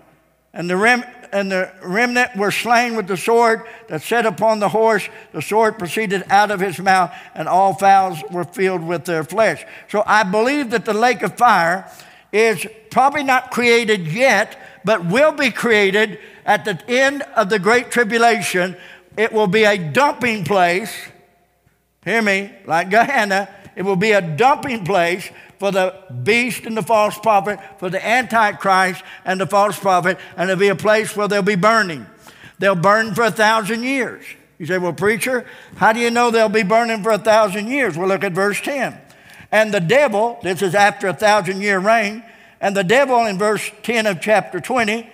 And 0.55 0.69
the, 0.69 0.77
rem- 0.77 1.05
and 1.33 1.51
the 1.51 1.73
remnant 1.83 2.37
were 2.37 2.51
slain 2.51 2.95
with 2.95 3.07
the 3.07 3.17
sword 3.17 3.63
that 3.89 4.03
set 4.03 4.27
upon 4.27 4.61
the 4.61 4.69
horse. 4.69 5.09
The 5.33 5.41
sword 5.41 5.79
proceeded 5.79 6.25
out 6.29 6.51
of 6.51 6.61
his 6.61 6.79
mouth, 6.79 7.13
and 7.35 7.49
all 7.49 7.75
fowls 7.75 8.23
were 8.31 8.45
filled 8.45 8.87
with 8.87 9.07
their 9.07 9.25
flesh. 9.25 9.65
So 9.89 10.03
I 10.07 10.23
believe 10.23 10.71
that 10.71 10.85
the 10.85 10.93
lake 10.93 11.23
of 11.23 11.37
fire 11.37 11.91
is 12.33 12.67
probably 12.91 13.25
not 13.25 13.51
created 13.51 14.07
yet, 14.07 14.59
but 14.85 15.07
will 15.07 15.33
be 15.33 15.51
created 15.51 16.19
at 16.45 16.65
the 16.65 16.79
end 16.89 17.23
of 17.37 17.49
the 17.49 17.59
Great 17.59 17.91
Tribulation. 17.91 18.77
It 19.17 19.33
will 19.33 19.47
be 19.47 19.65
a 19.65 19.79
dumping 19.79 20.45
place. 20.45 20.95
Hear 22.05 22.23
me, 22.23 22.51
like 22.67 22.91
Gehenna. 22.91 23.49
It 23.75 23.83
will 23.83 23.97
be 23.97 24.13
a 24.13 24.21
dumping 24.21 24.85
place 24.85 25.31
for 25.63 25.71
the 25.71 25.95
beast 26.25 26.67
and 26.67 26.77
the 26.77 26.83
false 26.83 27.17
prophet, 27.17 27.57
for 27.79 27.89
the 27.89 28.05
antichrist 28.05 29.01
and 29.25 29.41
the 29.41 29.47
false 29.47 29.79
prophet, 29.79 30.19
and 30.37 30.51
it'll 30.51 30.59
be 30.59 30.67
a 30.67 30.75
place 30.75 31.15
where 31.15 31.29
they'll 31.29 31.41
be 31.41 31.55
burning. 31.55 32.05
They'll 32.59 32.75
burn 32.75 33.15
for 33.15 33.23
a 33.23 33.31
thousand 33.31 33.85
years. 33.85 34.25
You 34.59 34.67
say, 34.67 34.79
well, 34.79 34.93
preacher, 34.93 35.47
how 35.77 35.93
do 35.93 36.01
you 36.01 36.11
know 36.11 36.33
they'll 36.33 36.49
be 36.49 36.65
burning 36.65 37.05
for 37.05 37.13
a 37.13 37.19
thousand 37.19 37.69
years? 37.69 37.97
Well, 37.97 38.09
look 38.09 38.25
at 38.25 38.33
verse 38.33 38.61
10. 38.61 38.99
And 39.53 39.73
the 39.73 39.79
devil, 39.79 40.41
this 40.43 40.63
is 40.63 40.75
after 40.75 41.07
a 41.07 41.15
thousand 41.15 41.61
year 41.61 41.79
reign, 41.79 42.25
and 42.61 42.77
the 42.77 42.83
devil 42.83 43.25
in 43.27 43.39
verse 43.39 43.71
10 43.85 44.07
of 44.07 44.21
chapter 44.21 44.59
20, 44.59 45.09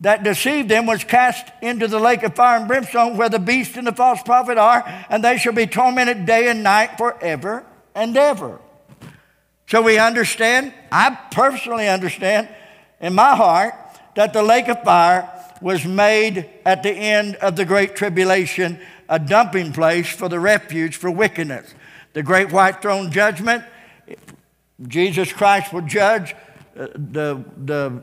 that 0.00 0.22
deceived 0.22 0.70
them 0.70 0.86
was 0.86 1.04
cast 1.04 1.52
into 1.60 1.86
the 1.86 2.00
lake 2.00 2.22
of 2.22 2.34
fire 2.34 2.56
and 2.58 2.66
brimstone 2.66 3.18
where 3.18 3.28
the 3.28 3.38
beast 3.38 3.76
and 3.76 3.86
the 3.86 3.92
false 3.92 4.22
prophet 4.22 4.56
are, 4.56 4.82
and 5.10 5.22
they 5.22 5.36
shall 5.36 5.52
be 5.52 5.66
tormented 5.66 6.24
day 6.24 6.48
and 6.48 6.62
night 6.62 6.96
forever 6.96 7.66
and 7.94 8.16
ever. 8.16 8.58
So 9.66 9.82
we 9.82 9.98
understand, 9.98 10.72
I 10.92 11.18
personally 11.32 11.88
understand 11.88 12.48
in 13.00 13.14
my 13.14 13.34
heart 13.34 13.74
that 14.14 14.32
the 14.32 14.42
lake 14.42 14.68
of 14.68 14.82
fire 14.82 15.30
was 15.60 15.84
made 15.84 16.48
at 16.64 16.82
the 16.82 16.90
end 16.90 17.34
of 17.36 17.56
the 17.56 17.64
Great 17.64 17.96
Tribulation, 17.96 18.78
a 19.08 19.18
dumping 19.18 19.72
place 19.72 20.08
for 20.08 20.28
the 20.28 20.38
refuge 20.38 20.96
for 20.96 21.10
wickedness. 21.10 21.74
The 22.12 22.22
great 22.22 22.52
white 22.52 22.80
throne 22.80 23.10
judgment, 23.10 23.64
Jesus 24.86 25.32
Christ 25.32 25.72
will 25.72 25.82
judge 25.82 26.34
uh, 26.78 26.88
the, 26.94 27.42
the 27.64 28.02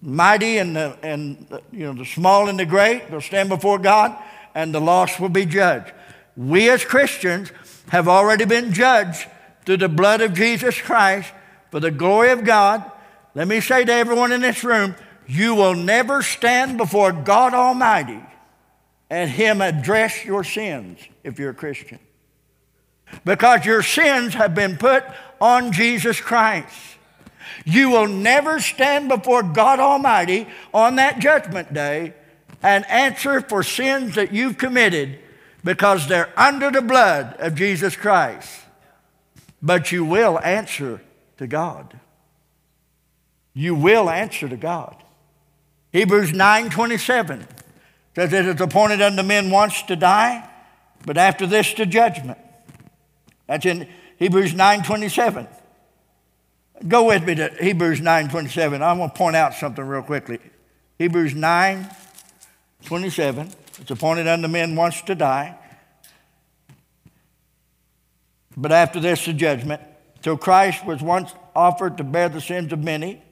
mighty 0.00 0.58
and 0.58 0.74
the, 0.74 0.96
and 1.02 1.46
you 1.70 1.84
know, 1.84 1.92
the 1.92 2.04
small 2.04 2.48
and 2.48 2.58
the 2.58 2.66
great. 2.66 3.10
They'll 3.10 3.20
stand 3.20 3.48
before 3.48 3.78
God, 3.78 4.16
and 4.54 4.74
the 4.74 4.80
lost 4.80 5.20
will 5.20 5.28
be 5.28 5.44
judged. 5.44 5.92
We 6.36 6.70
as 6.70 6.84
Christians 6.84 7.52
have 7.88 8.08
already 8.08 8.44
been 8.44 8.72
judged 8.72 9.26
through 9.68 9.76
the 9.76 9.86
blood 9.86 10.22
of 10.22 10.32
Jesus 10.32 10.80
Christ 10.80 11.30
for 11.70 11.78
the 11.78 11.90
glory 11.90 12.30
of 12.30 12.42
God. 12.42 12.90
Let 13.34 13.46
me 13.46 13.60
say 13.60 13.84
to 13.84 13.92
everyone 13.92 14.32
in 14.32 14.40
this 14.40 14.64
room, 14.64 14.94
you 15.26 15.54
will 15.54 15.74
never 15.74 16.22
stand 16.22 16.78
before 16.78 17.12
God 17.12 17.52
Almighty 17.52 18.18
and 19.10 19.28
Him 19.28 19.60
address 19.60 20.24
your 20.24 20.42
sins 20.42 21.00
if 21.22 21.38
you're 21.38 21.50
a 21.50 21.54
Christian. 21.54 21.98
because 23.26 23.66
your 23.66 23.82
sins 23.82 24.32
have 24.32 24.54
been 24.54 24.78
put 24.78 25.04
on 25.38 25.70
Jesus 25.70 26.18
Christ. 26.18 26.74
You 27.66 27.90
will 27.90 28.08
never 28.08 28.60
stand 28.60 29.10
before 29.10 29.42
God 29.42 29.80
Almighty 29.80 30.48
on 30.72 30.96
that 30.96 31.18
judgment 31.18 31.74
day 31.74 32.14
and 32.62 32.86
answer 32.86 33.42
for 33.42 33.62
sins 33.62 34.14
that 34.14 34.32
you've 34.32 34.56
committed 34.56 35.18
because 35.62 36.08
they're 36.08 36.32
under 36.38 36.70
the 36.70 36.80
blood 36.80 37.36
of 37.38 37.54
Jesus 37.54 37.94
Christ. 37.94 38.62
But 39.60 39.90
you 39.92 40.04
will 40.04 40.38
answer 40.40 41.00
to 41.38 41.46
God. 41.46 41.98
You 43.54 43.74
will 43.74 44.08
answer 44.08 44.48
to 44.48 44.56
God. 44.56 44.96
Hebrews 45.92 46.32
9 46.32 46.70
27 46.70 47.46
says 48.14 48.32
it 48.32 48.46
is 48.46 48.60
appointed 48.60 49.00
unto 49.00 49.22
men 49.22 49.50
once 49.50 49.82
to 49.82 49.96
die, 49.96 50.48
but 51.04 51.16
after 51.16 51.46
this 51.46 51.72
to 51.74 51.86
judgment. 51.86 52.38
That's 53.46 53.66
in 53.66 53.88
Hebrews 54.18 54.54
9 54.54 54.82
27. 54.82 55.48
Go 56.86 57.06
with 57.06 57.24
me 57.24 57.34
to 57.36 57.48
Hebrews 57.60 58.00
9 58.00 58.28
27. 58.28 58.82
I'm 58.82 58.98
going 58.98 59.10
to 59.10 59.16
point 59.16 59.34
out 59.34 59.54
something 59.54 59.84
real 59.84 60.02
quickly. 60.02 60.38
Hebrews 60.98 61.34
9 61.34 61.88
27. 62.84 63.50
It's 63.80 63.90
appointed 63.90 64.28
unto 64.28 64.48
men 64.48 64.76
once 64.76 65.02
to 65.02 65.14
die, 65.14 65.57
but 68.58 68.72
after 68.72 69.00
this 69.00 69.24
the 69.24 69.32
judgment. 69.32 69.80
Till 70.20 70.36
Christ 70.36 70.84
was 70.84 71.00
once 71.00 71.32
offered 71.54 71.96
to 71.98 72.04
bear 72.04 72.28
the 72.28 72.40
sins 72.40 72.72
of 72.72 72.82
many, 72.82 73.22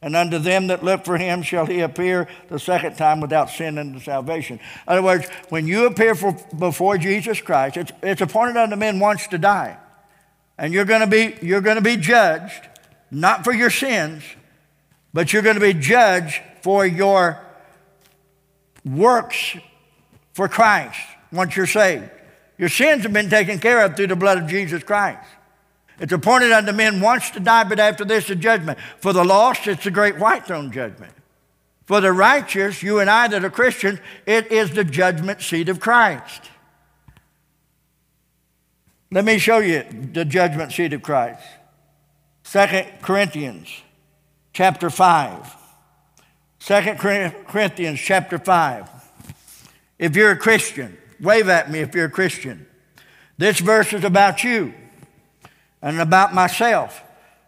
and 0.00 0.14
unto 0.14 0.38
them 0.38 0.68
that 0.68 0.84
look 0.84 1.04
for 1.04 1.18
him 1.18 1.42
shall 1.42 1.66
he 1.66 1.80
appear 1.80 2.28
the 2.48 2.60
second 2.60 2.96
time 2.96 3.20
without 3.20 3.50
sin 3.50 3.76
unto 3.76 3.98
salvation. 3.98 4.58
In 4.58 4.62
other 4.86 5.02
words, 5.02 5.28
when 5.48 5.66
you 5.66 5.86
appear 5.86 6.14
for, 6.14 6.32
before 6.56 6.96
Jesus 6.96 7.40
Christ, 7.40 7.76
it's, 7.76 7.92
it's 8.04 8.20
appointed 8.20 8.56
unto 8.56 8.76
men 8.76 9.00
once 9.00 9.26
to 9.28 9.38
die. 9.38 9.76
And 10.56 10.72
you're 10.72 10.84
going 10.84 11.00
to 11.00 11.06
be 11.08 11.36
you're 11.44 11.60
going 11.60 11.76
to 11.76 11.82
be 11.82 11.96
judged, 11.96 12.68
not 13.10 13.44
for 13.44 13.52
your 13.52 13.70
sins, 13.70 14.22
but 15.12 15.32
you're 15.32 15.42
going 15.42 15.56
to 15.56 15.60
be 15.60 15.74
judged 15.74 16.40
for 16.62 16.86
your 16.86 17.44
works 18.84 19.56
for 20.32 20.48
Christ 20.48 21.00
once 21.32 21.56
you're 21.56 21.66
saved. 21.66 22.10
Your 22.58 22.68
sins 22.68 23.04
have 23.04 23.12
been 23.12 23.30
taken 23.30 23.58
care 23.58 23.84
of 23.84 23.96
through 23.96 24.08
the 24.08 24.16
blood 24.16 24.38
of 24.38 24.48
Jesus 24.48 24.82
Christ. 24.82 25.26
It's 26.00 26.12
appointed 26.12 26.52
unto 26.52 26.72
men 26.72 27.00
once 27.00 27.30
to 27.30 27.40
die, 27.40 27.64
but 27.64 27.80
after 27.80 28.04
this, 28.04 28.28
the 28.28 28.36
judgment. 28.36 28.78
For 28.98 29.12
the 29.12 29.24
lost, 29.24 29.66
it's 29.66 29.84
the 29.84 29.90
great 29.90 30.18
white 30.18 30.46
throne 30.46 30.70
judgment. 30.70 31.12
For 31.86 32.00
the 32.00 32.12
righteous, 32.12 32.82
you 32.82 32.98
and 32.98 33.08
I 33.08 33.28
that 33.28 33.44
are 33.44 33.50
Christians, 33.50 33.98
it 34.26 34.52
is 34.52 34.72
the 34.72 34.84
judgment 34.84 35.40
seat 35.40 35.68
of 35.68 35.80
Christ. 35.80 36.50
Let 39.10 39.24
me 39.24 39.38
show 39.38 39.58
you 39.58 39.84
the 40.12 40.24
judgment 40.24 40.72
seat 40.72 40.92
of 40.92 41.02
Christ. 41.02 41.42
Second 42.42 42.86
Corinthians 43.02 43.68
chapter 44.52 44.90
5. 44.90 45.56
2 46.60 46.74
Corinthians 47.46 47.98
chapter 48.00 48.38
5. 48.38 48.90
If 49.98 50.14
you're 50.14 50.32
a 50.32 50.36
Christian, 50.36 50.98
wave 51.20 51.48
at 51.48 51.70
me 51.70 51.80
if 51.80 51.94
you're 51.94 52.06
a 52.06 52.10
Christian. 52.10 52.66
This 53.36 53.60
verse 53.60 53.92
is 53.92 54.04
about 54.04 54.42
you 54.44 54.74
and 55.80 56.00
about 56.00 56.34
myself. 56.34 57.02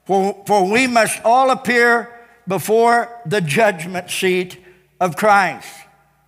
For, 0.04 0.42
for 0.46 0.70
we 0.70 0.86
must 0.86 1.20
all 1.24 1.50
appear 1.50 2.16
before 2.46 3.20
the 3.26 3.40
judgment 3.40 4.10
seat 4.10 4.58
of 5.00 5.16
Christ, 5.16 5.68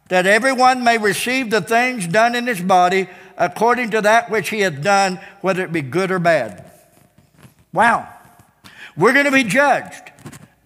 that 0.09 0.27
everyone 0.27 0.85
may 0.85 0.99
receive 0.99 1.51
the 1.51 1.61
things 1.61 2.07
done 2.07 2.35
in 2.35 2.47
his 2.47 2.61
body 2.61 3.09
according 3.37 3.91
to 3.91 4.01
that 4.03 4.31
which 4.31 4.51
he 4.51 4.61
hath 4.61 4.83
done, 4.83 5.21
whether 5.41 5.65
it 5.65 5.73
be 5.73 5.83
good 5.83 6.11
or 6.11 6.19
bad. 6.19 6.65
Wow. 7.73 8.09
We're 8.97 9.15
going 9.15 9.25
to 9.25 9.33
be 9.33 9.45
judged. 9.45 10.13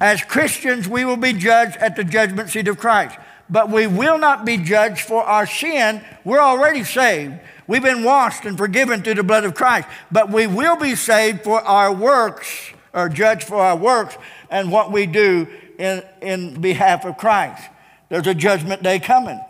As 0.01 0.23
Christians, 0.23 0.89
we 0.89 1.05
will 1.05 1.17
be 1.17 1.33
judged 1.33 1.77
at 1.79 1.97
the 1.97 2.05
judgment 2.05 2.51
seat 2.51 2.69
of 2.69 2.79
Christ. 2.79 3.17
But 3.49 3.71
we 3.71 3.87
will 3.87 4.19
not 4.19 4.45
be 4.45 4.57
judged 4.57 5.03
for 5.03 5.23
our 5.23 5.47
sin. 5.47 6.05
We're 6.25 6.41
already 6.41 6.85
saved. 6.85 7.35
We've 7.67 7.83
been 7.83 8.05
washed 8.05 8.45
and 8.45 8.57
forgiven 8.57 9.03
through 9.03 9.15
the 9.15 9.23
blood 9.23 9.45
of 9.45 9.55
Christ. 9.55 9.89
But 10.11 10.31
we 10.31 10.47
will 10.47 10.77
be 10.77 10.95
saved 10.95 11.43
for 11.45 11.61
our 11.61 11.93
works, 11.93 12.73
or 12.93 13.09
judged 13.09 13.45
for 13.45 13.57
our 13.57 13.77
works 13.77 14.17
and 14.51 14.71
what 14.71 14.91
we 14.91 15.07
do 15.07 15.47
in, 15.79 16.03
in 16.21 16.61
behalf 16.61 17.05
of 17.05 17.17
Christ. 17.17 17.63
There's 18.09 18.27
a 18.27 18.35
judgment 18.35 18.83
day 18.83 18.99
coming. 18.99 19.41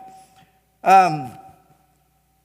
Um, 0.83 1.33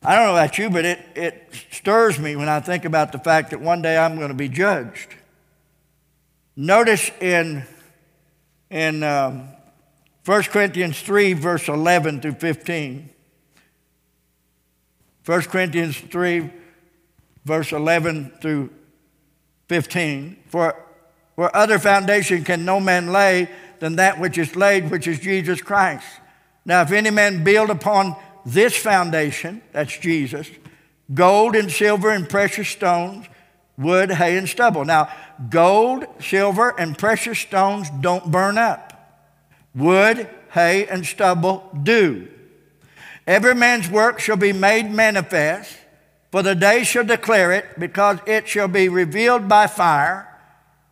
I 0.03 0.15
don't 0.15 0.27
know 0.27 0.35
about 0.35 0.57
you, 0.57 0.69
but 0.69 0.83
it, 0.83 0.99
it 1.15 1.53
stirs 1.71 2.17
me 2.17 2.35
when 2.35 2.49
I 2.49 2.59
think 2.59 2.85
about 2.85 3.11
the 3.11 3.19
fact 3.19 3.51
that 3.51 3.61
one 3.61 3.81
day 3.81 3.97
I'm 3.97 4.15
going 4.15 4.29
to 4.29 4.33
be 4.33 4.49
judged. 4.49 5.15
Notice 6.55 7.11
in 7.21 7.63
in 8.69 9.03
um, 9.03 9.49
1 10.25 10.43
Corinthians 10.43 10.99
3, 11.01 11.33
verse 11.33 11.67
11 11.67 12.21
through 12.21 12.33
15. 12.33 13.09
1 15.25 15.41
Corinthians 15.43 15.97
3, 15.97 16.49
verse 17.43 17.71
11 17.71 18.33
through 18.41 18.69
15. 19.67 20.37
For, 20.47 20.75
for 21.35 21.55
other 21.55 21.79
foundation 21.79 22.43
can 22.43 22.65
no 22.65 22.79
man 22.79 23.11
lay 23.11 23.49
than 23.79 23.95
that 23.95 24.19
which 24.19 24.37
is 24.37 24.55
laid, 24.55 24.91
which 24.91 25.07
is 25.07 25.19
Jesus 25.19 25.61
Christ. 25.61 26.05
Now, 26.65 26.81
if 26.81 26.91
any 26.91 27.09
man 27.09 27.43
build 27.43 27.71
upon 27.71 28.15
this 28.45 28.75
foundation, 28.75 29.61
that's 29.71 29.97
Jesus, 29.97 30.49
gold 31.13 31.55
and 31.55 31.71
silver 31.71 32.11
and 32.11 32.29
precious 32.29 32.67
stones, 32.69 33.25
wood, 33.77 34.11
hay, 34.11 34.37
and 34.37 34.47
stubble. 34.47 34.85
Now, 34.85 35.09
gold, 35.49 36.05
silver, 36.19 36.79
and 36.79 36.95
precious 36.95 37.39
stones 37.39 37.89
don't 38.01 38.31
burn 38.31 38.59
up. 38.59 38.90
Wood, 39.73 40.29
hay, 40.51 40.87
and 40.87 41.05
stubble 41.05 41.69
do. 41.83 42.27
Every 43.25 43.55
man's 43.55 43.89
work 43.89 44.19
shall 44.19 44.37
be 44.37 44.53
made 44.53 44.91
manifest, 44.91 45.77
for 46.31 46.41
the 46.41 46.55
day 46.55 46.83
shall 46.83 47.03
declare 47.03 47.51
it, 47.51 47.79
because 47.79 48.19
it 48.25 48.47
shall 48.47 48.67
be 48.67 48.89
revealed 48.89 49.47
by 49.47 49.67
fire. 49.67 50.27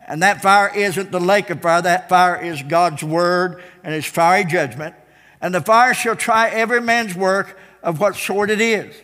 And 0.06 0.22
that 0.22 0.42
fire 0.42 0.72
isn't 0.74 1.12
the 1.12 1.20
lake 1.20 1.50
of 1.50 1.62
fire, 1.62 1.82
that 1.82 2.08
fire 2.08 2.40
is 2.42 2.62
God's 2.62 3.02
word 3.02 3.62
and 3.84 3.94
his 3.94 4.06
fiery 4.06 4.44
judgment. 4.44 4.94
And 5.40 5.54
the 5.54 5.60
fire 5.60 5.94
shall 5.94 6.16
try 6.16 6.48
every 6.48 6.80
man's 6.80 7.14
work 7.14 7.58
of 7.82 8.00
what 8.00 8.16
sort 8.16 8.50
it 8.50 8.60
is. 8.60 8.94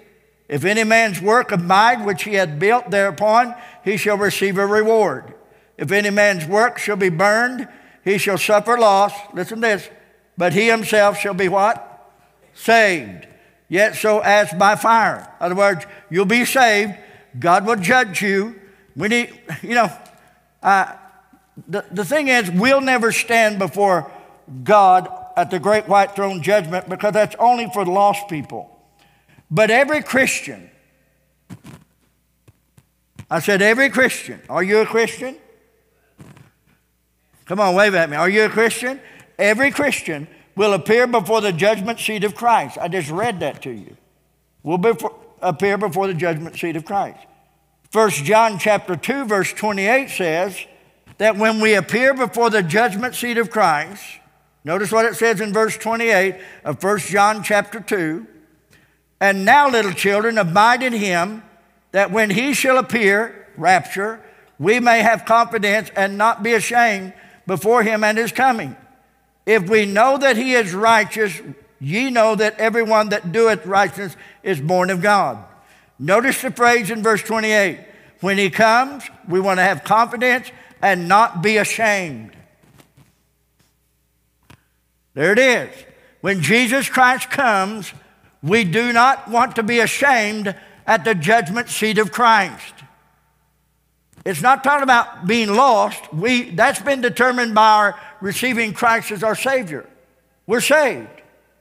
If 0.48 0.64
any 0.64 0.84
man's 0.84 1.20
work 1.20 1.50
abide 1.50 2.04
which 2.04 2.24
he 2.24 2.34
hath 2.34 2.58
built 2.58 2.90
thereupon, 2.90 3.54
he 3.84 3.96
shall 3.96 4.16
receive 4.16 4.58
a 4.58 4.66
reward. 4.66 5.34
If 5.76 5.90
any 5.90 6.10
man's 6.10 6.46
work 6.46 6.78
shall 6.78 6.96
be 6.96 7.08
burned, 7.08 7.68
he 8.06 8.18
shall 8.18 8.38
suffer 8.38 8.78
loss. 8.78 9.12
Listen 9.34 9.60
to 9.60 9.62
this. 9.62 9.90
But 10.38 10.52
he 10.52 10.68
himself 10.68 11.18
shall 11.18 11.34
be 11.34 11.48
what? 11.48 12.08
Saved. 12.54 13.26
Yet 13.68 13.96
so 13.96 14.20
as 14.20 14.52
by 14.52 14.76
fire. 14.76 15.28
In 15.40 15.46
other 15.46 15.56
words, 15.56 15.84
you'll 16.08 16.24
be 16.24 16.44
saved. 16.44 16.94
God 17.36 17.66
will 17.66 17.74
judge 17.74 18.22
you. 18.22 18.54
We 18.94 19.08
need, 19.08 19.40
you 19.62 19.74
know, 19.74 19.92
uh, 20.62 20.92
the, 21.66 21.84
the 21.90 22.04
thing 22.04 22.28
is, 22.28 22.48
we'll 22.48 22.80
never 22.80 23.10
stand 23.10 23.58
before 23.58 24.08
God 24.62 25.08
at 25.36 25.50
the 25.50 25.58
great 25.58 25.88
white 25.88 26.14
throne 26.14 26.42
judgment 26.42 26.88
because 26.88 27.12
that's 27.12 27.34
only 27.40 27.68
for 27.74 27.84
the 27.84 27.90
lost 27.90 28.28
people. 28.28 28.70
But 29.50 29.72
every 29.72 30.02
Christian, 30.02 30.70
I 33.28 33.40
said, 33.40 33.62
every 33.62 33.90
Christian, 33.90 34.40
are 34.48 34.62
you 34.62 34.78
a 34.78 34.86
Christian? 34.86 35.38
Come 37.46 37.60
on, 37.60 37.74
wave 37.74 37.94
at 37.94 38.10
me. 38.10 38.16
Are 38.16 38.28
you 38.28 38.44
a 38.44 38.48
Christian? 38.48 39.00
Every 39.38 39.70
Christian 39.70 40.28
will 40.56 40.72
appear 40.72 41.06
before 41.06 41.40
the 41.40 41.52
judgment 41.52 42.00
seat 42.00 42.24
of 42.24 42.34
Christ. 42.34 42.76
I 42.78 42.88
just 42.88 43.10
read 43.10 43.40
that 43.40 43.62
to 43.62 43.70
you. 43.70 43.96
Will 44.62 44.80
appear 45.40 45.78
before 45.78 46.08
the 46.08 46.14
judgment 46.14 46.58
seat 46.58 46.76
of 46.76 46.84
Christ. 46.84 47.18
First 47.90 48.24
John 48.24 48.58
chapter 48.58 48.96
2 48.96 49.26
verse 49.26 49.52
28 49.52 50.10
says 50.10 50.66
that 51.18 51.36
when 51.36 51.60
we 51.60 51.74
appear 51.74 52.14
before 52.14 52.50
the 52.50 52.62
judgment 52.62 53.14
seat 53.14 53.38
of 53.38 53.50
Christ, 53.50 54.02
notice 54.64 54.90
what 54.90 55.04
it 55.04 55.14
says 55.14 55.40
in 55.40 55.52
verse 55.52 55.76
28 55.76 56.36
of 56.64 56.80
First 56.80 57.08
John 57.08 57.42
chapter 57.42 57.80
2, 57.80 58.26
and 59.20 59.44
now, 59.46 59.70
little 59.70 59.92
children, 59.92 60.36
abide 60.36 60.82
in 60.82 60.92
him, 60.92 61.42
that 61.92 62.10
when 62.10 62.28
he 62.28 62.52
shall 62.52 62.76
appear, 62.76 63.48
rapture, 63.56 64.20
we 64.58 64.78
may 64.80 65.00
have 65.00 65.24
confidence 65.24 65.90
and 65.96 66.18
not 66.18 66.42
be 66.42 66.52
ashamed 66.52 67.14
before 67.46 67.82
him 67.82 68.04
and 68.04 68.18
his 68.18 68.32
coming. 68.32 68.76
If 69.44 69.68
we 69.68 69.86
know 69.86 70.18
that 70.18 70.36
he 70.36 70.54
is 70.54 70.74
righteous, 70.74 71.40
ye 71.80 72.10
know 72.10 72.34
that 72.34 72.58
everyone 72.58 73.10
that 73.10 73.32
doeth 73.32 73.64
righteousness 73.66 74.16
is 74.42 74.60
born 74.60 74.90
of 74.90 75.02
God. 75.02 75.38
Notice 75.98 76.42
the 76.42 76.50
phrase 76.50 76.90
in 76.90 77.02
verse 77.02 77.22
28 77.22 77.80
when 78.20 78.38
he 78.38 78.50
comes, 78.50 79.04
we 79.28 79.40
want 79.40 79.58
to 79.58 79.62
have 79.62 79.84
confidence 79.84 80.50
and 80.82 81.08
not 81.08 81.42
be 81.42 81.58
ashamed. 81.58 82.32
There 85.14 85.32
it 85.32 85.38
is. 85.38 85.70
When 86.20 86.42
Jesus 86.42 86.88
Christ 86.88 87.30
comes, 87.30 87.92
we 88.42 88.64
do 88.64 88.92
not 88.92 89.30
want 89.30 89.56
to 89.56 89.62
be 89.62 89.80
ashamed 89.80 90.54
at 90.86 91.04
the 91.04 91.14
judgment 91.14 91.68
seat 91.68 91.98
of 91.98 92.12
Christ. 92.12 92.74
It's 94.26 94.42
not 94.42 94.64
talking 94.64 94.82
about 94.82 95.28
being 95.28 95.54
lost. 95.54 96.12
We, 96.12 96.50
that's 96.50 96.82
been 96.82 97.00
determined 97.00 97.54
by 97.54 97.68
our 97.68 98.00
receiving 98.20 98.72
Christ 98.72 99.12
as 99.12 99.22
our 99.22 99.36
Savior. 99.36 99.88
We're 100.48 100.60
saved. 100.60 101.06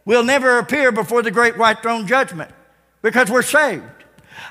We'll 0.03 0.23
never 0.23 0.57
appear 0.57 0.91
before 0.91 1.21
the 1.21 1.29
great 1.29 1.59
white 1.59 1.83
throne 1.83 2.07
judgment 2.07 2.49
because 3.03 3.29
we're 3.29 3.43
saved. 3.43 3.83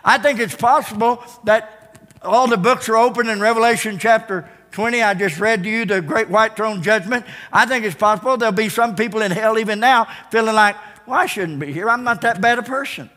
I 0.04 0.18
think 0.18 0.38
it's 0.38 0.54
possible 0.54 1.24
that 1.42 1.98
all 2.22 2.46
the 2.46 2.56
books 2.56 2.88
are 2.88 2.96
open 2.96 3.28
in 3.28 3.40
Revelation 3.40 3.98
chapter 3.98 4.48
20. 4.70 5.02
I 5.02 5.14
just 5.14 5.40
read 5.40 5.64
to 5.64 5.68
you 5.68 5.84
the 5.84 6.00
great 6.00 6.28
white 6.28 6.54
throne 6.54 6.84
judgment. 6.84 7.26
I 7.52 7.66
think 7.66 7.84
it's 7.84 7.96
possible 7.96 8.36
there'll 8.36 8.54
be 8.54 8.68
some 8.68 8.94
people 8.94 9.22
in 9.22 9.32
hell 9.32 9.58
even 9.58 9.80
now 9.80 10.06
feeling 10.30 10.54
like, 10.54 10.76
well, 11.04 11.18
I 11.18 11.26
shouldn't 11.26 11.58
be 11.58 11.72
here. 11.72 11.90
I'm 11.90 12.04
not 12.04 12.20
that 12.20 12.40
bad 12.40 12.60
a 12.60 12.62
person. 12.62 13.10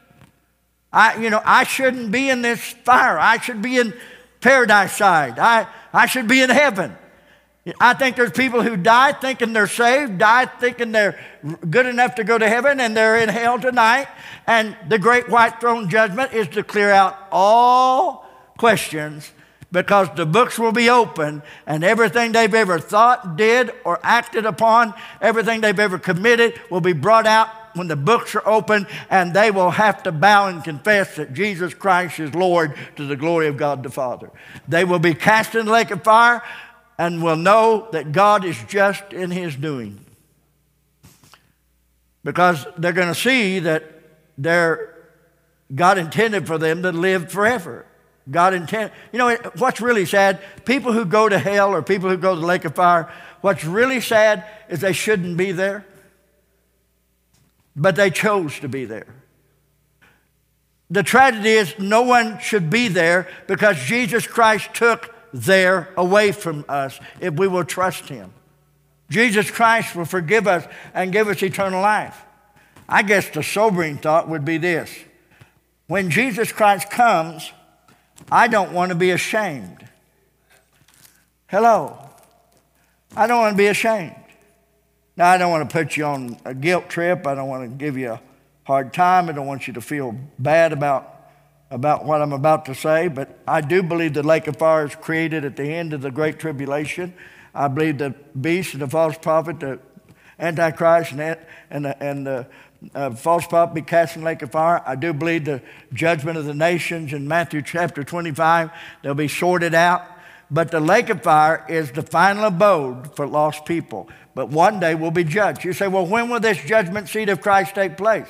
I, 0.92 1.22
you 1.22 1.30
know, 1.30 1.42
I 1.46 1.66
shouldn't 1.66 2.12
be 2.12 2.30
in 2.32 2.42
this 2.42 2.60
fire. 2.60 3.20
I 3.20 3.40
should 3.40 3.62
be 3.62 3.78
in 3.78 3.94
paradise 4.42 4.96
side. 4.96 5.40
I, 5.40 5.68
I 5.94 6.06
should 6.06 6.28
be 6.28 6.42
in 6.42 6.50
heaven. 6.50 6.96
I 7.82 7.94
think 7.94 8.16
there's 8.16 8.32
people 8.32 8.62
who 8.62 8.78
die 8.78 9.12
thinking 9.12 9.52
they're 9.52 9.68
saved, 9.68 10.20
die 10.20 10.46
thinking 10.46 10.94
they're 10.94 11.20
good 11.70 11.86
enough 11.86 12.16
to 12.16 12.24
go 12.24 12.38
to 12.38 12.48
heaven, 12.48 12.80
and 12.80 12.96
they're 12.96 13.18
in 13.18 13.28
hell 13.30 13.60
tonight. 13.60 14.08
And 14.46 14.78
the 14.88 14.98
great 14.98 15.28
white 15.28 15.60
throne 15.60 15.90
judgment 15.90 16.34
is 16.34 16.48
to 16.50 16.64
clear 16.64 16.92
out 16.92 17.18
all 17.32 18.26
questions 18.58 19.32
because 19.72 20.08
the 20.16 20.26
books 20.26 20.58
will 20.58 20.72
be 20.72 20.90
open 20.90 21.42
and 21.66 21.84
everything 21.84 22.32
they've 22.32 22.54
ever 22.54 22.80
thought, 22.80 23.36
did, 23.36 23.72
or 23.84 24.00
acted 24.02 24.46
upon, 24.46 24.94
everything 25.22 25.60
they've 25.60 25.78
ever 25.78 26.00
committed 26.00 26.60
will 26.72 26.82
be 26.82 26.94
brought 26.94 27.28
out 27.28 27.50
when 27.78 27.88
the 27.88 27.96
books 27.96 28.36
are 28.36 28.48
open, 28.48 28.88
and 29.10 29.34
they 29.34 29.52
will 29.52 29.72
have 29.72 30.04
to 30.04 30.12
bow 30.12 30.48
and 30.48 30.64
confess 30.64 31.16
that 31.16 31.34
Jesus 31.34 31.74
Christ 31.74 32.20
is 32.20 32.34
Lord 32.34 32.76
to 32.96 33.06
the 33.06 33.16
glory 33.16 33.48
of 33.48 33.58
God 33.58 33.84
the 33.84 33.90
Father. 33.90 34.32
They 34.68 34.84
will 34.84 35.00
be 35.00 35.14
cast 35.14 35.56
in 35.56 35.66
the 35.66 35.72
lake 35.72 35.92
of 35.92 36.04
fire 36.04 36.42
and 36.98 37.24
will 37.24 37.36
know 37.36 37.88
that 37.92 38.12
God 38.12 38.44
is 38.44 38.58
just 38.68 39.14
in 39.14 39.32
his 39.32 39.56
doing. 39.56 40.04
Because 42.24 42.66
they're 42.78 42.94
going 42.94 43.08
to 43.08 43.16
see 43.16 43.60
that 43.60 43.84
they're, 44.38 44.96
God 45.74 45.98
intended 45.98 46.48
for 46.48 46.58
them 46.58 46.82
to 46.84 46.92
live 46.92 47.32
forever. 47.32 47.86
God 48.30 48.54
intended. 48.54 48.92
You 49.14 49.20
know, 49.20 49.38
what's 49.58 49.80
really 49.80 50.06
sad, 50.06 50.42
people 50.66 50.92
who 50.92 51.06
go 51.06 51.30
to 51.30 51.40
hell 51.40 51.74
or 51.74 51.82
people 51.82 52.10
who 52.10 52.18
go 52.18 52.36
to 52.36 52.42
the 52.42 52.46
lake 52.46 52.66
of 52.66 52.76
fire, 52.76 53.12
what's 53.42 53.64
really 53.64 54.02
sad 54.02 54.44
is 54.68 54.82
they 54.82 54.94
shouldn't 54.94 55.38
be 55.38 55.52
there 55.52 55.86
but 57.78 57.96
they 57.96 58.10
chose 58.10 58.60
to 58.60 58.68
be 58.68 58.84
there. 58.84 59.08
The 60.90 61.04
tragedy 61.04 61.52
is 61.52 61.78
no 61.78 62.02
one 62.02 62.40
should 62.40 62.70
be 62.70 62.88
there 62.88 63.28
because 63.46 63.78
Jesus 63.78 64.26
Christ 64.26 64.74
took 64.74 65.14
there 65.34 65.94
away 65.96 66.32
from 66.32 66.66
us 66.68 67.00
if 67.20 67.36
we 67.36 67.48
will 67.48 67.66
trust 67.66 68.10
Him. 68.10 68.34
Jesus 69.10 69.52
Christ 69.52 69.96
will 69.96 70.06
forgive 70.06 70.48
us 70.48 70.66
and 70.94 71.14
give 71.14 71.28
us 71.28 71.44
eternal 71.44 71.82
life. 71.82 72.24
I 72.90 73.04
guess 73.04 73.30
the 73.30 73.44
sobering 73.44 73.98
thought 73.98 74.28
would 74.28 74.44
be 74.44 74.58
this 74.58 74.90
when 75.88 76.10
Jesus 76.10 76.52
Christ 76.52 76.90
comes, 76.90 77.52
I 78.32 78.48
don't 78.48 78.74
want 78.74 78.90
to 78.90 78.96
be 78.96 79.12
ashamed. 79.12 79.88
Hello. 81.48 81.98
I 83.16 83.28
don't 83.28 83.40
want 83.40 83.54
to 83.54 83.58
be 83.58 83.68
ashamed. 83.68 84.16
Now, 85.18 85.32
I 85.32 85.40
don't 85.40 85.50
want 85.50 85.68
to 85.68 85.74
put 85.74 85.98
you 85.98 86.06
on 86.06 86.38
a 86.46 86.54
guilt 86.54 86.90
trip. 86.90 87.26
I 87.26 87.34
don't 87.34 87.50
want 87.50 87.64
to 87.64 87.76
give 87.76 87.98
you 87.98 88.12
a 88.12 88.22
hard 88.66 88.94
time. 88.94 89.30
I 89.30 89.32
don't 89.32 89.48
want 89.48 89.68
you 89.68 89.74
to 89.74 89.82
feel 89.82 90.16
bad 90.38 90.72
about, 90.72 91.32
about 91.72 92.06
what 92.06 92.22
I'm 92.22 92.34
about 92.34 92.66
to 92.66 92.76
say, 92.76 93.08
but 93.08 93.40
I 93.48 93.62
do 93.62 93.82
believe 93.82 94.14
the 94.14 94.22
lake 94.22 94.46
of 94.46 94.58
fire 94.58 94.86
is 94.86 94.94
created 94.94 95.44
at 95.44 95.56
the 95.56 95.64
end 95.64 95.94
of 95.94 96.02
the 96.02 96.12
Great 96.12 96.38
Tribulation. 96.38 97.16
I 97.56 97.68
believe 97.68 97.98
the 97.98 98.14
beast 98.40 98.74
and 98.74 98.84
the 98.84 98.88
false 98.88 99.18
prophet, 99.18 99.60
the 99.60 99.80
Antichrist, 100.38 101.14
and, 101.14 101.40
and 101.72 101.86
the, 101.86 102.04
and 102.04 102.28
the 102.28 102.48
uh, 102.94 103.10
false 103.10 103.48
prophet 103.48 103.74
be 103.74 103.82
cast 103.82 104.18
in 104.18 104.22
the 104.22 104.26
lake 104.28 104.44
of 104.44 104.52
fire. 104.52 104.84
I 104.86 104.96
do 104.96 105.14
believe 105.14 105.46
the 105.46 105.64
judgment 105.94 106.38
of 106.38 106.46
the 106.46 106.54
nations 106.54 107.12
in 107.12 107.28
Matthew 107.28 107.64
chapter 107.64 108.04
25, 108.04 108.70
they'll 109.02 109.16
be 109.16 109.28
sorted 109.28 109.74
out. 109.74 110.06
But 110.50 110.72
the 110.72 110.80
lake 110.80 111.10
of 111.10 111.24
fire 111.24 111.66
is 111.68 111.92
the 111.92 112.02
final 112.02 112.46
abode 112.46 113.16
for 113.16 113.28
lost 113.28 113.66
people 113.66 114.10
but 114.38 114.50
one 114.50 114.80
day 114.80 114.94
we 114.94 115.02
will 115.02 115.10
be 115.10 115.24
judged. 115.24 115.64
You 115.64 115.74
say, 115.74 115.88
well, 115.88 116.06
when 116.06 116.30
will 116.30 116.40
this 116.40 116.60
judgment 116.60 117.10
seat 117.10 117.28
of 117.28 117.42
Christ 117.42 117.74
take 117.74 117.98
place? 117.98 118.28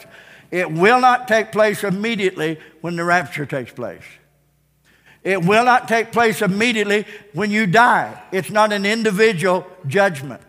It 0.51 0.71
will 0.71 1.01
not 1.01 1.27
take 1.27 1.51
place 1.51 1.83
immediately 1.83 2.61
when 2.79 2.95
the 2.95 3.03
rapture 3.03 3.45
takes 3.45 3.73
place. 3.73 4.05
It 5.21 5.43
will 5.43 5.65
not 5.65 5.89
take 5.89 6.13
place 6.13 6.41
immediately 6.41 7.05
when 7.33 7.51
you 7.51 7.67
die. 7.67 8.23
It's 8.31 8.49
not 8.49 8.71
an 8.71 8.85
individual 8.85 9.67
judgment. 9.85 10.41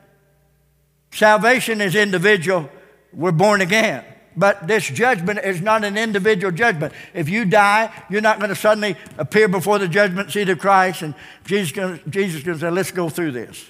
Salvation 1.10 1.80
is 1.80 1.96
individual. 1.96 2.70
We're 3.12 3.32
born 3.32 3.60
again. 3.60 4.04
But 4.38 4.68
this 4.68 4.86
judgment 4.86 5.40
is 5.40 5.60
not 5.60 5.82
an 5.82 5.98
individual 5.98 6.52
judgment. 6.52 6.92
If 7.12 7.28
you 7.28 7.44
die, 7.44 7.92
you're 8.08 8.20
not 8.20 8.38
going 8.38 8.50
to 8.50 8.54
suddenly 8.54 8.96
appear 9.18 9.48
before 9.48 9.80
the 9.80 9.88
judgment 9.88 10.30
seat 10.30 10.48
of 10.48 10.60
Christ 10.60 11.02
and 11.02 11.14
Jesus 11.44 11.76
is 11.76 12.00
Jesus 12.08 12.44
going 12.44 12.56
to 12.56 12.60
say, 12.60 12.70
let's 12.70 12.92
go 12.92 13.08
through 13.08 13.32
this. 13.32 13.66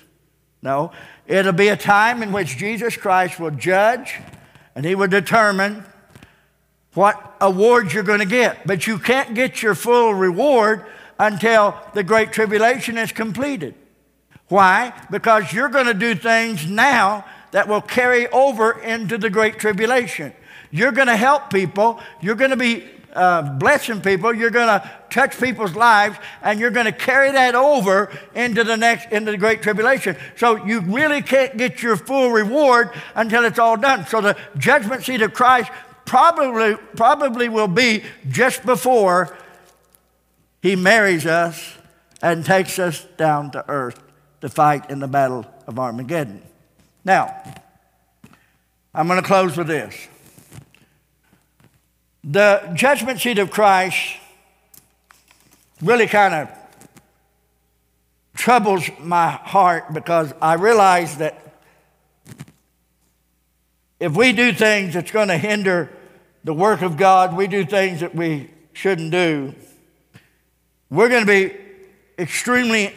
No, 0.60 0.92
it'll 1.26 1.52
be 1.52 1.68
a 1.68 1.76
time 1.76 2.22
in 2.22 2.32
which 2.32 2.58
Jesus 2.58 2.98
Christ 2.98 3.40
will 3.40 3.50
judge 3.50 4.16
and 4.74 4.84
he 4.84 4.94
will 4.94 5.08
determine 5.08 5.84
what 6.92 7.36
awards 7.40 7.94
you're 7.94 8.02
going 8.02 8.18
to 8.18 8.26
get. 8.26 8.66
But 8.66 8.86
you 8.86 8.98
can't 8.98 9.34
get 9.34 9.62
your 9.62 9.74
full 9.74 10.12
reward 10.12 10.84
until 11.18 11.76
the 11.94 12.04
Great 12.04 12.30
Tribulation 12.32 12.98
is 12.98 13.10
completed. 13.10 13.74
Why? 14.48 14.92
Because 15.10 15.50
you're 15.50 15.70
going 15.70 15.86
to 15.86 15.94
do 15.94 16.14
things 16.14 16.66
now 16.66 17.24
that 17.52 17.68
will 17.68 17.80
carry 17.80 18.28
over 18.28 18.78
into 18.82 19.16
the 19.16 19.30
Great 19.30 19.58
Tribulation. 19.58 20.34
You're 20.70 20.92
going 20.92 21.08
to 21.08 21.16
help 21.16 21.50
people. 21.50 22.00
You're 22.20 22.34
going 22.34 22.50
to 22.50 22.56
be 22.56 22.84
uh, 23.18 23.42
blessing 23.58 24.00
people, 24.00 24.32
you're 24.34 24.50
going 24.50 24.68
to 24.68 24.90
touch 25.10 25.38
people's 25.40 25.74
lives, 25.74 26.16
and 26.42 26.60
you're 26.60 26.70
going 26.70 26.86
to 26.86 26.92
carry 26.92 27.32
that 27.32 27.54
over 27.54 28.10
into 28.34 28.64
the 28.64 28.76
next, 28.76 29.10
into 29.10 29.32
the 29.32 29.38
Great 29.38 29.62
Tribulation. 29.62 30.16
So 30.36 30.64
you 30.64 30.80
really 30.80 31.22
can't 31.22 31.56
get 31.56 31.82
your 31.82 31.96
full 31.96 32.30
reward 32.30 32.90
until 33.14 33.44
it's 33.44 33.58
all 33.58 33.76
done. 33.76 34.06
So 34.06 34.20
the 34.20 34.36
judgment 34.56 35.04
seat 35.04 35.22
of 35.22 35.32
Christ 35.32 35.70
probably, 36.04 36.76
probably 36.96 37.48
will 37.48 37.68
be 37.68 38.04
just 38.28 38.64
before 38.64 39.36
he 40.62 40.76
marries 40.76 41.26
us 41.26 41.76
and 42.22 42.44
takes 42.44 42.78
us 42.78 43.04
down 43.16 43.50
to 43.52 43.68
earth 43.68 44.00
to 44.40 44.48
fight 44.48 44.90
in 44.90 45.00
the 45.00 45.08
battle 45.08 45.46
of 45.66 45.78
Armageddon. 45.78 46.42
Now, 47.04 47.42
I'm 48.94 49.06
going 49.06 49.20
to 49.20 49.26
close 49.26 49.56
with 49.56 49.66
this. 49.66 50.08
The 52.24 52.72
judgment 52.74 53.20
seat 53.20 53.38
of 53.38 53.50
Christ 53.50 54.16
really 55.82 56.06
kind 56.06 56.34
of 56.34 56.50
troubles 58.34 58.88
my 59.00 59.30
heart 59.30 59.92
because 59.92 60.32
I 60.40 60.54
realize 60.54 61.18
that 61.18 61.48
if 64.00 64.16
we 64.16 64.32
do 64.32 64.52
things 64.52 64.94
that's 64.94 65.10
going 65.10 65.28
to 65.28 65.38
hinder 65.38 65.90
the 66.44 66.54
work 66.54 66.82
of 66.82 66.96
God, 66.96 67.36
we 67.36 67.46
do 67.46 67.64
things 67.64 68.00
that 68.00 68.14
we 68.14 68.50
shouldn't 68.72 69.10
do, 69.10 69.54
we're 70.90 71.08
going 71.08 71.26
to 71.26 71.48
be 71.48 71.56
extremely 72.18 72.94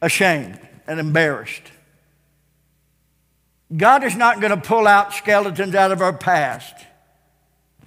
ashamed 0.00 0.58
and 0.86 1.00
embarrassed. 1.00 1.62
God 3.74 4.04
is 4.04 4.14
not 4.14 4.40
going 4.40 4.50
to 4.50 4.60
pull 4.60 4.86
out 4.86 5.14
skeletons 5.14 5.74
out 5.74 5.92
of 5.92 6.02
our 6.02 6.12
past. 6.12 6.74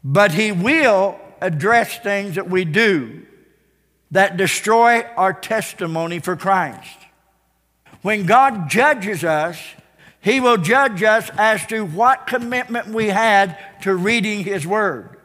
But 0.10 0.32
He 0.32 0.54
will 0.54 1.20
address 1.42 2.00
things 2.00 2.36
that 2.36 2.50
we 2.50 2.64
do 2.64 3.26
that 4.12 4.38
destroy 4.38 5.02
our 5.18 5.34
testimony 5.34 6.20
for 6.20 6.38
Christ. 6.38 6.98
When 8.04 8.26
God 8.26 8.70
judges 8.70 9.26
us, 9.26 9.62
He 10.22 10.40
will 10.40 10.56
judge 10.56 11.04
us 11.04 11.30
as 11.38 11.66
to 11.68 11.86
what 11.86 12.26
commitment 12.26 12.88
we 12.88 13.08
had 13.08 13.58
to 13.82 13.94
reading 13.94 14.46
His 14.46 14.66
Word. 14.66 15.18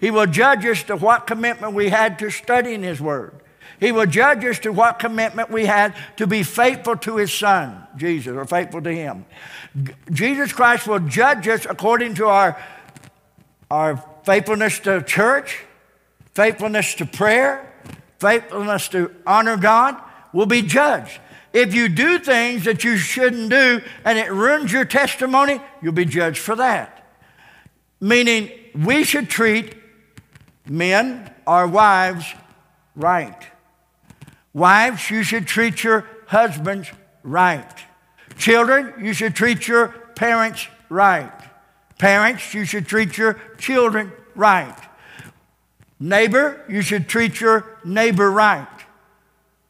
He 0.00 0.12
will 0.12 0.26
judge 0.26 0.64
us 0.64 0.84
to 0.84 0.94
what 0.94 1.26
commitment 1.26 1.74
we 1.74 1.88
had 1.88 2.20
to 2.20 2.30
studying 2.30 2.84
His 2.84 3.00
Word. 3.00 3.34
He 3.80 3.90
will 3.90 4.06
judge 4.06 4.44
us 4.44 4.60
to 4.60 4.70
what 4.70 5.00
commitment 5.00 5.50
we 5.50 5.66
had 5.66 5.96
to 6.18 6.28
be 6.28 6.44
faithful 6.44 6.96
to 6.98 7.16
His 7.16 7.32
Son, 7.32 7.84
Jesus, 7.96 8.36
or 8.36 8.44
faithful 8.44 8.80
to 8.82 8.92
Him. 8.92 9.26
Jesus 10.12 10.52
Christ 10.52 10.86
will 10.86 11.00
judge 11.00 11.48
us 11.48 11.66
according 11.68 12.14
to 12.14 12.26
our, 12.26 12.56
our 13.72 13.96
faithfulness 14.24 14.78
to 14.80 15.02
church, 15.02 15.64
faithfulness 16.34 16.94
to 16.94 17.06
prayer, 17.06 17.72
faithfulness 18.18 18.88
to 18.88 19.14
honor 19.26 19.56
God 19.56 20.00
will 20.32 20.46
be 20.46 20.62
judged. 20.62 21.18
If 21.52 21.74
you 21.74 21.88
do 21.88 22.18
things 22.18 22.64
that 22.64 22.84
you 22.84 22.96
shouldn't 22.96 23.50
do 23.50 23.82
and 24.04 24.18
it 24.18 24.30
ruins 24.30 24.72
your 24.72 24.84
testimony, 24.84 25.60
you'll 25.82 25.92
be 25.92 26.04
judged 26.04 26.38
for 26.38 26.54
that. 26.56 26.96
Meaning, 28.00 28.50
we 28.74 29.04
should 29.04 29.28
treat 29.28 29.74
men, 30.66 31.30
our 31.46 31.66
wives, 31.66 32.24
right. 32.94 33.46
Wives, 34.54 35.10
you 35.10 35.22
should 35.22 35.46
treat 35.46 35.82
your 35.82 36.06
husbands 36.26 36.88
right. 37.22 37.84
Children, 38.38 38.94
you 39.04 39.12
should 39.12 39.34
treat 39.34 39.66
your 39.66 39.88
parents 40.14 40.66
right. 40.88 41.32
Parents, 42.00 42.54
you 42.54 42.64
should 42.64 42.86
treat 42.86 43.18
your 43.18 43.38
children 43.58 44.10
right. 44.34 44.74
Neighbor, 46.00 46.64
you 46.66 46.80
should 46.80 47.10
treat 47.10 47.42
your 47.42 47.76
neighbor 47.84 48.30
right. 48.30 48.66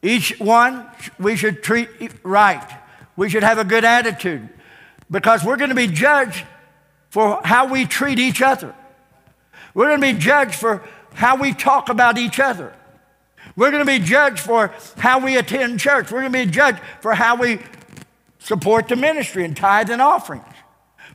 Each 0.00 0.38
one 0.38 0.86
we 1.18 1.34
should 1.34 1.64
treat 1.64 1.88
right. 2.22 2.64
We 3.16 3.28
should 3.30 3.42
have 3.42 3.58
a 3.58 3.64
good 3.64 3.84
attitude 3.84 4.48
because 5.10 5.42
we're 5.42 5.56
going 5.56 5.70
to 5.70 5.74
be 5.74 5.88
judged 5.88 6.44
for 7.08 7.40
how 7.42 7.66
we 7.66 7.84
treat 7.84 8.20
each 8.20 8.40
other. 8.40 8.76
We're 9.74 9.88
going 9.88 10.00
to 10.00 10.14
be 10.14 10.16
judged 10.16 10.54
for 10.54 10.84
how 11.14 11.34
we 11.34 11.52
talk 11.52 11.88
about 11.88 12.16
each 12.16 12.38
other. 12.38 12.72
We're 13.56 13.72
going 13.72 13.84
to 13.84 13.98
be 13.98 13.98
judged 13.98 14.38
for 14.38 14.72
how 14.98 15.18
we 15.18 15.36
attend 15.36 15.80
church. 15.80 16.12
We're 16.12 16.20
going 16.20 16.32
to 16.32 16.46
be 16.46 16.52
judged 16.52 16.78
for 17.00 17.12
how 17.12 17.34
we 17.34 17.58
support 18.38 18.86
the 18.86 18.94
ministry 18.94 19.44
and 19.44 19.56
tithe 19.56 19.90
and 19.90 20.00
offerings. 20.00 20.44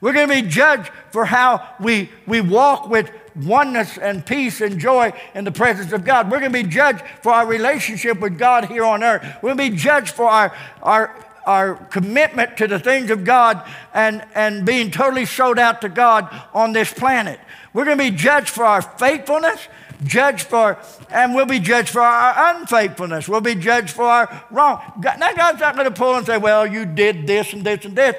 We're 0.06 0.14
going 0.14 0.28
to 0.28 0.44
be 0.44 0.48
judged 0.48 0.92
for 1.10 1.26
how 1.26 1.68
we, 1.80 2.12
we 2.28 2.40
walk 2.40 2.88
with 2.90 3.10
oneness 3.36 3.98
and 3.98 4.24
peace 4.24 4.62
and 4.62 4.78
joy 4.78 5.12
in 5.34 5.46
the 5.46 5.52
presence 5.52 5.94
of 5.94 6.06
God. 6.06 6.30
We're 6.30 6.42
going 6.42 6.54
to 6.54 6.64
be 6.64 6.70
judged 6.70 7.04
for 7.24 7.32
our 7.32 7.48
relationship 7.48 8.20
with 8.20 8.38
God 8.38 8.66
here 8.66 8.84
on 8.84 9.02
earth. 9.02 9.24
We're 9.42 9.56
going 9.56 9.72
to 9.72 9.76
be 9.76 9.82
judged 9.82 10.12
for 10.12 10.26
our, 10.26 10.56
our, 10.84 11.26
our 11.48 11.74
commitment 11.86 12.56
to 12.58 12.68
the 12.68 12.78
things 12.78 13.10
of 13.10 13.24
God 13.24 13.68
and, 13.96 14.24
and 14.36 14.64
being 14.64 14.92
totally 14.92 15.26
sold 15.26 15.58
out 15.58 15.82
to 15.82 15.90
God 15.90 16.30
on 16.54 16.72
this 16.72 16.94
planet. 16.94 17.40
We're 17.74 17.86
going 17.86 17.98
to 17.98 18.12
be 18.12 18.16
judged 18.16 18.50
for 18.50 18.64
our 18.64 18.84
faithfulness 18.84 19.68
judged 20.04 20.48
for, 20.48 20.78
and 21.10 21.34
we'll 21.34 21.46
be 21.46 21.60
judged 21.60 21.90
for 21.90 22.02
our 22.02 22.56
unfaithfulness. 22.56 23.28
We'll 23.28 23.42
be 23.42 23.56
judged 23.56 23.92
for 23.92 24.04
our 24.04 24.46
wrong. 24.52 24.82
now, 25.04 25.34
God's 25.34 25.60
not 25.60 25.76
going 25.76 25.86
to 25.86 25.94
pull 25.94 26.16
and 26.16 26.26
say, 26.26 26.38
well, 26.38 26.66
you 26.66 26.86
did 26.86 27.28
this 27.28 27.54
and 27.54 27.64
this 27.64 27.86
and 27.86 27.96
this. 27.96 28.16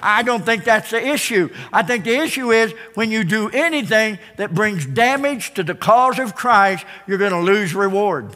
I 0.00 0.22
don't 0.22 0.44
think 0.44 0.64
that's 0.64 0.90
the 0.90 1.04
issue. 1.04 1.48
I 1.72 1.82
think 1.82 2.04
the 2.04 2.16
issue 2.16 2.52
is 2.52 2.72
when 2.94 3.10
you 3.10 3.24
do 3.24 3.50
anything 3.50 4.18
that 4.36 4.54
brings 4.54 4.86
damage 4.86 5.54
to 5.54 5.62
the 5.62 5.74
cause 5.74 6.18
of 6.18 6.34
Christ, 6.34 6.84
you're 7.06 7.18
going 7.18 7.32
to 7.32 7.40
lose 7.40 7.74
reward. 7.74 8.34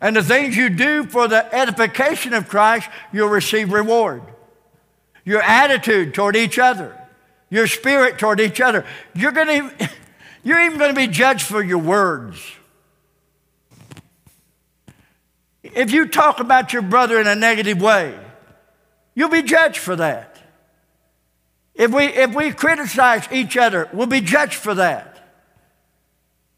And 0.00 0.14
the 0.14 0.22
things 0.22 0.56
you 0.56 0.70
do 0.70 1.04
for 1.04 1.26
the 1.26 1.52
edification 1.54 2.32
of 2.32 2.48
Christ, 2.48 2.88
you'll 3.12 3.28
receive 3.28 3.72
reward. 3.72 4.22
Your 5.24 5.42
attitude 5.42 6.14
toward 6.14 6.36
each 6.36 6.58
other, 6.58 6.96
your 7.50 7.66
spirit 7.66 8.18
toward 8.18 8.40
each 8.40 8.60
other. 8.60 8.86
You're 9.14 9.32
going 9.32 9.70
to. 9.78 9.90
You're 10.48 10.62
even 10.62 10.78
going 10.78 10.94
to 10.94 10.98
be 10.98 11.08
judged 11.08 11.42
for 11.42 11.62
your 11.62 11.76
words. 11.76 12.42
If 15.62 15.90
you 15.90 16.06
talk 16.06 16.40
about 16.40 16.72
your 16.72 16.80
brother 16.80 17.20
in 17.20 17.26
a 17.26 17.34
negative 17.34 17.82
way, 17.82 18.18
you'll 19.14 19.28
be 19.28 19.42
judged 19.42 19.76
for 19.76 19.94
that. 19.96 20.38
If 21.74 21.90
we, 21.90 22.04
if 22.04 22.34
we 22.34 22.52
criticize 22.52 23.28
each 23.30 23.58
other, 23.58 23.90
we'll 23.92 24.06
be 24.06 24.22
judged 24.22 24.54
for 24.54 24.72
that. 24.76 25.22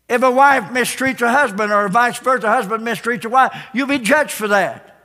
If 0.09 0.22
a 0.22 0.30
wife 0.30 0.70
mistreats 0.70 1.20
a 1.20 1.32
husband 1.32 1.72
or 1.72 1.88
vice 1.88 2.20
versa, 2.20 2.47
a 2.47 2.51
husband 2.51 2.86
mistreats 2.86 3.24
a 3.24 3.28
wife, 3.28 3.53
you'll 3.74 3.88
be 3.88 3.99
judged 3.99 4.30
for 4.30 4.47
that. 4.47 5.01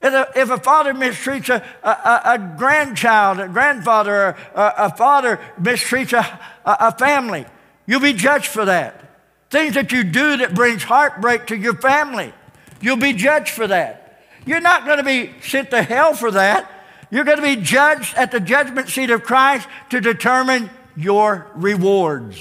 If 0.00 0.12
a, 0.12 0.28
if 0.36 0.48
a 0.48 0.58
father 0.58 0.94
mistreats 0.94 1.48
a, 1.48 1.60
a, 1.82 2.34
a, 2.34 2.54
grandchild, 2.56 3.40
a 3.40 3.48
grandfather, 3.48 4.14
or 4.14 4.36
a, 4.54 4.74
a 4.78 4.90
father 4.94 5.40
mistreats 5.60 6.12
a, 6.12 6.40
a 6.64 6.96
family, 6.96 7.46
You'll 7.92 8.00
be 8.00 8.14
judged 8.14 8.46
for 8.46 8.64
that. 8.64 9.04
Things 9.50 9.74
that 9.74 9.92
you 9.92 10.02
do 10.02 10.38
that 10.38 10.54
brings 10.54 10.82
heartbreak 10.82 11.48
to 11.48 11.54
your 11.54 11.74
family, 11.74 12.32
you'll 12.80 12.96
be 12.96 13.12
judged 13.12 13.50
for 13.50 13.66
that. 13.66 14.18
You're 14.46 14.62
not 14.62 14.86
going 14.86 14.96
to 14.96 15.04
be 15.04 15.34
sent 15.42 15.68
to 15.72 15.82
hell 15.82 16.14
for 16.14 16.30
that. 16.30 16.70
You're 17.10 17.24
going 17.24 17.36
to 17.36 17.42
be 17.42 17.56
judged 17.56 18.16
at 18.16 18.30
the 18.32 18.40
judgment 18.40 18.88
seat 18.88 19.10
of 19.10 19.24
Christ 19.24 19.68
to 19.90 20.00
determine 20.00 20.70
your 20.96 21.50
rewards. 21.54 22.40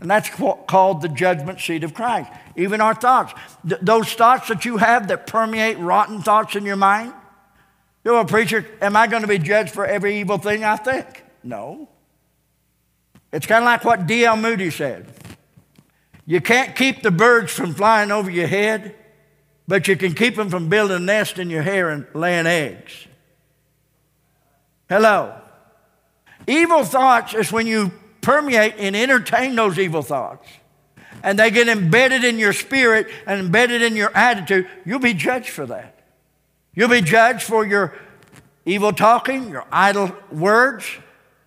And 0.00 0.10
that's 0.10 0.30
called 0.30 1.02
the 1.02 1.10
judgment 1.10 1.60
seat 1.60 1.84
of 1.84 1.92
Christ. 1.92 2.32
Even 2.56 2.80
our 2.80 2.94
thoughts. 2.94 3.34
Th- 3.68 3.78
those 3.82 4.10
thoughts 4.14 4.48
that 4.48 4.64
you 4.64 4.78
have 4.78 5.08
that 5.08 5.26
permeate 5.26 5.78
rotten 5.78 6.22
thoughts 6.22 6.56
in 6.56 6.64
your 6.64 6.76
mind. 6.76 7.12
You're 8.04 8.20
a 8.20 8.24
preacher, 8.24 8.66
am 8.80 8.96
I 8.96 9.06
going 9.06 9.20
to 9.20 9.28
be 9.28 9.38
judged 9.38 9.72
for 9.74 9.84
every 9.84 10.20
evil 10.20 10.38
thing 10.38 10.64
I 10.64 10.76
think? 10.76 11.23
No. 11.44 11.88
It's 13.32 13.46
kind 13.46 13.62
of 13.62 13.66
like 13.66 13.84
what 13.84 14.06
D.L. 14.06 14.36
Moody 14.36 14.70
said. 14.70 15.06
You 16.26 16.40
can't 16.40 16.74
keep 16.74 17.02
the 17.02 17.10
birds 17.10 17.52
from 17.52 17.74
flying 17.74 18.10
over 18.10 18.30
your 18.30 18.46
head, 18.46 18.94
but 19.68 19.88
you 19.88 19.96
can 19.96 20.14
keep 20.14 20.36
them 20.36 20.48
from 20.48 20.68
building 20.68 20.96
a 20.96 21.00
nest 21.00 21.38
in 21.38 21.50
your 21.50 21.62
hair 21.62 21.90
and 21.90 22.06
laying 22.14 22.46
eggs. 22.46 23.06
Hello. 24.88 25.40
Evil 26.46 26.84
thoughts 26.84 27.34
is 27.34 27.50
when 27.50 27.66
you 27.66 27.92
permeate 28.20 28.74
and 28.78 28.96
entertain 28.96 29.54
those 29.54 29.78
evil 29.78 30.02
thoughts, 30.02 30.48
and 31.22 31.38
they 31.38 31.50
get 31.50 31.68
embedded 31.68 32.24
in 32.24 32.38
your 32.38 32.52
spirit 32.52 33.08
and 33.26 33.40
embedded 33.40 33.82
in 33.82 33.96
your 33.96 34.14
attitude. 34.16 34.68
You'll 34.84 34.98
be 34.98 35.14
judged 35.14 35.50
for 35.50 35.66
that. 35.66 35.98
You'll 36.74 36.88
be 36.88 37.02
judged 37.02 37.42
for 37.42 37.66
your 37.66 37.94
evil 38.64 38.92
talking, 38.92 39.50
your 39.50 39.66
idle 39.70 40.14
words, 40.30 40.86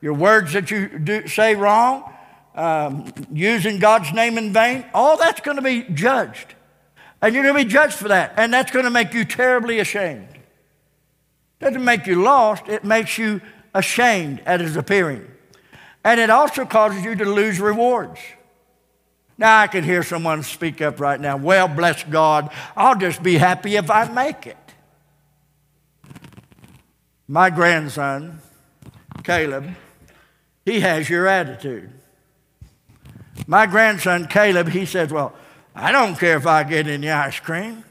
your 0.02 0.14
words 0.14 0.54
that 0.54 0.72
you 0.72 1.00
do, 1.00 1.28
say 1.28 1.56
wrong, 1.56 2.14
um, 2.56 3.12
using 3.32 3.80
God's 3.80 4.12
name 4.14 4.38
in 4.38 4.52
vain, 4.54 4.86
all 4.94 5.18
that's 5.18 5.42
going 5.42 5.58
to 5.58 5.64
be 5.64 5.84
judged. 5.84 6.56
And 7.22 7.34
you're 7.34 7.44
going 7.44 7.56
to 7.56 7.64
be 7.64 7.70
judged 7.70 7.96
for 7.96 8.10
that. 8.10 8.34
And 8.38 8.54
that's 8.54 8.72
going 8.72 8.86
to 8.86 8.92
make 8.92 9.14
you 9.14 9.26
terribly 9.26 9.80
ashamed. 9.80 10.28
It 10.32 11.66
doesn't 11.66 11.84
make 11.84 12.06
you 12.06 12.22
lost, 12.22 12.68
it 12.68 12.84
makes 12.84 13.18
you 13.18 13.42
ashamed 13.74 14.42
at 14.46 14.60
his 14.60 14.76
appearing. 14.76 15.26
And 16.04 16.20
it 16.20 16.30
also 16.30 16.66
causes 16.66 17.04
you 17.04 17.16
to 17.16 17.26
lose 17.26 17.60
rewards. 17.60 18.20
Now, 19.38 19.62
I 19.62 19.68
can 19.68 19.84
hear 19.84 20.02
someone 20.02 20.42
speak 20.42 20.82
up 20.82 21.00
right 21.00 21.20
now. 21.20 21.38
Well, 21.38 21.68
bless 21.68 22.04
God, 22.04 22.52
I'll 22.76 22.98
just 22.98 23.22
be 23.22 23.38
happy 23.38 23.76
if 23.76 23.92
I 23.92 24.08
make 24.12 24.48
it. 24.48 24.58
My 27.28 27.50
grandson, 27.50 28.40
Caleb, 29.24 29.76
he 30.68 30.82
has 30.82 31.10
your 31.10 31.28
attitude. 31.28 31.90
My 33.48 33.68
grandson 33.68 34.28
Caleb, 34.28 34.68
he 34.68 34.86
says, 34.86 35.14
Well, 35.14 35.34
I 35.74 35.94
don't 35.94 36.20
care 36.20 36.36
if 36.36 36.46
I 36.46 36.64
get 36.64 36.88
any 36.88 37.10
ice 37.10 37.40
cream. 37.40 37.86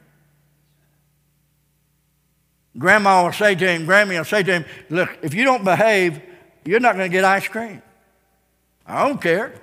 Grandma 2.76 3.24
will 3.24 3.32
say 3.32 3.54
to 3.54 3.66
him, 3.66 3.86
Grammy 3.86 4.18
will 4.18 4.26
say 4.26 4.42
to 4.42 4.52
him, 4.52 4.64
Look, 4.90 5.08
if 5.22 5.32
you 5.32 5.44
don't 5.44 5.64
behave, 5.64 6.20
you're 6.66 6.80
not 6.80 6.96
going 6.96 7.10
to 7.10 7.16
get 7.16 7.24
ice 7.24 7.48
cream. 7.48 7.80
I 8.86 9.08
don't 9.08 9.22
care. 9.22 9.54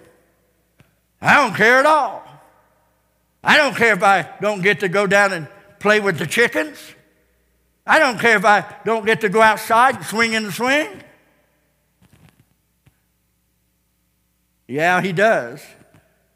I 1.21 1.35
don't 1.35 1.55
care 1.55 1.77
at 1.77 1.85
all. 1.85 2.25
I 3.43 3.57
don't 3.57 3.75
care 3.75 3.93
if 3.93 4.01
I 4.01 4.27
don't 4.41 4.63
get 4.63 4.79
to 4.79 4.89
go 4.89 5.05
down 5.05 5.33
and 5.33 5.47
play 5.77 5.99
with 5.99 6.17
the 6.17 6.25
chickens. 6.25 6.79
I 7.85 7.99
don't 7.99 8.19
care 8.19 8.37
if 8.37 8.45
I 8.45 8.65
don't 8.85 9.05
get 9.05 9.21
to 9.21 9.29
go 9.29 9.43
outside 9.43 9.97
and 9.97 10.05
swing 10.05 10.33
in 10.33 10.45
the 10.45 10.51
swing. 10.51 11.03
Yeah, 14.67 15.01
he 15.01 15.13
does. 15.13 15.63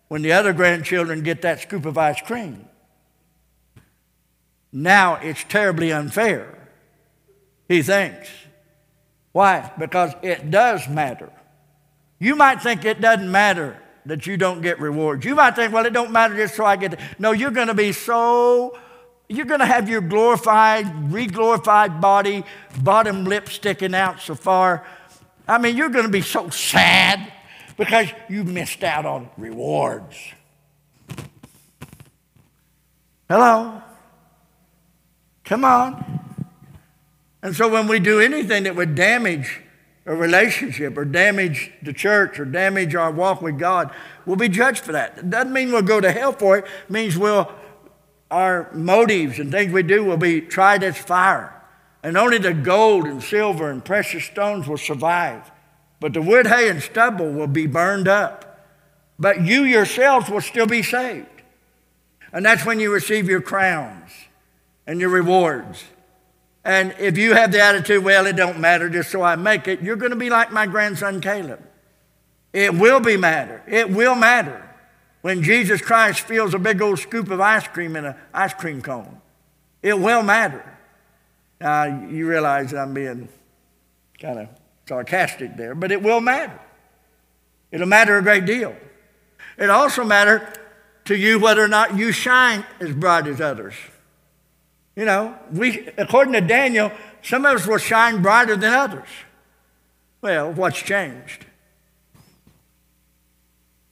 When 0.07 0.21
the 0.21 0.32
other 0.32 0.53
grandchildren 0.53 1.23
get 1.23 1.41
that 1.41 1.61
scoop 1.61 1.86
of 1.86 1.97
ice 1.97 2.21
cream. 2.21 2.67
Now 4.71 5.15
it's 5.15 5.43
terribly 5.43 5.91
unfair, 5.91 6.69
he 7.67 7.82
thinks. 7.82 8.30
Why? 9.32 9.71
Because 9.78 10.13
it 10.21 10.51
does 10.51 10.88
matter. 10.88 11.32
You 12.19 12.36
might 12.36 12.61
think 12.61 12.86
it 12.86 13.01
doesn't 13.01 13.30
matter 13.30 13.78
that 14.05 14.25
you 14.25 14.38
don't 14.38 14.61
get 14.61 14.80
rewards. 14.80 15.25
You 15.25 15.36
might 15.36 15.55
think, 15.55 15.73
well, 15.73 15.86
it 15.86 15.93
don't 15.93 16.11
matter 16.11 16.36
just 16.36 16.55
so 16.55 16.65
I 16.65 16.75
get. 16.75 16.93
It. 16.93 16.99
No, 17.19 17.32
you're 17.34 17.51
going 17.51 17.67
to 17.67 17.73
be 17.73 17.91
so. 17.91 18.78
You're 19.30 19.45
going 19.45 19.59
to 19.59 19.65
have 19.65 19.89
your 19.89 20.01
glorified, 20.01 21.11
re-glorified 21.11 21.99
body, 21.99 22.45
bottom 22.82 23.25
lip 23.25 23.49
sticking 23.49 23.93
out 23.93 24.21
so 24.21 24.36
far. 24.36 24.86
I 25.47 25.57
mean, 25.57 25.75
you're 25.75 25.89
going 25.89 26.05
to 26.05 26.11
be 26.11 26.21
so 26.21 26.49
sad 26.49 27.32
because 27.78 28.07
you 28.28 28.43
missed 28.43 28.84
out 28.84 29.05
on 29.05 29.30
rewards. 29.38 30.17
Hello? 33.30 33.82
Come 35.45 35.63
on. 35.63 36.19
And 37.41 37.55
so 37.55 37.69
when 37.69 37.88
we 37.88 37.99
do 37.99 38.19
anything 38.19 38.63
that 38.63 38.75
would 38.75 38.95
damage 38.95 39.61
a 40.05 40.15
relationship 40.15 40.97
or 40.97 41.05
damage 41.05 41.71
the 41.84 41.93
church 41.93 42.39
or 42.39 42.45
damage 42.45 42.95
our 42.95 43.11
walk 43.11 43.41
with 43.41 43.59
God, 43.59 43.91
we'll 44.25 44.38
be 44.38 44.49
judged 44.49 44.84
for 44.84 44.93
that. 44.93 45.17
It 45.19 45.30
doesn't 45.30 45.53
mean 45.53 45.71
we'll 45.71 45.82
go 45.82 46.01
to 46.01 46.11
hell 46.11 46.32
for 46.32 46.57
it. 46.57 46.65
It 46.65 46.91
means 46.91 47.17
we'll, 47.17 47.51
our 48.32 48.71
motives 48.73 49.39
and 49.39 49.51
things 49.51 49.71
we 49.71 49.84
do 49.84 50.03
will 50.03 50.17
be 50.17 50.41
tried 50.41 50.84
as 50.84 50.97
fire. 50.97 51.53
And 52.03 52.17
only 52.17 52.38
the 52.38 52.53
gold 52.53 53.05
and 53.05 53.21
silver 53.21 53.69
and 53.69 53.84
precious 53.84 54.23
stones 54.23 54.67
will 54.67 54.78
survive. 54.78 55.51
But 56.00 56.14
the 56.14 56.22
wood, 56.22 56.48
hay, 56.48 56.70
and 56.70 56.82
stubble 56.82 57.32
will 57.32 57.48
be 57.48 57.68
burned 57.68 58.08
up. 58.08 58.43
But 59.20 59.41
you 59.41 59.64
yourselves 59.64 60.30
will 60.30 60.41
still 60.41 60.68
be 60.68 60.84
saved. 60.84 61.28
And 62.32 62.45
that's 62.45 62.66
when 62.66 62.80
you 62.80 62.93
receive 62.93 63.28
your 63.28 63.41
crowns 63.41 64.12
and 64.86 65.00
your 65.00 65.10
rewards. 65.10 65.84
And 66.64 66.93
if 67.00 67.18
you 67.18 67.34
have 67.34 67.52
the 67.52 67.62
attitude, 67.62 68.04
well, 68.04 68.28
it 68.28 68.36
don't 68.36 68.60
matter, 68.60 68.89
just 68.89 69.10
so 69.10 69.22
I 69.22 69.36
make 69.38 69.68
it, 69.68 69.82
you're 69.82 69.95
going 69.95 70.12
to 70.12 70.18
be 70.18 70.30
like 70.30 70.52
my 70.52 70.68
grandson 70.68 71.22
Caleb. 71.22 71.62
It 72.54 72.74
will 72.74 73.00
be 73.00 73.18
matter. 73.18 73.64
It 73.68 73.89
will 73.89 74.16
matter 74.16 74.68
when 75.22 75.43
Jesus 75.43 75.82
Christ 75.82 76.22
fills 76.22 76.54
a 76.54 76.60
big 76.60 76.82
old 76.82 77.00
scoop 77.00 77.30
of 77.32 77.39
ice 77.39 77.68
cream 77.68 77.95
in 77.95 78.06
an 78.06 78.16
ice 78.34 78.54
cream 78.54 78.82
cone. 78.82 79.22
It 79.82 79.98
will 79.98 80.24
matter. 80.24 80.78
Now, 81.60 81.86
you 82.10 82.28
realize 82.28 82.74
I'm 82.74 82.93
being 82.93 83.30
kind 84.20 84.39
of 84.39 84.50
sarcastic 84.88 85.58
there, 85.58 85.76
but 85.76 85.92
it 85.92 86.02
will 86.02 86.22
matter. 86.22 86.60
It'll 87.72 87.88
matter 87.88 88.18
a 88.18 88.22
great 88.22 88.46
deal. 88.46 88.76
It 89.58 89.70
also 89.70 90.04
matter 90.04 90.52
to 91.06 91.16
you 91.16 91.40
whether 91.40 91.64
or 91.64 91.68
not 91.68 91.96
you 91.96 92.12
shine 92.12 92.66
as 92.80 92.94
bright 92.94 93.28
as 93.28 93.42
others. 93.42 93.74
You 94.96 95.06
know, 95.06 95.38
we, 95.52 95.90
according 95.98 96.34
to 96.34 96.42
Daniel, 96.42 96.92
some 97.22 97.46
of 97.46 97.56
us 97.56 97.68
will 97.68 97.78
shine 97.78 98.22
brighter 98.22 98.56
than 98.56 98.74
others. 98.74 99.08
Well, 100.22 100.52
what's 100.54 100.82
changed? 100.82 101.46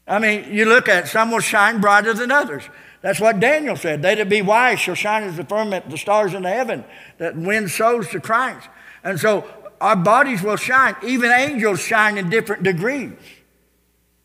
I 0.08 0.20
mean, 0.20 0.52
you 0.52 0.66
look 0.66 0.88
at 0.88 1.06
it, 1.06 1.08
some 1.08 1.32
will 1.32 1.39
shine 1.39 1.82
brighter 1.82 2.14
than 2.14 2.32
others. 2.32 2.64
That's 3.02 3.20
what 3.20 3.39
Daniel 3.39 3.76
said. 3.76 4.02
They 4.02 4.16
that 4.16 4.30
be 4.30 4.41
wise 4.41 4.80
shall 4.80 4.96
shine 4.96 5.24
as 5.24 5.38
the 5.38 5.43
firmament, 5.43 5.89
the 5.89 5.98
stars 5.98 6.34
in 6.34 6.43
the 6.43 6.50
heaven, 6.50 6.84
that 7.18 7.36
win 7.36 7.68
souls 7.68 8.08
to 8.10 8.20
Christ. 8.20 8.68
And 9.04 9.20
so 9.20 9.48
our 9.82 9.95
bodies 9.95 10.41
will 10.41 10.55
shine. 10.55 10.95
Even 11.03 11.32
angels 11.32 11.80
shine 11.80 12.17
in 12.17 12.30
different 12.30 12.63
degrees. 12.63 13.13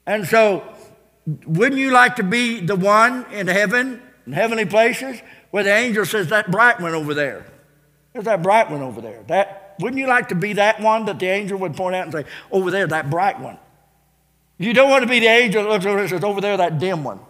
And 0.06 0.26
so, 0.26 0.64
wouldn't 1.46 1.80
you 1.80 1.90
like 1.90 2.16
to 2.16 2.22
be 2.22 2.60
the 2.60 2.76
one 2.76 3.26
in 3.32 3.46
heaven, 3.46 4.02
in 4.26 4.32
heavenly 4.32 4.64
places, 4.64 5.20
where 5.50 5.64
the 5.64 5.72
angel 5.72 6.04
says, 6.04 6.28
That 6.28 6.50
bright 6.50 6.80
one 6.80 6.94
over 6.94 7.14
there? 7.14 7.46
There's 8.12 8.24
that 8.24 8.42
bright 8.42 8.70
one 8.70 8.82
over 8.82 9.00
there. 9.00 9.22
That, 9.28 9.76
wouldn't 9.78 10.00
you 10.00 10.08
like 10.08 10.28
to 10.28 10.34
be 10.34 10.54
that 10.54 10.80
one 10.80 11.04
that 11.06 11.18
the 11.18 11.26
angel 11.26 11.58
would 11.58 11.76
point 11.76 11.94
out 11.96 12.04
and 12.04 12.12
say, 12.12 12.24
Over 12.50 12.70
there, 12.70 12.86
that 12.86 13.10
bright 13.10 13.38
one? 13.40 13.58
You 14.58 14.72
don't 14.72 14.90
want 14.90 15.02
to 15.02 15.08
be 15.08 15.20
the 15.20 15.26
angel 15.26 15.62
that 15.62 15.68
looks 15.70 15.86
over 15.86 15.94
there 15.94 16.02
and 16.02 16.10
says, 16.10 16.24
Over 16.24 16.40
there, 16.40 16.56
that 16.56 16.78
dim 16.78 17.04
one. 17.04 17.20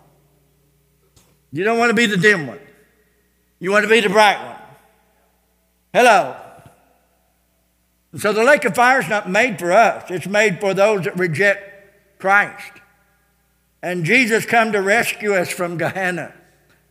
You 1.52 1.64
don't 1.64 1.78
want 1.78 1.90
to 1.90 1.94
be 1.94 2.06
the 2.06 2.16
dim 2.16 2.46
one. 2.46 2.60
You 3.58 3.70
want 3.72 3.84
to 3.84 3.90
be 3.90 4.00
the 4.00 4.08
bright 4.08 4.42
one. 4.42 4.56
Hello. 5.92 6.36
And 8.12 8.20
so 8.20 8.32
the 8.32 8.44
lake 8.44 8.64
of 8.64 8.74
fire 8.74 9.00
is 9.00 9.08
not 9.08 9.30
made 9.30 9.58
for 9.58 9.72
us, 9.72 10.10
it's 10.10 10.26
made 10.26 10.60
for 10.60 10.74
those 10.74 11.04
that 11.04 11.18
reject 11.18 12.18
Christ. 12.18 12.72
And 13.82 14.04
Jesus 14.04 14.44
come 14.44 14.72
to 14.72 14.82
rescue 14.82 15.34
us 15.34 15.50
from 15.50 15.78
Gehenna, 15.78 16.34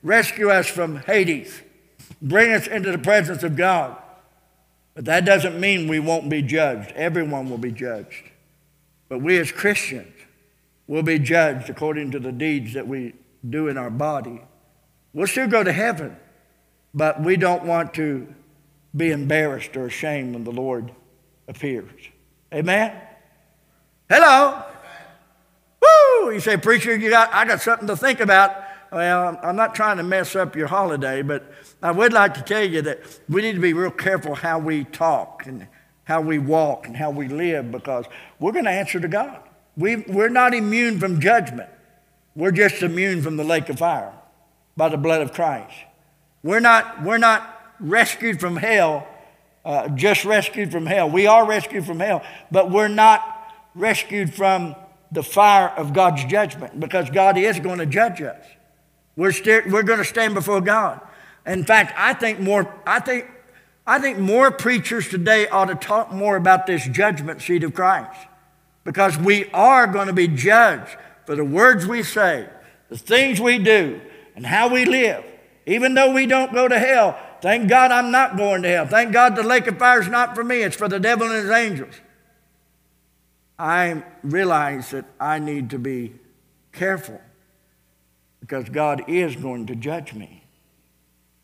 rescue 0.02 0.50
us 0.50 0.68
from 0.68 0.98
Hades, 0.98 1.62
bring 2.22 2.52
us 2.52 2.68
into 2.68 2.92
the 2.92 2.98
presence 2.98 3.44
of 3.44 3.56
God. 3.56 3.98
But 4.96 5.06
that 5.06 5.24
doesn't 5.26 5.60
mean 5.60 5.88
we 5.88 6.00
won't 6.00 6.30
be 6.30 6.42
judged. 6.42 6.92
Everyone 6.94 7.50
will 7.50 7.58
be 7.58 7.72
judged. 7.72 8.24
But 9.08 9.22
we 9.22 9.38
as 9.38 9.52
Christians 9.52 10.14
will 10.88 11.04
be 11.04 11.20
judged 11.20 11.70
according 11.70 12.12
to 12.12 12.20
the 12.20 12.32
deeds 12.32 12.74
that 12.74 12.88
we 12.88 13.14
do 13.48 13.68
in 13.68 13.78
our 13.78 13.92
body. 13.92 14.42
We'll 15.14 15.28
still 15.28 15.48
go 15.48 15.64
to 15.64 15.72
heaven, 15.72 16.18
but 16.94 17.22
we 17.22 17.38
don't 17.38 17.64
want 17.64 17.94
to 17.94 18.34
be 18.96 19.12
embarrassed 19.12 19.78
or 19.78 19.86
ashamed 19.86 20.34
when 20.34 20.44
the 20.44 20.52
Lord 20.52 20.92
appears. 21.50 21.92
Amen? 22.54 22.96
Hello? 24.08 24.64
Woo! 25.82 26.32
You 26.32 26.40
say, 26.40 26.56
Preacher, 26.56 26.96
you 26.96 27.10
got, 27.10 27.34
I 27.34 27.46
got 27.46 27.62
something 27.62 27.88
to 27.88 27.98
think 27.98 28.20
about. 28.22 28.56
Well, 28.92 29.40
I'm 29.44 29.56
not 29.56 29.76
trying 29.76 29.98
to 29.98 30.04
mess 30.04 30.36
up 30.36 30.56
your 30.56 30.68
holiday, 30.68 31.22
but 31.22 31.52
I 31.82 31.92
would 31.92 32.14
like 32.14 32.34
to 32.36 32.42
tell 32.42 32.64
you 32.64 32.82
that 32.84 33.00
we 33.28 33.42
need 33.42 33.54
to 33.54 33.60
be 33.60 33.74
real 33.74 33.92
careful 33.92 34.36
how 34.36 34.60
we 34.60 34.84
talk 34.86 35.44
and 35.46 35.68
how 36.06 36.22
we 36.22 36.40
walk 36.40 36.88
and 36.88 36.96
how 36.96 37.12
we 37.12 37.28
live 37.28 37.72
because 37.72 38.06
we're 38.40 38.52
going 38.52 38.66
to 38.66 38.72
answer 38.72 39.00
to 39.00 39.08
God. 39.08 39.42
We, 39.78 39.98
we're 39.98 40.30
not 40.30 40.54
immune 40.54 41.00
from 41.00 41.20
judgment. 41.20 41.70
We're 42.36 42.52
just 42.52 42.82
immune 42.82 43.22
from 43.22 43.38
the 43.38 43.44
lake 43.44 43.70
of 43.70 43.80
fire 43.80 44.14
by 44.76 44.90
the 44.90 44.98
blood 44.98 45.22
of 45.22 45.34
Christ. 45.34 45.76
We're 46.42 46.60
not, 46.60 47.04
we're 47.04 47.18
not 47.18 47.74
rescued 47.80 48.40
from 48.40 48.56
hell, 48.56 49.08
uh, 49.70 49.88
just 49.90 50.26
rescued 50.26 50.72
from 50.72 50.88
hell. 50.88 51.08
We 51.08 51.28
are 51.28 51.46
rescued 51.46 51.86
from 51.86 52.00
hell, 52.00 52.24
but 52.50 52.72
we're 52.72 52.88
not 52.88 53.54
rescued 53.76 54.34
from 54.34 54.76
the 55.12 55.22
fire 55.22 55.70
of 55.70 55.94
God's 55.94 56.26
judgment 56.26 56.80
because 56.80 57.12
God 57.12 57.38
is 57.38 57.60
going 57.60 57.78
to 57.78 57.86
judge 57.86 58.20
us. 58.20 58.44
We're, 59.16 59.32
we 59.46 59.72
we're 59.72 59.84
going 59.84 60.00
to 60.00 60.06
stand 60.06 60.34
before 60.34 60.60
God. 60.60 61.00
In 61.46 61.66
fact, 61.66 61.94
I 61.96 62.16
think 62.16 62.40
more, 62.40 62.74
I 62.88 63.00
think, 63.00 63.28
I 63.86 64.00
think 64.00 64.18
more 64.18 64.50
preachers 64.50 65.08
today 65.08 65.48
ought 65.48 65.66
to 65.66 65.76
talk 65.76 66.12
more 66.12 66.36
about 66.36 66.66
this 66.66 66.88
judgment 66.88 67.40
seat 67.40 67.64
of 67.64 67.76
Christ 67.76 68.28
because 68.84 69.20
we 69.20 69.52
are 69.52 69.86
going 69.86 70.08
to 70.08 70.14
be 70.14 70.28
judged 70.28 70.98
for 71.28 71.36
the 71.36 71.46
words 71.46 71.86
we 71.86 72.02
say, 72.02 72.50
the 72.90 72.98
things 72.98 73.40
we 73.40 73.60
do, 73.60 74.02
and 74.36 74.48
how 74.48 74.74
we 74.74 74.86
live. 74.86 75.24
Even 75.68 75.94
though 75.94 76.12
we 76.12 76.26
don't 76.26 76.54
go 76.54 76.68
to 76.68 76.80
hell, 76.80 77.20
thank 77.42 77.70
God 77.70 77.92
I'm 77.92 78.12
not 78.12 78.38
going 78.38 78.62
to 78.64 78.70
hell. 78.70 78.88
Thank 78.88 79.14
God 79.14 79.36
the 79.36 79.44
lake 79.44 79.68
of 79.68 79.78
fire 79.78 80.02
is 80.02 80.08
not 80.08 80.36
for 80.36 80.44
me, 80.44 80.62
it's 80.62 80.76
for 80.76 80.88
the 80.88 81.00
devil 81.00 81.28
and 81.28 81.36
his 81.36 81.50
angels. 81.50 81.96
I 83.58 84.04
realize 84.24 84.92
that 84.92 85.06
I 85.20 85.40
need 85.40 85.70
to 85.72 85.80
be 85.80 86.14
careful 86.72 87.20
because 88.40 88.70
God 88.70 89.04
is 89.08 89.36
going 89.36 89.68
to 89.68 89.76
judge 89.76 90.14
me. 90.14 90.44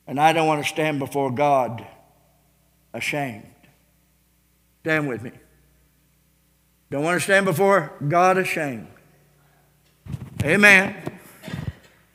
And 0.07 0.19
I 0.19 0.33
don't 0.33 0.47
want 0.47 0.63
to 0.63 0.69
stand 0.69 0.99
before 0.99 1.31
God 1.31 1.85
ashamed. 2.93 3.45
Stand 4.81 5.09
with 5.09 5.23
me. 5.23 5.31
Don't 6.89 7.03
want 7.03 7.19
to 7.19 7.23
stand 7.23 7.45
before 7.45 7.91
God 8.07 8.37
ashamed. 8.37 8.87
Amen. 10.43 10.95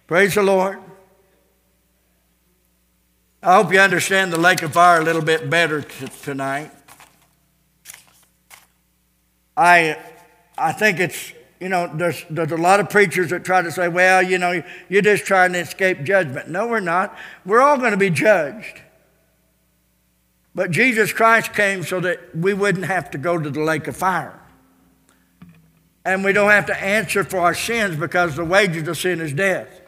Praise 0.07 0.35
the 0.35 0.43
Lord. 0.43 0.79
I 3.43 3.57
hope 3.57 3.73
you 3.73 3.81
understand 3.81 4.35
the 4.35 4.39
lake 4.39 4.61
of 4.61 4.75
fire 4.75 5.01
a 5.01 5.05
little 5.05 5.23
bit 5.23 5.49
better 5.49 5.81
t- 5.81 6.09
tonight. 6.23 6.71
I, 9.57 9.97
I 10.59 10.73
think 10.73 11.01
it's, 11.01 11.33
you 11.59 11.71
know, 11.71 11.91
there's, 11.95 12.23
there's 12.29 12.53
a 12.53 12.59
lot 12.59 12.81
of 12.81 12.91
preachers 12.91 13.31
that 13.31 13.43
try 13.43 13.63
to 13.63 13.73
say, 13.73 13.89
well, 13.89 14.23
you 14.23 14.37
know, 14.37 14.63
you're 14.91 15.01
just 15.01 15.25
trying 15.25 15.55
to 15.55 15.61
escape 15.61 16.03
judgment. 16.03 16.51
No, 16.51 16.67
we're 16.67 16.81
not. 16.81 17.17
We're 17.47 17.63
all 17.63 17.79
going 17.79 17.93
to 17.93 17.97
be 17.97 18.11
judged. 18.11 18.83
But 20.55 20.71
Jesus 20.71 21.11
Christ 21.15 21.55
came 21.55 21.83
so 21.83 21.99
that 22.01 22.37
we 22.37 22.53
wouldn't 22.53 22.87
have 22.87 23.11
to 23.13 23.19
go 23.19 23.39
to 23.39 23.49
the 23.49 23.61
lake 23.61 23.89
of 23.89 23.97
fire. 23.97 24.39
And 26.05 26.25
we 26.25 26.35
don't 26.35 26.51
have 26.51 26.67
to 26.67 26.79
answer 26.79 27.25
for 27.25 27.39
our 27.39 27.55
sins 27.55 27.97
because 27.97 28.37
the 28.37 28.45
wages 28.45 28.87
of 28.87 28.99
sin 28.99 29.21
is 29.21 29.33
death. 29.33 29.81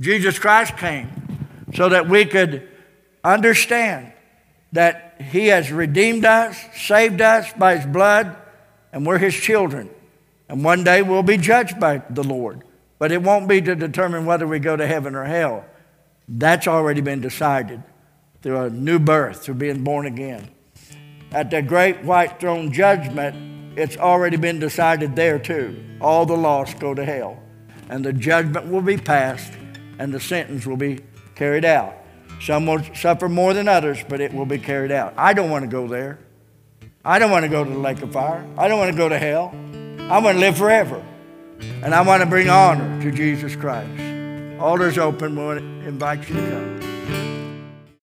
Jesus 0.00 0.38
Christ 0.40 0.76
came 0.76 1.10
so 1.74 1.88
that 1.88 2.08
we 2.08 2.24
could 2.24 2.68
understand 3.24 4.12
that 4.72 5.16
He 5.20 5.48
has 5.48 5.72
redeemed 5.72 6.24
us, 6.24 6.58
saved 6.76 7.20
us 7.20 7.52
by 7.52 7.76
His 7.76 7.86
blood, 7.86 8.36
and 8.92 9.06
we're 9.06 9.18
His 9.18 9.34
children. 9.34 9.90
And 10.48 10.64
one 10.64 10.84
day 10.84 11.02
we'll 11.02 11.22
be 11.22 11.36
judged 11.36 11.78
by 11.78 12.02
the 12.10 12.24
Lord. 12.24 12.64
But 12.98 13.12
it 13.12 13.22
won't 13.22 13.48
be 13.48 13.60
to 13.62 13.74
determine 13.74 14.26
whether 14.26 14.46
we 14.46 14.58
go 14.58 14.76
to 14.76 14.86
heaven 14.86 15.14
or 15.14 15.24
hell. 15.24 15.64
That's 16.28 16.66
already 16.66 17.00
been 17.00 17.20
decided 17.20 17.82
through 18.42 18.58
a 18.58 18.70
new 18.70 18.98
birth, 18.98 19.44
through 19.44 19.54
being 19.54 19.84
born 19.84 20.06
again. 20.06 20.48
At 21.30 21.50
the 21.50 21.62
great 21.62 22.02
white 22.04 22.40
throne 22.40 22.72
judgment, 22.72 23.78
it's 23.78 23.96
already 23.96 24.36
been 24.36 24.58
decided 24.58 25.14
there 25.14 25.38
too. 25.38 25.84
All 26.00 26.26
the 26.26 26.36
lost 26.36 26.78
go 26.78 26.94
to 26.94 27.04
hell. 27.04 27.42
And 27.88 28.04
the 28.04 28.12
judgment 28.12 28.66
will 28.66 28.82
be 28.82 28.96
passed, 28.96 29.52
and 29.98 30.12
the 30.12 30.20
sentence 30.20 30.66
will 30.66 30.76
be 30.76 31.00
carried 31.34 31.64
out. 31.64 31.94
Some 32.40 32.66
will 32.66 32.82
suffer 32.94 33.28
more 33.28 33.52
than 33.54 33.68
others, 33.68 34.04
but 34.08 34.20
it 34.20 34.32
will 34.32 34.46
be 34.46 34.58
carried 34.58 34.92
out. 34.92 35.14
I 35.16 35.32
don't 35.32 35.50
want 35.50 35.64
to 35.64 35.70
go 35.70 35.88
there. 35.88 36.18
I 37.04 37.18
don't 37.18 37.30
want 37.30 37.44
to 37.44 37.48
go 37.48 37.64
to 37.64 37.70
the 37.70 37.78
lake 37.78 38.02
of 38.02 38.12
fire. 38.12 38.46
I 38.56 38.68
don't 38.68 38.78
want 38.78 38.92
to 38.92 38.96
go 38.96 39.08
to 39.08 39.18
hell. 39.18 39.54
I 40.10 40.18
want 40.18 40.36
to 40.36 40.40
live 40.40 40.56
forever. 40.56 41.04
And 41.82 41.94
I 41.94 42.02
want 42.02 42.22
to 42.22 42.28
bring 42.28 42.48
honor 42.48 43.00
to 43.02 43.10
Jesus 43.10 43.56
Christ. 43.56 43.90
Altar's 44.60 44.98
open. 44.98 45.36
We'll 45.36 45.58
invite 45.58 46.28
you 46.28 46.34
to 46.36 46.50
come. 46.50 46.97